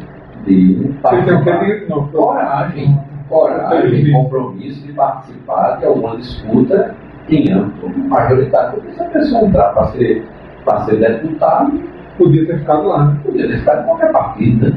[0.47, 1.89] de participar.
[1.91, 2.09] Não.
[2.09, 2.99] Coragem,
[3.29, 6.95] coragem, compromisso de participar de alguma disputa
[7.29, 8.81] em âmbito majoritário.
[8.81, 10.25] Porque se a pessoa entrar para ser,
[10.65, 11.79] para ser deputado,
[12.17, 13.21] Podia ter ficado lá, né?
[13.25, 14.73] podia ter ficado em qualquer partida.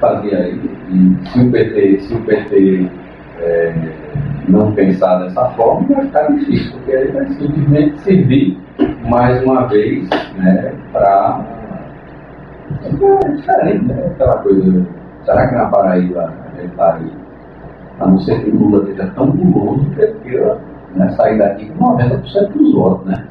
[0.00, 0.60] Fazia aí.
[0.90, 2.90] E se o PT, se o PT
[3.40, 3.74] é,
[4.52, 8.58] não pensar dessa forma, vai ficar difícil, porque aí vai simplesmente servir
[9.08, 11.40] mais uma vez né, para.
[12.84, 14.06] É diferente, né?
[14.06, 14.86] Aquela coisa.
[15.24, 17.12] Será que na Paraíba gente está aí?
[18.00, 20.58] A não ser que o Lula esteja tão guloso que ele queira
[20.94, 23.24] né, sair daqui com 90% dos votos, né?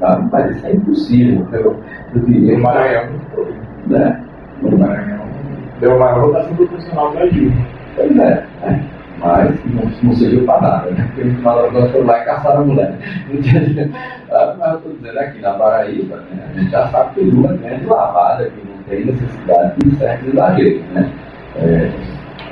[0.00, 0.28] Sabe?
[0.30, 1.46] Mas isso é impossível.
[1.52, 1.76] Eu,
[2.14, 3.06] eu diria No Maranhão,
[3.86, 4.24] né?
[4.62, 5.20] No Maranhão,
[5.80, 7.56] deu uma votação proporcional para Dilma.
[7.94, 8.84] Pois é, né?
[9.18, 11.04] Mas não, não serviu para nada, né?
[11.06, 12.98] Porque eles falaram que foram lá e caçaram a mulher.
[14.58, 16.48] Mas eu estou dizendo aqui na Paraíba, né?
[16.48, 20.28] a gente já sabe que Lula é grande lavada, que não tem necessidade de certos
[20.28, 21.10] exageros, né?
[21.56, 21.90] É,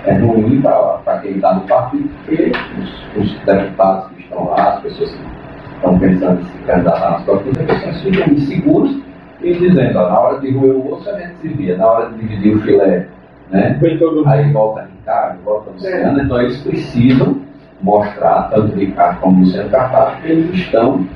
[0.06, 4.80] é ruim para quem está no partido, porque os, os deputados que estão lá, as
[4.80, 9.02] pessoas que estão pensando em se candidatar nas próximas eleições, ficam inseguros
[9.42, 12.10] e dizendo, ó, na hora de roer o osso a gente se via, na hora
[12.10, 13.06] de dividir o filé,
[13.50, 13.78] né?
[14.26, 17.42] Aí volta Ricardo, volta Luciano, então eles precisam
[17.82, 21.06] mostrar, tanto Ricardo como Luciano Carvalho, que eles estão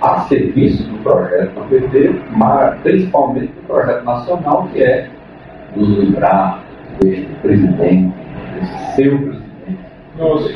[0.00, 5.10] a serviço do projeto do PT, mas principalmente do projeto nacional, que é
[5.74, 6.62] nos livrar
[6.98, 8.14] deste presidente,
[8.54, 9.78] desse seu presidente.
[10.18, 10.48] Nossa.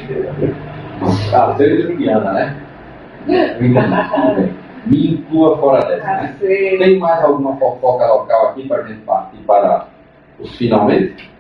[1.01, 2.57] Você é Juliana, né?
[3.59, 4.55] Juliana, tudo bem.
[4.87, 6.35] Me inclua fora dessa, né?
[6.35, 6.39] Ah.
[6.41, 9.87] Tem mais alguma fofoca local aqui para a gente partir para
[10.39, 11.31] os finalmente?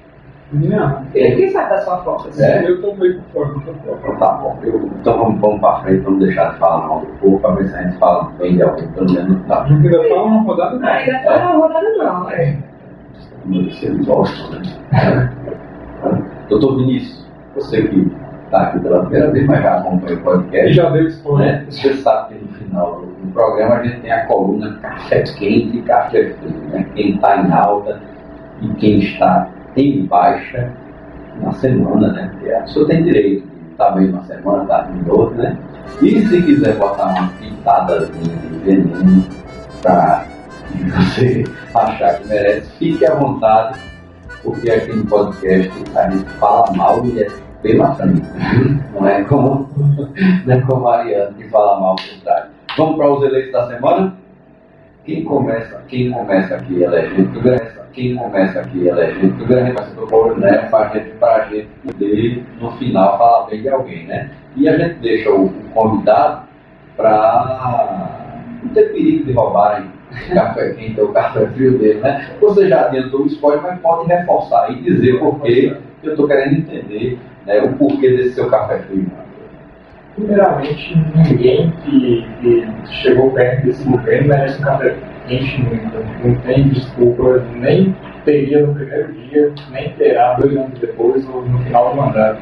[0.52, 1.06] Não.
[1.14, 2.40] Ele quem sabe das fofocas?
[2.40, 2.68] É.
[2.68, 4.18] Eu tô meio por fora.
[4.18, 7.38] Tá bom, eu, então vamos, vamos para frente, vamos deixar de falar mal do povo
[7.38, 9.64] para ver se a gente fala bem de alguém, pelo menos não A tá.
[9.66, 10.88] gente ainda fala uma rodada não.
[10.88, 12.30] Ainda tá na rodada não.
[12.30, 12.58] É.
[13.48, 15.32] Eles gostam, né?
[16.48, 18.10] Doutor Vinícius, você que
[18.44, 21.46] está aqui pela primeira vez, mas já acompanha o E podcast, já deu spoiler.
[21.60, 21.66] né?
[21.70, 25.78] Você sabe que no final do, do programa a gente tem a coluna café quente
[25.78, 26.84] e café frio, né?
[26.94, 28.00] Quem está em alta
[28.60, 30.72] e quem está em baixa
[31.40, 32.30] na semana, né?
[32.32, 35.58] Porque a pessoa tem direito de estar bem uma semana, estar bem outra, né?
[36.02, 39.24] E se quiser botar uma pitadazinha de veneno
[39.82, 40.24] para
[40.72, 41.44] você
[41.74, 43.78] achar que merece, fique à vontade,
[44.42, 47.28] porque aqui no podcast a gente fala mal e é
[47.62, 48.22] pela frente.
[48.94, 49.68] Não é como,
[50.46, 52.46] não é como a Mariana que fala mal por trás.
[52.76, 54.19] Vamos para os eleitos da semana?
[55.04, 59.96] Quem começa, quem começa aqui elegendo o grande, quem começa aqui elegendo o grande, mas
[59.96, 64.30] eu tô né, para gente, pra gente poder no final falar bem de alguém, né?
[64.56, 66.42] E a gente deixa o, o convidado
[66.96, 68.20] para
[68.62, 72.28] não ter perigo de roubarem o café quente ou o café frio dele, né?
[72.40, 75.76] Você já adiantou o spoiler, mas pode reforçar e dizer por quê.
[76.02, 79.10] Eu estou querendo entender né, o porquê desse seu café frio.
[80.20, 82.68] Primeiramente, ninguém que, que
[83.02, 84.94] chegou perto desse governo merece um café
[85.26, 85.98] quente nunca.
[86.22, 91.58] Não tem desculpa, nem teria no primeiro dia, nem terá dois anos depois ou no
[91.60, 92.38] final do mandato.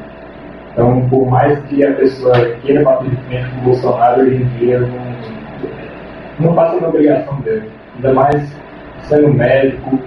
[0.73, 4.47] Então, por mais que a pessoa queira bater de frente com o Bolsonaro, hoje em
[4.57, 7.71] dia não, não faça a obrigação dele.
[7.95, 8.61] Ainda mais
[9.03, 9.97] sendo médico,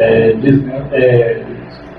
[0.00, 0.60] é, diz,
[0.90, 1.40] é,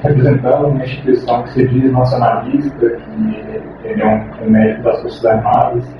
[0.08, 5.26] representando uma instituição que se diz nacionalista, que ele é um, um médico das Forças
[5.26, 5.96] Armadas.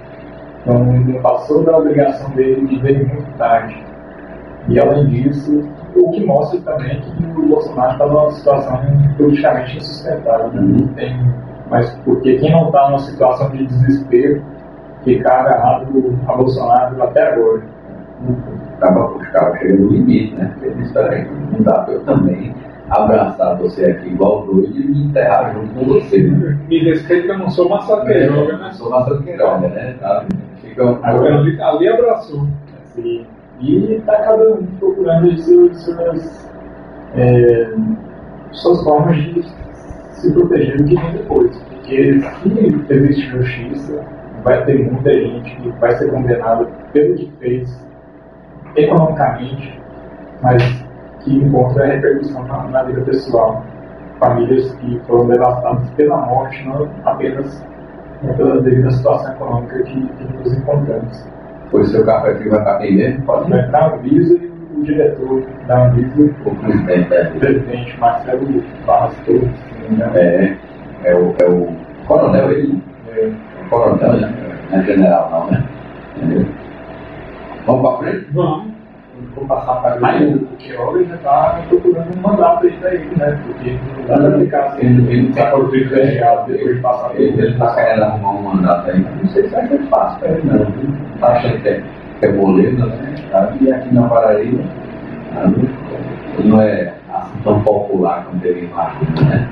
[0.62, 3.84] Então, não passou da obrigação dele de ver muito tarde.
[4.68, 5.64] E, além disso,
[5.96, 8.82] o que mostra também que o Bolsonaro está numa situação
[9.18, 10.52] politicamente insustentável.
[10.54, 10.90] Né?
[10.96, 11.34] Tem,
[11.70, 14.44] mas porque quem não está numa situação de desespero
[15.04, 17.62] ficar agarrado a Bolsonaro até agora.
[18.78, 20.50] Acaba por ficar chegando no limite, né?
[20.54, 22.56] Porque ele peraí, não dá eu também
[22.90, 26.22] abraçar você aqui igual doido e me enterrar junto com você.
[26.22, 26.60] Né?
[26.68, 28.64] Me respeita que eu não sou massacreiroga, né?
[28.64, 29.96] Não sou massacreiroga, né?
[30.00, 30.26] Tá?
[30.62, 31.00] Fica...
[31.04, 32.48] Agora, ali, ali abraçou.
[32.86, 33.26] Sim.
[33.60, 36.52] E está cada um procurando seus, suas,
[37.16, 37.74] é,
[38.52, 39.44] suas formas de
[40.12, 41.58] se proteger do que vem depois.
[41.70, 44.04] Porque se existe justiça,
[44.44, 47.86] vai ter muita gente que vai ser condenada pelo que fez
[48.76, 49.80] economicamente,
[50.42, 50.85] mas
[51.26, 53.64] que encontra repercussão na, na vida pessoal.
[54.20, 57.66] Famílias que foram devastadas pela morte, não apenas
[58.38, 61.28] pela devido à situação econômica que, que nos encontramos.
[61.74, 63.26] O seu café aqui vai para quem mesmo?
[63.26, 67.32] Pode vai para a Anvisa e o diretor da Anvisa, o presidente, é.
[67.36, 69.50] o presidente Marcelo Barros Torres.
[69.90, 70.12] Né?
[70.16, 70.58] É,
[71.04, 71.68] é o, é o
[72.08, 72.82] coronel ele?
[73.10, 73.32] É.
[73.66, 74.34] O coronel, né?
[74.72, 75.64] Não é general não, né?
[76.16, 76.46] Entendeu?
[77.66, 78.28] Vamos para frente?
[78.32, 78.75] Vamos.
[79.36, 83.40] Vou passar para ele, porque hoje já está procurando um mandato aí para ele, né?
[83.46, 87.20] Porque não dá para ficar assim, ele, ele está por privilegiado depois de passar por
[87.20, 90.44] Ele está querendo arrumar um mandato aí, não sei se vai ser fácil para ele,
[90.46, 91.16] não.
[91.16, 91.84] Está achando que é,
[92.20, 93.16] que é boleza, né?
[93.60, 94.64] E aqui na Paraíba,
[96.44, 99.50] não é assim tão popular como ele imagina, né?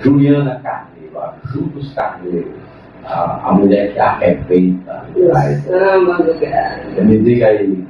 [0.00, 2.68] Juliana Carneiro, ajuda os carneiros
[3.04, 5.04] a, a mulher que arrebenta.
[5.66, 7.04] Samba do gado.
[7.04, 7.86] Me diga aí,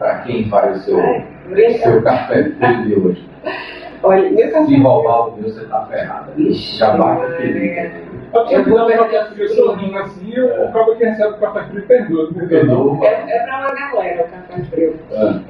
[0.00, 3.30] para quem faz o seu, Ai, seu café frio de hoje.
[4.02, 6.32] Olha, meu café Se roubar o meu, você tá ferrada.
[6.38, 7.92] Já bate feliz.
[8.50, 12.32] Eu vou dar um frio sorrindo assim, eu acabo que recebe o café frio perdoa.
[12.48, 13.06] perdoa.
[13.06, 14.96] É, é para uma galera o café frio.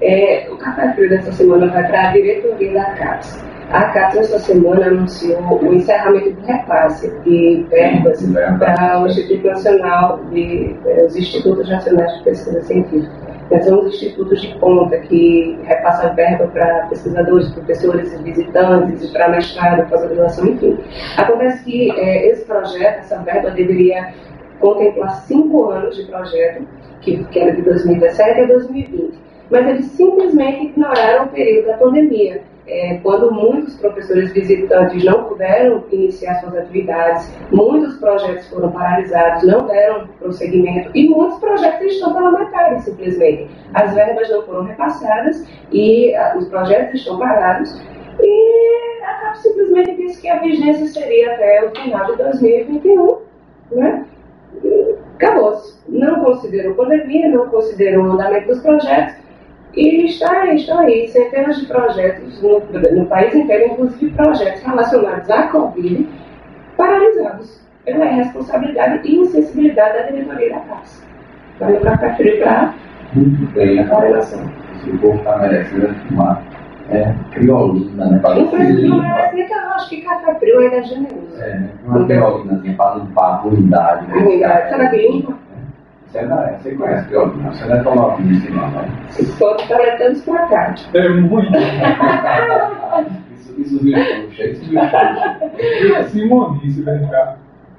[0.01, 0.47] É.
[0.47, 3.45] É, o café frio dessa semana vai para a diretoria da CAPES.
[3.71, 8.21] A CAPES, essa semana, anunciou o encerramento do repasse de verbas
[8.59, 13.30] para o Instituto Nacional de, eh, os Institutos Nacionais de Pesquisa Científica.
[13.63, 20.47] São os institutos de ponta que repassam verba para pesquisadores, professores visitantes, para mestrado, pós-graduação,
[20.47, 20.79] enfim.
[21.17, 24.15] Acontece que é, esse projeto, essa verba, deveria
[24.61, 26.65] contemplar cinco anos de projeto,
[27.01, 29.19] que, que era de 2017 a 2020.
[29.51, 35.85] Mas eles simplesmente ignoraram o período da pandemia é, quando muitos professores visitantes não puderam
[35.91, 42.31] iniciar suas atividades, muitos projetos foram paralisados, não deram prosseguimento e muitos projetos estão pela
[42.31, 43.51] metade, simplesmente.
[43.75, 47.77] As verbas não foram repassadas e a, ah, os projetos estão parados
[48.21, 53.19] e a CAP simplesmente disse que a vigência seria até o final de 2021,
[53.73, 54.07] né?
[55.17, 55.81] Acabou-se.
[55.89, 59.30] Não considerou pandemia, não considerou o andamento dos projetos
[59.75, 65.49] e está, estão aí centenas de projetos no, no país inteiro, inclusive projetos relacionados à
[65.49, 66.09] Covid,
[66.77, 71.03] paralisados pela irresponsabilidade e insensibilidade da diretoria da Casa.
[71.59, 72.75] Vai para preferir para
[73.15, 74.41] Muito bem, a coordenação.
[74.83, 76.43] Se o povo está merecendo uma
[76.89, 78.19] é, criolina, né?
[78.19, 78.51] Para não
[79.03, 81.41] merece nem que eu acho que café frio ainda é generoso.
[81.41, 84.07] É, uma criolina assim, para limpar a ruindade.
[84.11, 85.35] A ruindade, será que limpa?
[86.11, 88.89] Você, não, é, você conhece você não é tão novinho assim, não, né?
[89.39, 90.75] Todos talentos para cá.
[90.93, 91.57] É muito.
[93.33, 96.05] isso, isso viu puxa, isso viu puxa.
[96.09, 97.37] Simonice, vem cá.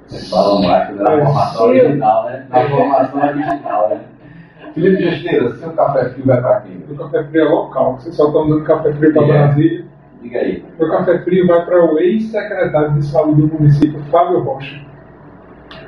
[0.08, 2.46] Vocês falam mais da formação original, né?
[2.50, 4.00] Da formação original, né?
[4.74, 6.78] Felipe Gesteira, seu café frio vai para quem?
[6.88, 9.46] Meu café frio é local, vocês só estão dando café frio para yeah.
[9.48, 9.86] Brasília.
[10.22, 10.64] Diga aí.
[10.80, 14.80] Meu café frio vai para o ex-secretário de saúde do município, Fábio Rocha.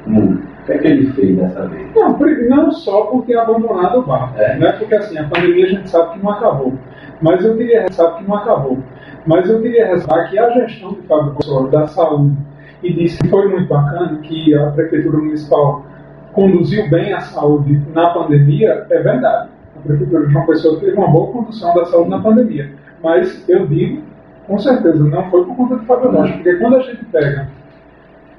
[0.06, 0.53] Hum.
[0.64, 1.94] O que é que ele fez dessa vez?
[1.94, 2.18] Não,
[2.50, 4.58] não só porque é abandonado o bar, é.
[4.58, 4.72] né?
[4.72, 6.74] Porque assim, a pandemia a gente sabe que não acabou.
[7.22, 8.78] Mas eu queria sabe que não acabou.
[9.26, 12.38] Mas eu queria ressaltar que a gestão de Fábio Bolsonaro da saúde
[12.82, 15.86] e disse que foi muito bacana que a prefeitura municipal
[16.32, 19.50] conduziu bem a saúde na pandemia, é verdade.
[19.76, 22.72] A prefeitura de João Pessoa teve uma boa condução da saúde na pandemia.
[23.04, 24.02] Mas eu digo,
[24.48, 27.50] com certeza, não foi por conta de Fábio Rocha, porque quando a gente pega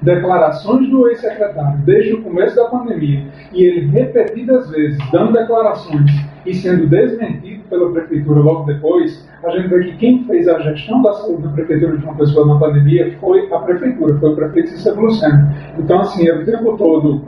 [0.01, 6.11] declarações do ex-secretário desde o começo da pandemia e ele repetidas vezes dando declarações
[6.45, 11.01] e sendo desmentido pela prefeitura logo depois, a gente vê que quem fez a gestão
[11.01, 14.69] da saúde da prefeitura de uma pessoa na pandemia foi a prefeitura, foi o prefeito
[14.69, 15.49] Cícero Luceno.
[15.77, 17.21] Então, assim, ele o tempo todo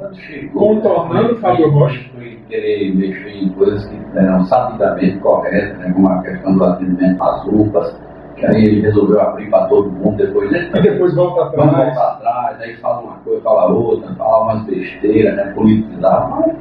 [0.53, 2.07] contornando o Fábio Rocha.
[2.47, 7.45] Querer mexer em coisas que eram sabidamente corretas, né, como a questão do atendimento às
[7.45, 7.99] UPAs,
[8.37, 10.51] que aí ele resolveu abrir para todo mundo depois.
[10.51, 10.69] Né?
[10.75, 11.71] E depois volta atrás.
[11.71, 15.51] Vamos voltar atrás, aí fala uma coisa, fala outra, fala umas besteiras, né?
[15.53, 16.55] Politizar, mas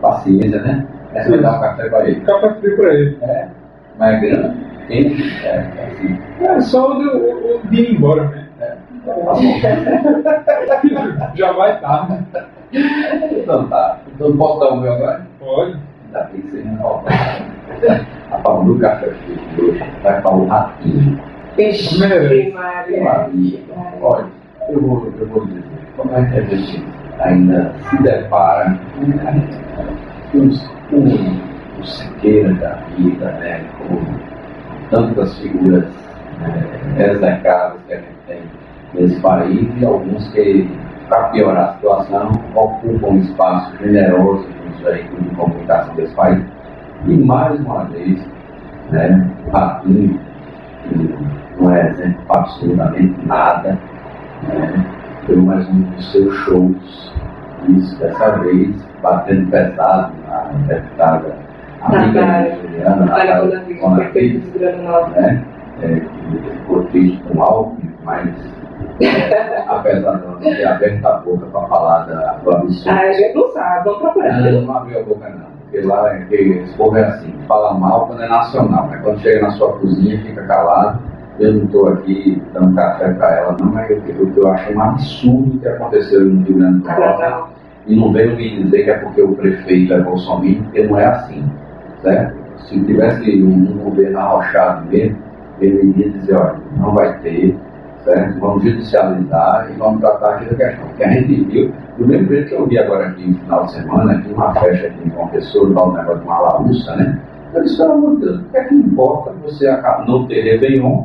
[0.00, 0.86] paciência, né?
[1.14, 2.20] Essa vai dar um café para ele.
[2.22, 3.18] Café frio para ele.
[3.22, 3.48] É,
[3.98, 6.18] mas é grande, quente, é, é assim.
[6.40, 8.48] É só o de, o, de ir embora, né?
[8.60, 8.76] É.
[9.06, 9.34] Tá.
[11.34, 12.26] Já vai tarde.
[12.72, 14.00] Então tá.
[14.14, 15.26] Então posso dar o meu agora?
[15.38, 15.78] Pode.
[16.08, 17.10] Ainda bem que você não falta.
[18.30, 21.20] A palma do café frio de hoje vai para o ratinho.
[21.56, 22.52] Vixe, Merece.
[22.52, 23.04] Maria.
[23.04, 23.60] Maria.
[24.00, 24.26] Olha,
[24.68, 25.62] eu vou, eu vou dizer,
[25.96, 26.84] como é que a gente
[27.20, 28.78] ainda se depara
[30.32, 30.96] com os- com
[31.80, 33.98] o Siqueira da vida, né, com
[34.90, 35.84] tantas figuras
[36.40, 38.40] né, execráveis que a gente tem
[38.94, 40.68] nesse país e alguns que,
[41.08, 46.44] para piorar a situação, ocupam espaços generosos nos veículos de comunicação desse país.
[47.06, 48.26] E mais uma vez,
[48.90, 50.20] né, o Ratinho,
[50.88, 51.16] que
[51.60, 53.78] não é exemplo absolutamente nada,
[54.42, 54.84] né,
[55.26, 57.14] deu mais um dos seus shows,
[57.68, 61.48] isso dessa vez, batendo pesado na deputada
[61.82, 62.56] amiga Natália.
[62.56, 63.36] Juliana, Natália Natália
[67.40, 68.57] Alckmin, mas apesar de não ter
[70.66, 74.46] aberto a boca para falar da, do absurdo, Ah, a gente não sabe, vamos procurar.
[74.46, 75.58] ela não abriu a boca não.
[75.70, 79.20] Porque lá é que esse povo é assim, fala mal quando é nacional, mas quando
[79.20, 80.98] chega na sua cozinha fica calado.
[81.38, 84.72] Eu não estou aqui dando café para ela, não, mas o que eu, eu acho
[84.72, 87.52] um absurdo que aconteceu no Rio Grande do Norte.
[87.86, 91.04] E não veio me dizer que é porque o prefeito é bolsominion, porque não é
[91.06, 91.44] assim.
[92.02, 92.36] Certo?
[92.64, 95.16] Se tivesse um, um governo arrochado mesmo,
[95.60, 97.56] ele iria dizer, olha, não vai ter,
[98.08, 98.40] certo?
[98.40, 100.86] Vamos judicializar e vamos tratar aqui da questão.
[100.88, 103.72] Porque a gente viu, do mesmo jeito que eu vi agora aqui no final de
[103.72, 107.20] semana, aqui uma festa aqui em João Pessoa, lá um negócio de uma laúça, né?
[107.54, 111.04] Eu disse, pelo amor de Deus, o que é que importa você não ter Réveillon,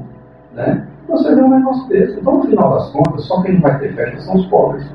[0.54, 0.88] né?
[1.10, 2.20] Você vê um negócio desse.
[2.20, 4.90] Então, no final das contas, só quem vai ter festa são os pobres.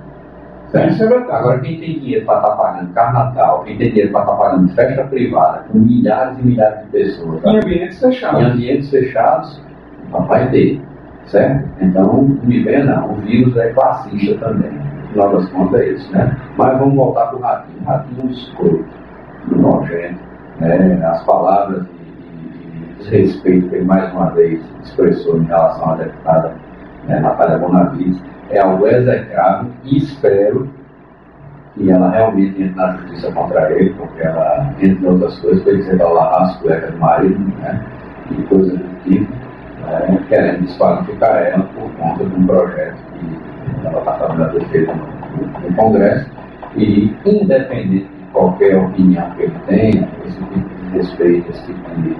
[0.71, 0.93] Certo?
[0.93, 1.33] Isso é verdade.
[1.33, 5.05] Agora, quem tem dinheiro para estar pagando carnaval, quem tem dinheiro para estar pagando festa
[5.05, 7.51] privada, com milhares e milhares de pessoas, tá?
[7.53, 8.43] Em ambientes em fechados.
[8.43, 9.63] ambientes fechados,
[10.11, 10.83] vai ter,
[11.29, 11.69] certo?
[11.81, 16.37] Então, venha não, o vírus é classista também, no final das contas é isso, né?
[16.57, 18.85] Mas vamos voltar para o ratinho, o ratinho é um escroto,
[19.57, 20.21] nojento,
[20.61, 21.05] né?
[21.05, 26.55] As palavras de desrespeito que ele mais uma vez expressou em relação à deputada
[27.09, 30.69] né, Natália Bonavides é algo execrável e espero
[31.75, 35.97] que ela realmente entre na justiça contra ele, porque ela, entre outras coisas, foi dizer
[35.97, 37.87] que as cuecas do marido, né?
[38.31, 39.33] E coisas do tipo,
[39.89, 44.93] né, querendo desqualificar ela por conta de um projeto que ela está fazendo a defesa
[44.95, 46.31] no, no Congresso.
[46.77, 52.11] E, independente de qualquer opinião que ele tenha, esse tipo de respeito, esse tipo de,
[52.11, 52.17] de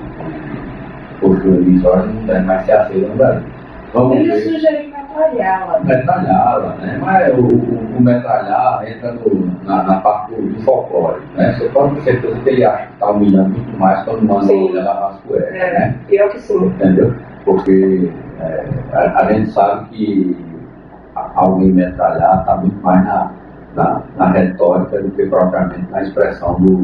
[1.21, 3.49] postura ilusória não deve mais ser aceito no Brasil.
[3.95, 5.81] Vamos Ele sugeriu metralhá-la.
[5.81, 6.99] metralhá-la, né?
[7.01, 11.55] Mas o, o, o metralhar entra no, na, na parte do, do folclore, né?
[11.55, 14.77] Você pode ter certeza que ele acha que está humilhando muito mais quando manda Sim.
[14.79, 15.95] as cuecas, É, né?
[16.11, 16.67] eu que sim.
[16.67, 17.15] Entendeu?
[17.49, 20.37] Porque é, a, a gente sabe que
[21.35, 23.33] alguém metralhar está muito mais na,
[23.75, 26.77] na, na retórica do que propriamente na expressão do,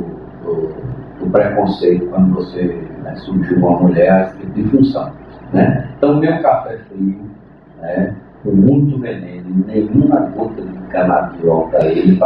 [0.43, 0.75] do,
[1.21, 5.13] do preconceito quando você né, surgiu uma mulher a esse tipo de função.
[5.53, 5.87] Né?
[5.99, 7.21] Então, meu café frio,
[7.83, 12.19] né, com muito veneno, nenhuma gota de canabiol para ele,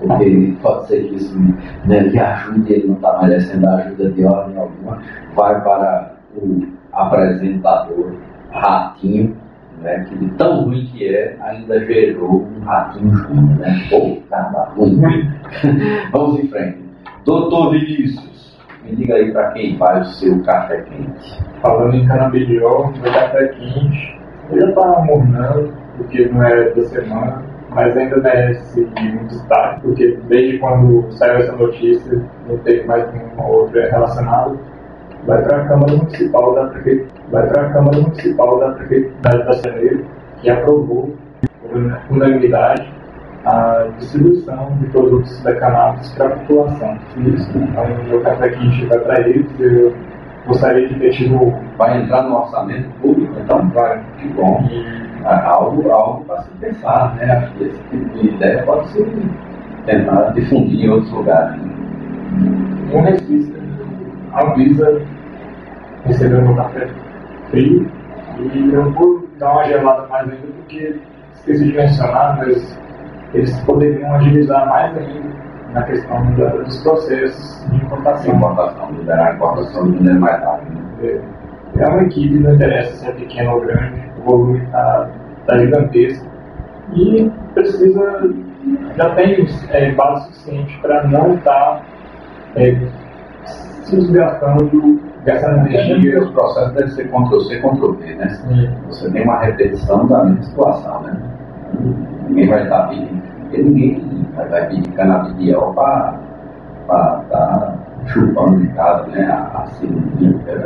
[0.00, 1.38] porque pode ser que isso
[1.84, 4.98] né, lhe ajude, ele não está merecendo a ajuda de ordem alguma,
[5.34, 8.14] vai para o apresentador
[8.50, 9.36] Ratinho,
[9.80, 13.86] né, que de tão ruim que é, ainda gerou um ratinho junto, né?
[13.88, 15.00] Pô, cara, ruim.
[16.10, 16.78] Vamos em frente.
[17.24, 21.38] Doutor Vinícius, me diga aí para quem vai o seu café quente.
[21.60, 24.18] Falando em canabidiol, meu café quente,
[24.50, 30.18] eu já tá mornando, porque não é da semana, mas ainda merece um destaque, porque
[30.28, 34.56] desde quando saiu essa notícia, não teve mais nenhuma outra relacionada.
[35.28, 39.52] Vai para a Câmara Municipal da Prefeitura, vai para a Câmara Municipal da Prefeitura da
[39.52, 40.06] Janeiro,
[40.40, 41.14] que aprovou
[41.60, 41.76] por
[42.10, 42.90] unanimidade
[43.44, 46.98] a distribuição de produtos da cannabis para a população.
[47.18, 49.46] Isso, então, meu café quente vai para eles.
[49.60, 49.94] Eu
[50.46, 53.68] gostaria de ter tido Vai entrar no orçamento público, então?
[53.68, 54.66] vai, Que bom.
[54.70, 57.30] e algo, algo para se pensar, né?
[57.30, 59.06] Acho que esse tipo de ideia pode ser
[59.84, 61.60] tentar difundir em outros lugares.
[62.94, 63.54] Um resquício,
[64.32, 64.44] a
[66.08, 66.88] recebeu meu café
[67.50, 67.86] frio
[68.38, 70.96] e eu vou dar uma gelada mais ainda porque
[71.34, 72.78] esqueci de mencionar, mas
[73.34, 75.28] eles poderiam agilizar mais ainda
[75.72, 78.34] na questão da, dos processos de importação.
[78.34, 80.78] Importação, liberar a importação de maneira mais rápida.
[81.02, 81.20] É,
[81.76, 85.10] é uma equipe, não interessa se é pequena ou grande, o volume está
[85.46, 86.26] tá gigantesco
[86.94, 88.34] e precisa,
[88.96, 91.82] já tem é, base suficiente para não estar tá,
[92.56, 92.74] é,
[93.44, 96.22] se desgastando, gastando energia.
[96.22, 98.28] Os processos devem ser Ctrl-C, Ctrl-V, né?
[98.28, 98.74] Sim.
[98.88, 101.16] Você tem uma repetição da mesma situação, né?
[102.28, 103.22] Ninguém vai estar pedindo,
[103.52, 106.20] ninguém vai pedir canabidiol para
[106.82, 107.77] estar tá
[108.08, 109.24] chupando de casa, né?
[109.54, 109.88] Assim,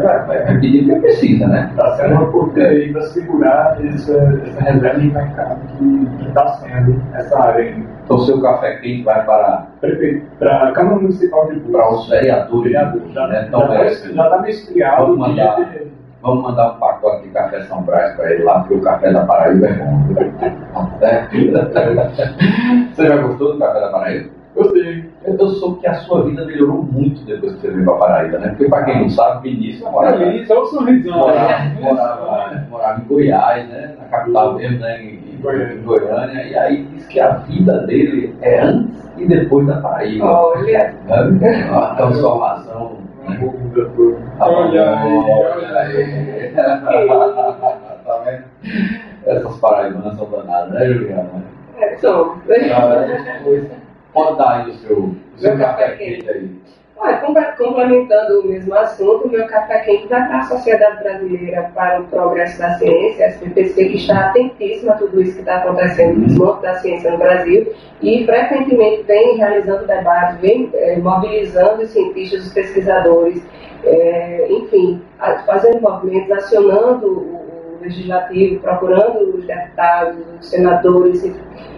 [0.02, 1.68] vai, vai pedir que precisa, né?
[1.70, 4.16] Está sendo uma oportunidade aí para segurar essa,
[4.46, 7.92] essa reserva de mercado que está sendo essa área ainda.
[8.04, 12.62] Então, seu café quente vai para Prefeito, para a Câmara Municipal de para os vereadores,
[12.64, 13.44] Vereadores, já né?
[13.48, 15.02] Então, já é, está já tá meio esfriado.
[15.06, 15.56] Vamos mandar.
[15.56, 15.92] ter-
[16.22, 19.24] Vamos mandar um pacote de café São Brás para ele lá, porque o café da
[19.24, 19.98] Paraíba é bom.
[21.00, 21.34] Certo?
[22.94, 24.30] Você já gostou do café da Paraíba?
[24.54, 25.11] Gostei.
[25.24, 28.38] Eu, eu soube que a sua vida melhorou muito depois que você veio para Paraíba,
[28.38, 28.48] né?
[28.48, 31.18] Porque, para quem não sabe, Vinícius morava, Feliz, olha o sorrisão.
[31.18, 31.78] morava, né?
[31.80, 33.94] morava, morava em Goiás, né?
[33.98, 35.00] Na capital mesmo, né?
[35.02, 35.74] Em, em Goiânia.
[35.74, 36.42] em Goiânia.
[36.48, 40.24] E aí diz que a vida dele é antes e depois da Paraíba.
[40.26, 41.68] Olha, Né?
[41.70, 42.98] Uma transformação.
[43.28, 43.38] Né?
[43.94, 46.52] tua- Olha aí, Olha aí.
[48.04, 48.44] tá vendo?
[49.24, 51.30] Essas paraibanas são danadas, né, Juliana?
[51.78, 52.36] é, são.
[54.12, 56.50] Pode dar aí o seu, o seu café café quente aí.
[57.04, 57.16] Olha,
[57.56, 62.04] complementando o mesmo assunto, o meu café quente vai para a Sociedade Brasileira para o
[62.04, 66.26] Progresso da Ciência, a SPPC, que está atentíssima a tudo isso que está acontecendo no
[66.26, 72.46] desmonte da ciência no Brasil e frequentemente vem realizando debates, vem eh, mobilizando os cientistas,
[72.46, 73.42] os pesquisadores,
[73.84, 75.02] eh, enfim,
[75.44, 77.41] fazendo movimentos, acionando o
[77.82, 81.24] legislativo, procurando os deputados, os senadores,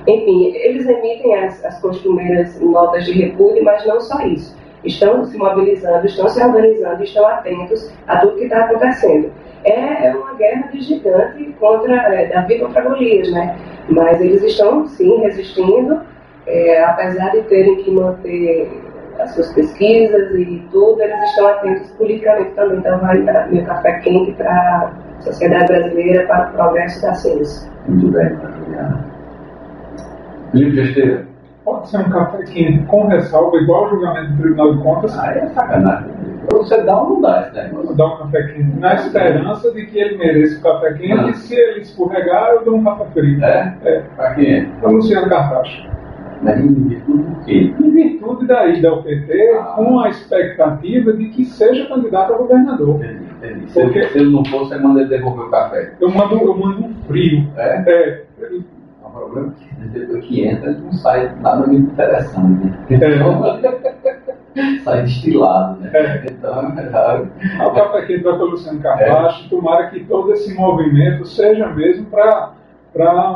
[0.06, 4.56] enfim, eles emitem as, as costumeiras notas de repúdio, mas não só isso.
[4.84, 9.32] Estão se mobilizando, estão se organizando, estão atentos a tudo que está acontecendo.
[9.64, 13.56] É, é uma guerra de gigante contra, é, Davi contra Golias, né?
[13.88, 16.02] Mas eles estão, sim, resistindo,
[16.46, 18.70] é, apesar de terem que manter
[19.18, 22.78] as suas pesquisas e tudo, eles estão atentos politicamente também.
[22.78, 23.18] Então, vai
[23.50, 27.70] meu café quente para sociedade brasileira, para o progresso da ciência.
[27.88, 28.28] Muito bem,
[28.58, 29.04] Juliana.
[30.52, 31.26] Felipe Gesteira.
[31.64, 35.18] Pode ser um café quente com ressalva, igual o julgamento do Tribunal de Contas.
[35.18, 36.10] Aí é sacanagem.
[36.52, 37.96] Você dá ou não dá esse negócio?
[37.96, 41.28] Dar um café quente na esperança de que ele mereça o café quente Ah.
[41.30, 43.42] e se ele escorregar, eu dou um café frio.
[43.42, 43.74] É?
[43.82, 44.02] É.
[44.14, 44.66] Pra quem é?
[44.78, 45.88] Para Luciano Cartacho.
[46.42, 47.74] Mas em virtude do quê?
[47.80, 49.64] Em virtude da ida ao PT, Ah.
[49.76, 52.96] com a expectativa de que seja candidato a governador.
[52.96, 53.70] Entendi, entendi.
[53.70, 55.92] Se, Porque- ele, se ele não for, você manda ele devolver o café.
[56.00, 57.46] Eu mando, eu mando um frio.
[57.56, 57.84] É?
[57.86, 58.22] É,
[59.04, 62.72] O problema é que depois que entra, ele não sai nada muito interessante.
[62.90, 65.90] é, sai destilado, né?
[65.94, 66.24] É.
[66.30, 67.26] Então, é melhor.
[67.66, 69.48] o café quente vai para Luciano Cartacho.
[69.50, 72.52] Tomara que todo esse movimento seja mesmo para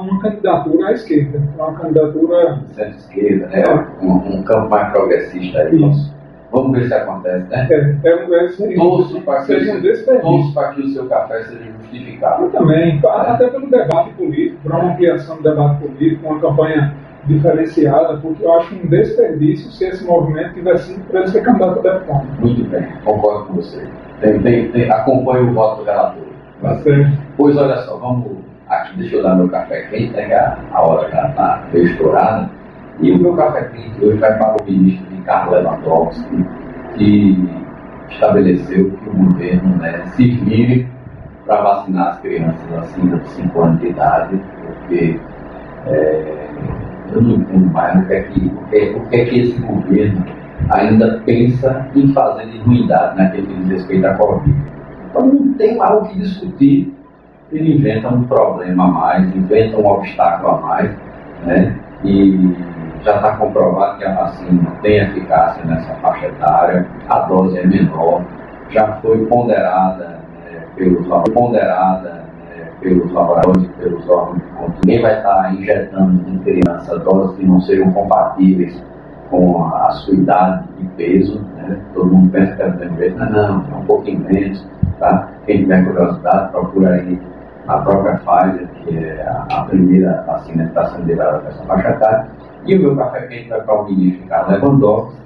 [0.00, 3.64] uma candidatura à esquerda, para uma candidatura Centro-esquerda, né?
[4.02, 5.82] Um, um campo mais progressista aí.
[5.82, 6.17] Isso.
[6.50, 7.68] Vamos ver se acontece, né?
[7.70, 12.44] É, é, um- é, seria, Torço para que, um que o seu café seja justificado.
[12.44, 16.94] Eu também, até pelo debate político, para uma ampliação do debate político, uma campanha
[17.26, 21.86] diferenciada, porque eu acho um desperdício se esse movimento tivesse sido para ele ser candidato
[21.86, 22.26] a deputado.
[22.40, 23.86] Muito bem, concordo com você.
[24.20, 26.22] Tem, tem, tem, acompanho o voto do relator.
[26.62, 27.18] Tá certo?
[27.36, 28.38] Pois olha só, vamos
[28.68, 32.50] aqui, deixa eu dar meu café quente, né, que a, hora já está estourada.
[33.00, 36.44] E o meu café quente hoje vai para o ministro Ricardo Lewandowski,
[36.96, 37.48] que
[38.10, 40.88] estabeleceu que o governo né, se vire
[41.46, 45.20] para vacinar as crianças acima de 5 anos de idade, porque
[45.86, 46.48] é,
[47.12, 50.24] eu não entendo mais o que, é que, é- o que é que esse governo
[50.70, 54.54] ainda pensa em fazer de ruindade naquele que diz respeito à Covid.
[55.10, 56.94] Então não tem mais o que discutir.
[57.50, 60.90] Ele inventa um problema a mais, inventa um obstáculo a mais,
[61.46, 61.74] né?
[62.04, 62.54] E
[63.04, 68.22] já está comprovado que a vacina tem eficácia nessa faixa etária, a dose é menor,
[68.70, 74.78] já foi ponderada né, pelos ponderada né, pelos laboratórios, pelos órgãos de controle.
[74.84, 78.82] Ninguém vai estar injetando em criança doses que não sejam compatíveis
[79.30, 81.78] com a sua idade e peso, né?
[81.94, 84.66] todo mundo pensa que é do mesmo jeito, não, é um pouquinho menos,
[84.98, 85.28] tá?
[85.44, 87.20] Quem tiver curiosidade, procura aí
[87.66, 91.88] a própria Pfizer, que é a primeira vacina que está sendo liberada para essa faixa
[91.90, 92.26] etária,
[92.66, 95.16] e o meu café quente vai para o ministro Carlos Lewandowski,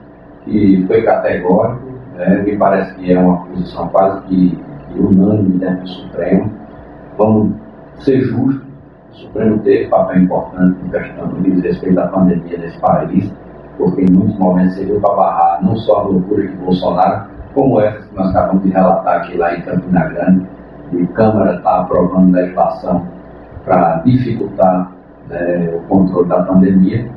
[0.45, 5.83] que foi categórico, né, me parece que é uma posição quase que, que unânime dentro
[5.83, 6.51] do Supremo.
[7.19, 7.55] Vamos
[8.01, 8.67] ser justos,
[9.13, 13.33] o Supremo teve papel importante no questão do respeito à pandemia nesse país,
[13.77, 18.07] porque em muitos momentos serviu para barrar não só a loucura de Bolsonaro, como essa
[18.07, 20.47] que nós acabamos de relatar aqui lá em Campina Grande,
[20.93, 23.07] e Câmara está aprovando legislação
[23.65, 24.93] para dificultar
[25.29, 27.09] né, o controle da pandemia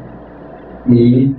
[0.88, 1.36] e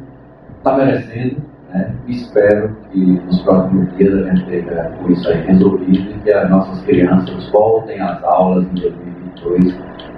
[0.59, 1.37] está merecendo.
[1.71, 6.33] Né, espero que nos próximos dias a gente tenha com isso aí resolvido e que
[6.33, 9.77] as nossas crianças voltem às aulas em 2022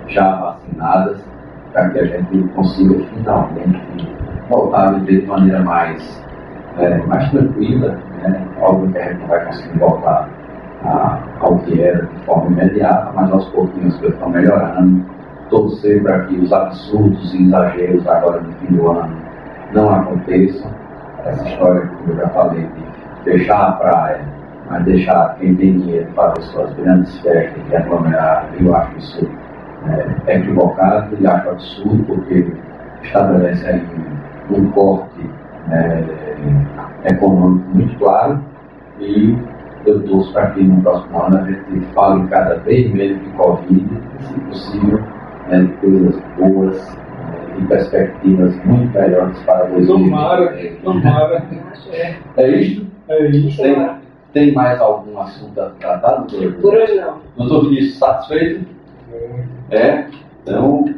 [0.09, 1.25] já vacinadas,
[1.73, 4.09] para que a gente consiga finalmente
[4.49, 6.25] voltar a viver de maneira mais,
[6.77, 7.99] é, mais tranquila.
[8.23, 8.47] Né?
[8.61, 10.29] Óbvio que a gente não vai conseguir voltar
[10.85, 15.18] a, ao que era de forma imediata, mas aos pouquinhos as coisas estão melhorando.
[15.51, 19.17] Torcer para que os absurdos e exageros agora no fim do ano
[19.73, 20.71] não aconteçam.
[21.25, 24.21] Essa história que eu já falei de fechar a praia,
[24.71, 29.29] mas deixar quem tem dinheiro fazer suas grandes festas e aglomerar, eu acho isso
[30.27, 32.53] é equivocado e acho absurdo, porque
[33.03, 33.87] estabelece aí
[34.51, 35.31] um corte
[35.71, 36.05] é,
[37.11, 38.41] econômico muito claro
[38.99, 39.37] e
[39.87, 43.89] eu torço para que no próximo ano a gente fale cada vez menos de Covid,
[44.21, 45.03] se possível,
[45.49, 50.11] né, de coisas boas né, e perspectivas muito melhores para 2020.
[50.11, 51.47] Tomara, tomara.
[52.37, 52.87] É isso?
[53.09, 53.63] É isso.
[53.63, 53.91] Tem,
[54.33, 56.53] tem mais algum assunto a tratar, doutor?
[56.55, 57.19] Por hoje não.
[57.37, 58.67] Doutor Vinícius, satisfeito?
[59.71, 60.07] É?
[60.43, 60.95] Então,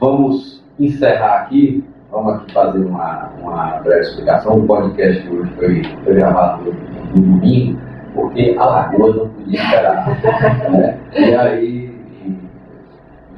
[0.00, 1.84] vamos encerrar aqui.
[2.10, 4.58] Vamos aqui fazer uma, uma breve explicação.
[4.58, 6.72] O podcast hoje foi, foi gravado
[7.14, 7.80] no domingo
[8.14, 10.70] porque a lagoa não podia esperar.
[10.70, 10.98] né?
[11.14, 11.81] E aí,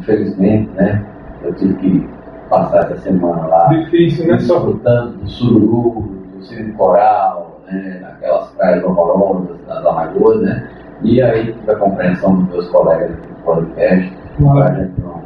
[0.04, 1.02] infelizmente, né,
[1.42, 2.08] eu tive que
[2.48, 4.36] passar essa semana lá Difícil, né?
[4.36, 6.02] Desfrutando do sururu,
[6.34, 10.68] do cine coral, né, naquelas praias horrorosas das Alagoas, né?
[11.02, 15.22] E aí tive a compreensão dos meus colegas do podcast para a gente não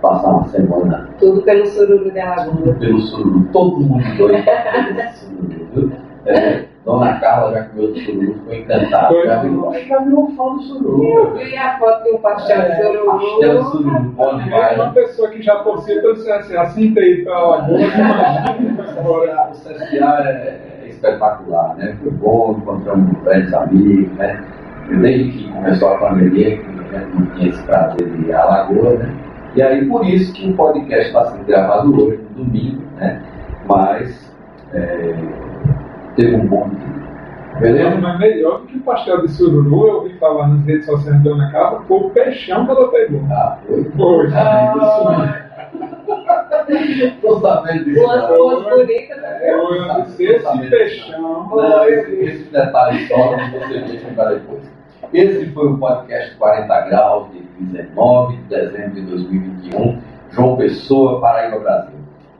[0.00, 2.78] passar uma semana Tudo pelo sururu de Alagoas.
[2.78, 5.92] pelo sururu, todo mundo doido pelo sururu, viu?
[6.26, 9.08] É, Dona Carla já comeu do sururu, ficou encantada.
[9.08, 9.26] Foi.
[9.26, 11.04] Já virou, já virou fã do sururu.
[11.04, 13.64] Eu vi a foto de um pastel de Pastel de sururu.
[13.64, 14.74] sururu, bom demais.
[14.76, 18.82] uma pessoa que já torcia dizer assim, assim tem para Alagoas, imagina.
[19.02, 21.96] O CSA é, é espetacular, né?
[22.02, 24.44] Foi bom, encontramos grandes amigos, né?
[24.88, 28.44] Desde que começou a pandemia, que a gente não tinha esse prazer de ir à
[28.44, 29.14] Lagoa, né?
[29.54, 33.22] E aí, por isso que o podcast está sendo gravado hoje, no domingo, né?
[33.66, 34.34] Mas
[34.72, 35.14] é,
[36.18, 36.98] teve um bom dia.
[37.60, 37.96] Beleza?
[37.96, 41.30] Mas melhor do que o pastel de sururu, eu ouvi falar nas redes sociais da
[41.30, 43.20] Dona Carla, foi o peixão que ela pegou.
[43.30, 43.84] Ah, foi?
[43.84, 44.32] Foi.
[44.34, 45.44] Ah,
[47.22, 48.04] Tô sabendo disso.
[48.04, 49.48] Umas duas bonitas também.
[49.48, 51.48] Eu disse, esse peixão.
[51.50, 54.62] Não, esse, esse detalhe histórico você deixa para depois.
[55.12, 59.98] Esse foi o podcast 40 Graus de 19 de dezembro de 2021,
[60.30, 61.97] João Pessoa, Paraíba, Brasil.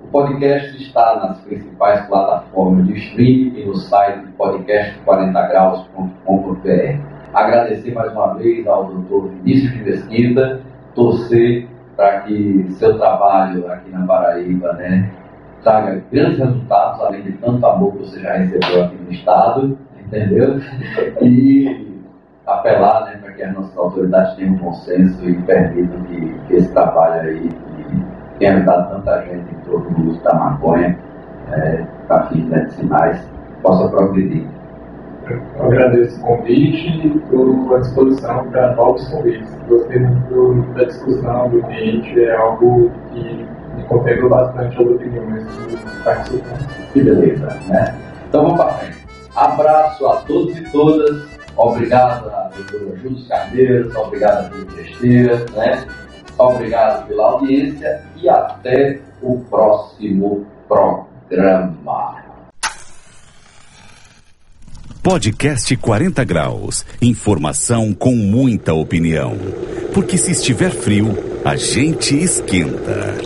[0.09, 7.01] O podcast está nas principais plataformas de streaming e no site podcast40graus.com.br.
[7.35, 10.63] Agradecer mais uma vez ao doutor Vinícius de Mesquita,
[10.95, 15.13] torcer para que seu trabalho aqui na Paraíba né,
[15.63, 20.59] traga grandes resultados, além de tanto amor que você já recebeu aqui no Estado, entendeu?
[21.21, 21.87] E
[22.47, 26.73] apelar né, para que as nossas autoridades tenham um consenso e permitam que, que esse
[26.73, 27.51] trabalho aí,
[28.39, 30.99] tem ajudado tanta gente em todo o uso da maconha,
[31.53, 33.21] é, para fins medicinais,
[33.63, 34.47] possa progredir.
[35.29, 39.49] Eu agradeço o convite e estou à disposição para novos convites.
[39.69, 43.47] Gostei muito da discussão do cliente, é algo que
[43.77, 46.67] me contemplou bastante as opiniões dos participantes.
[46.93, 47.95] Que beleza, né?
[48.29, 49.07] Então vamos para frente.
[49.37, 51.39] Abraço a todos e todas.
[51.57, 55.85] Obrigado a doutora Júlio Carneiros, obrigado a Dívida Besteira, né?
[56.39, 62.29] Obrigado pela audiência e até o próximo programa.
[65.03, 66.85] Podcast 40 Graus.
[67.01, 69.37] Informação com muita opinião.
[69.95, 73.17] Porque se estiver frio, a gente esquenta.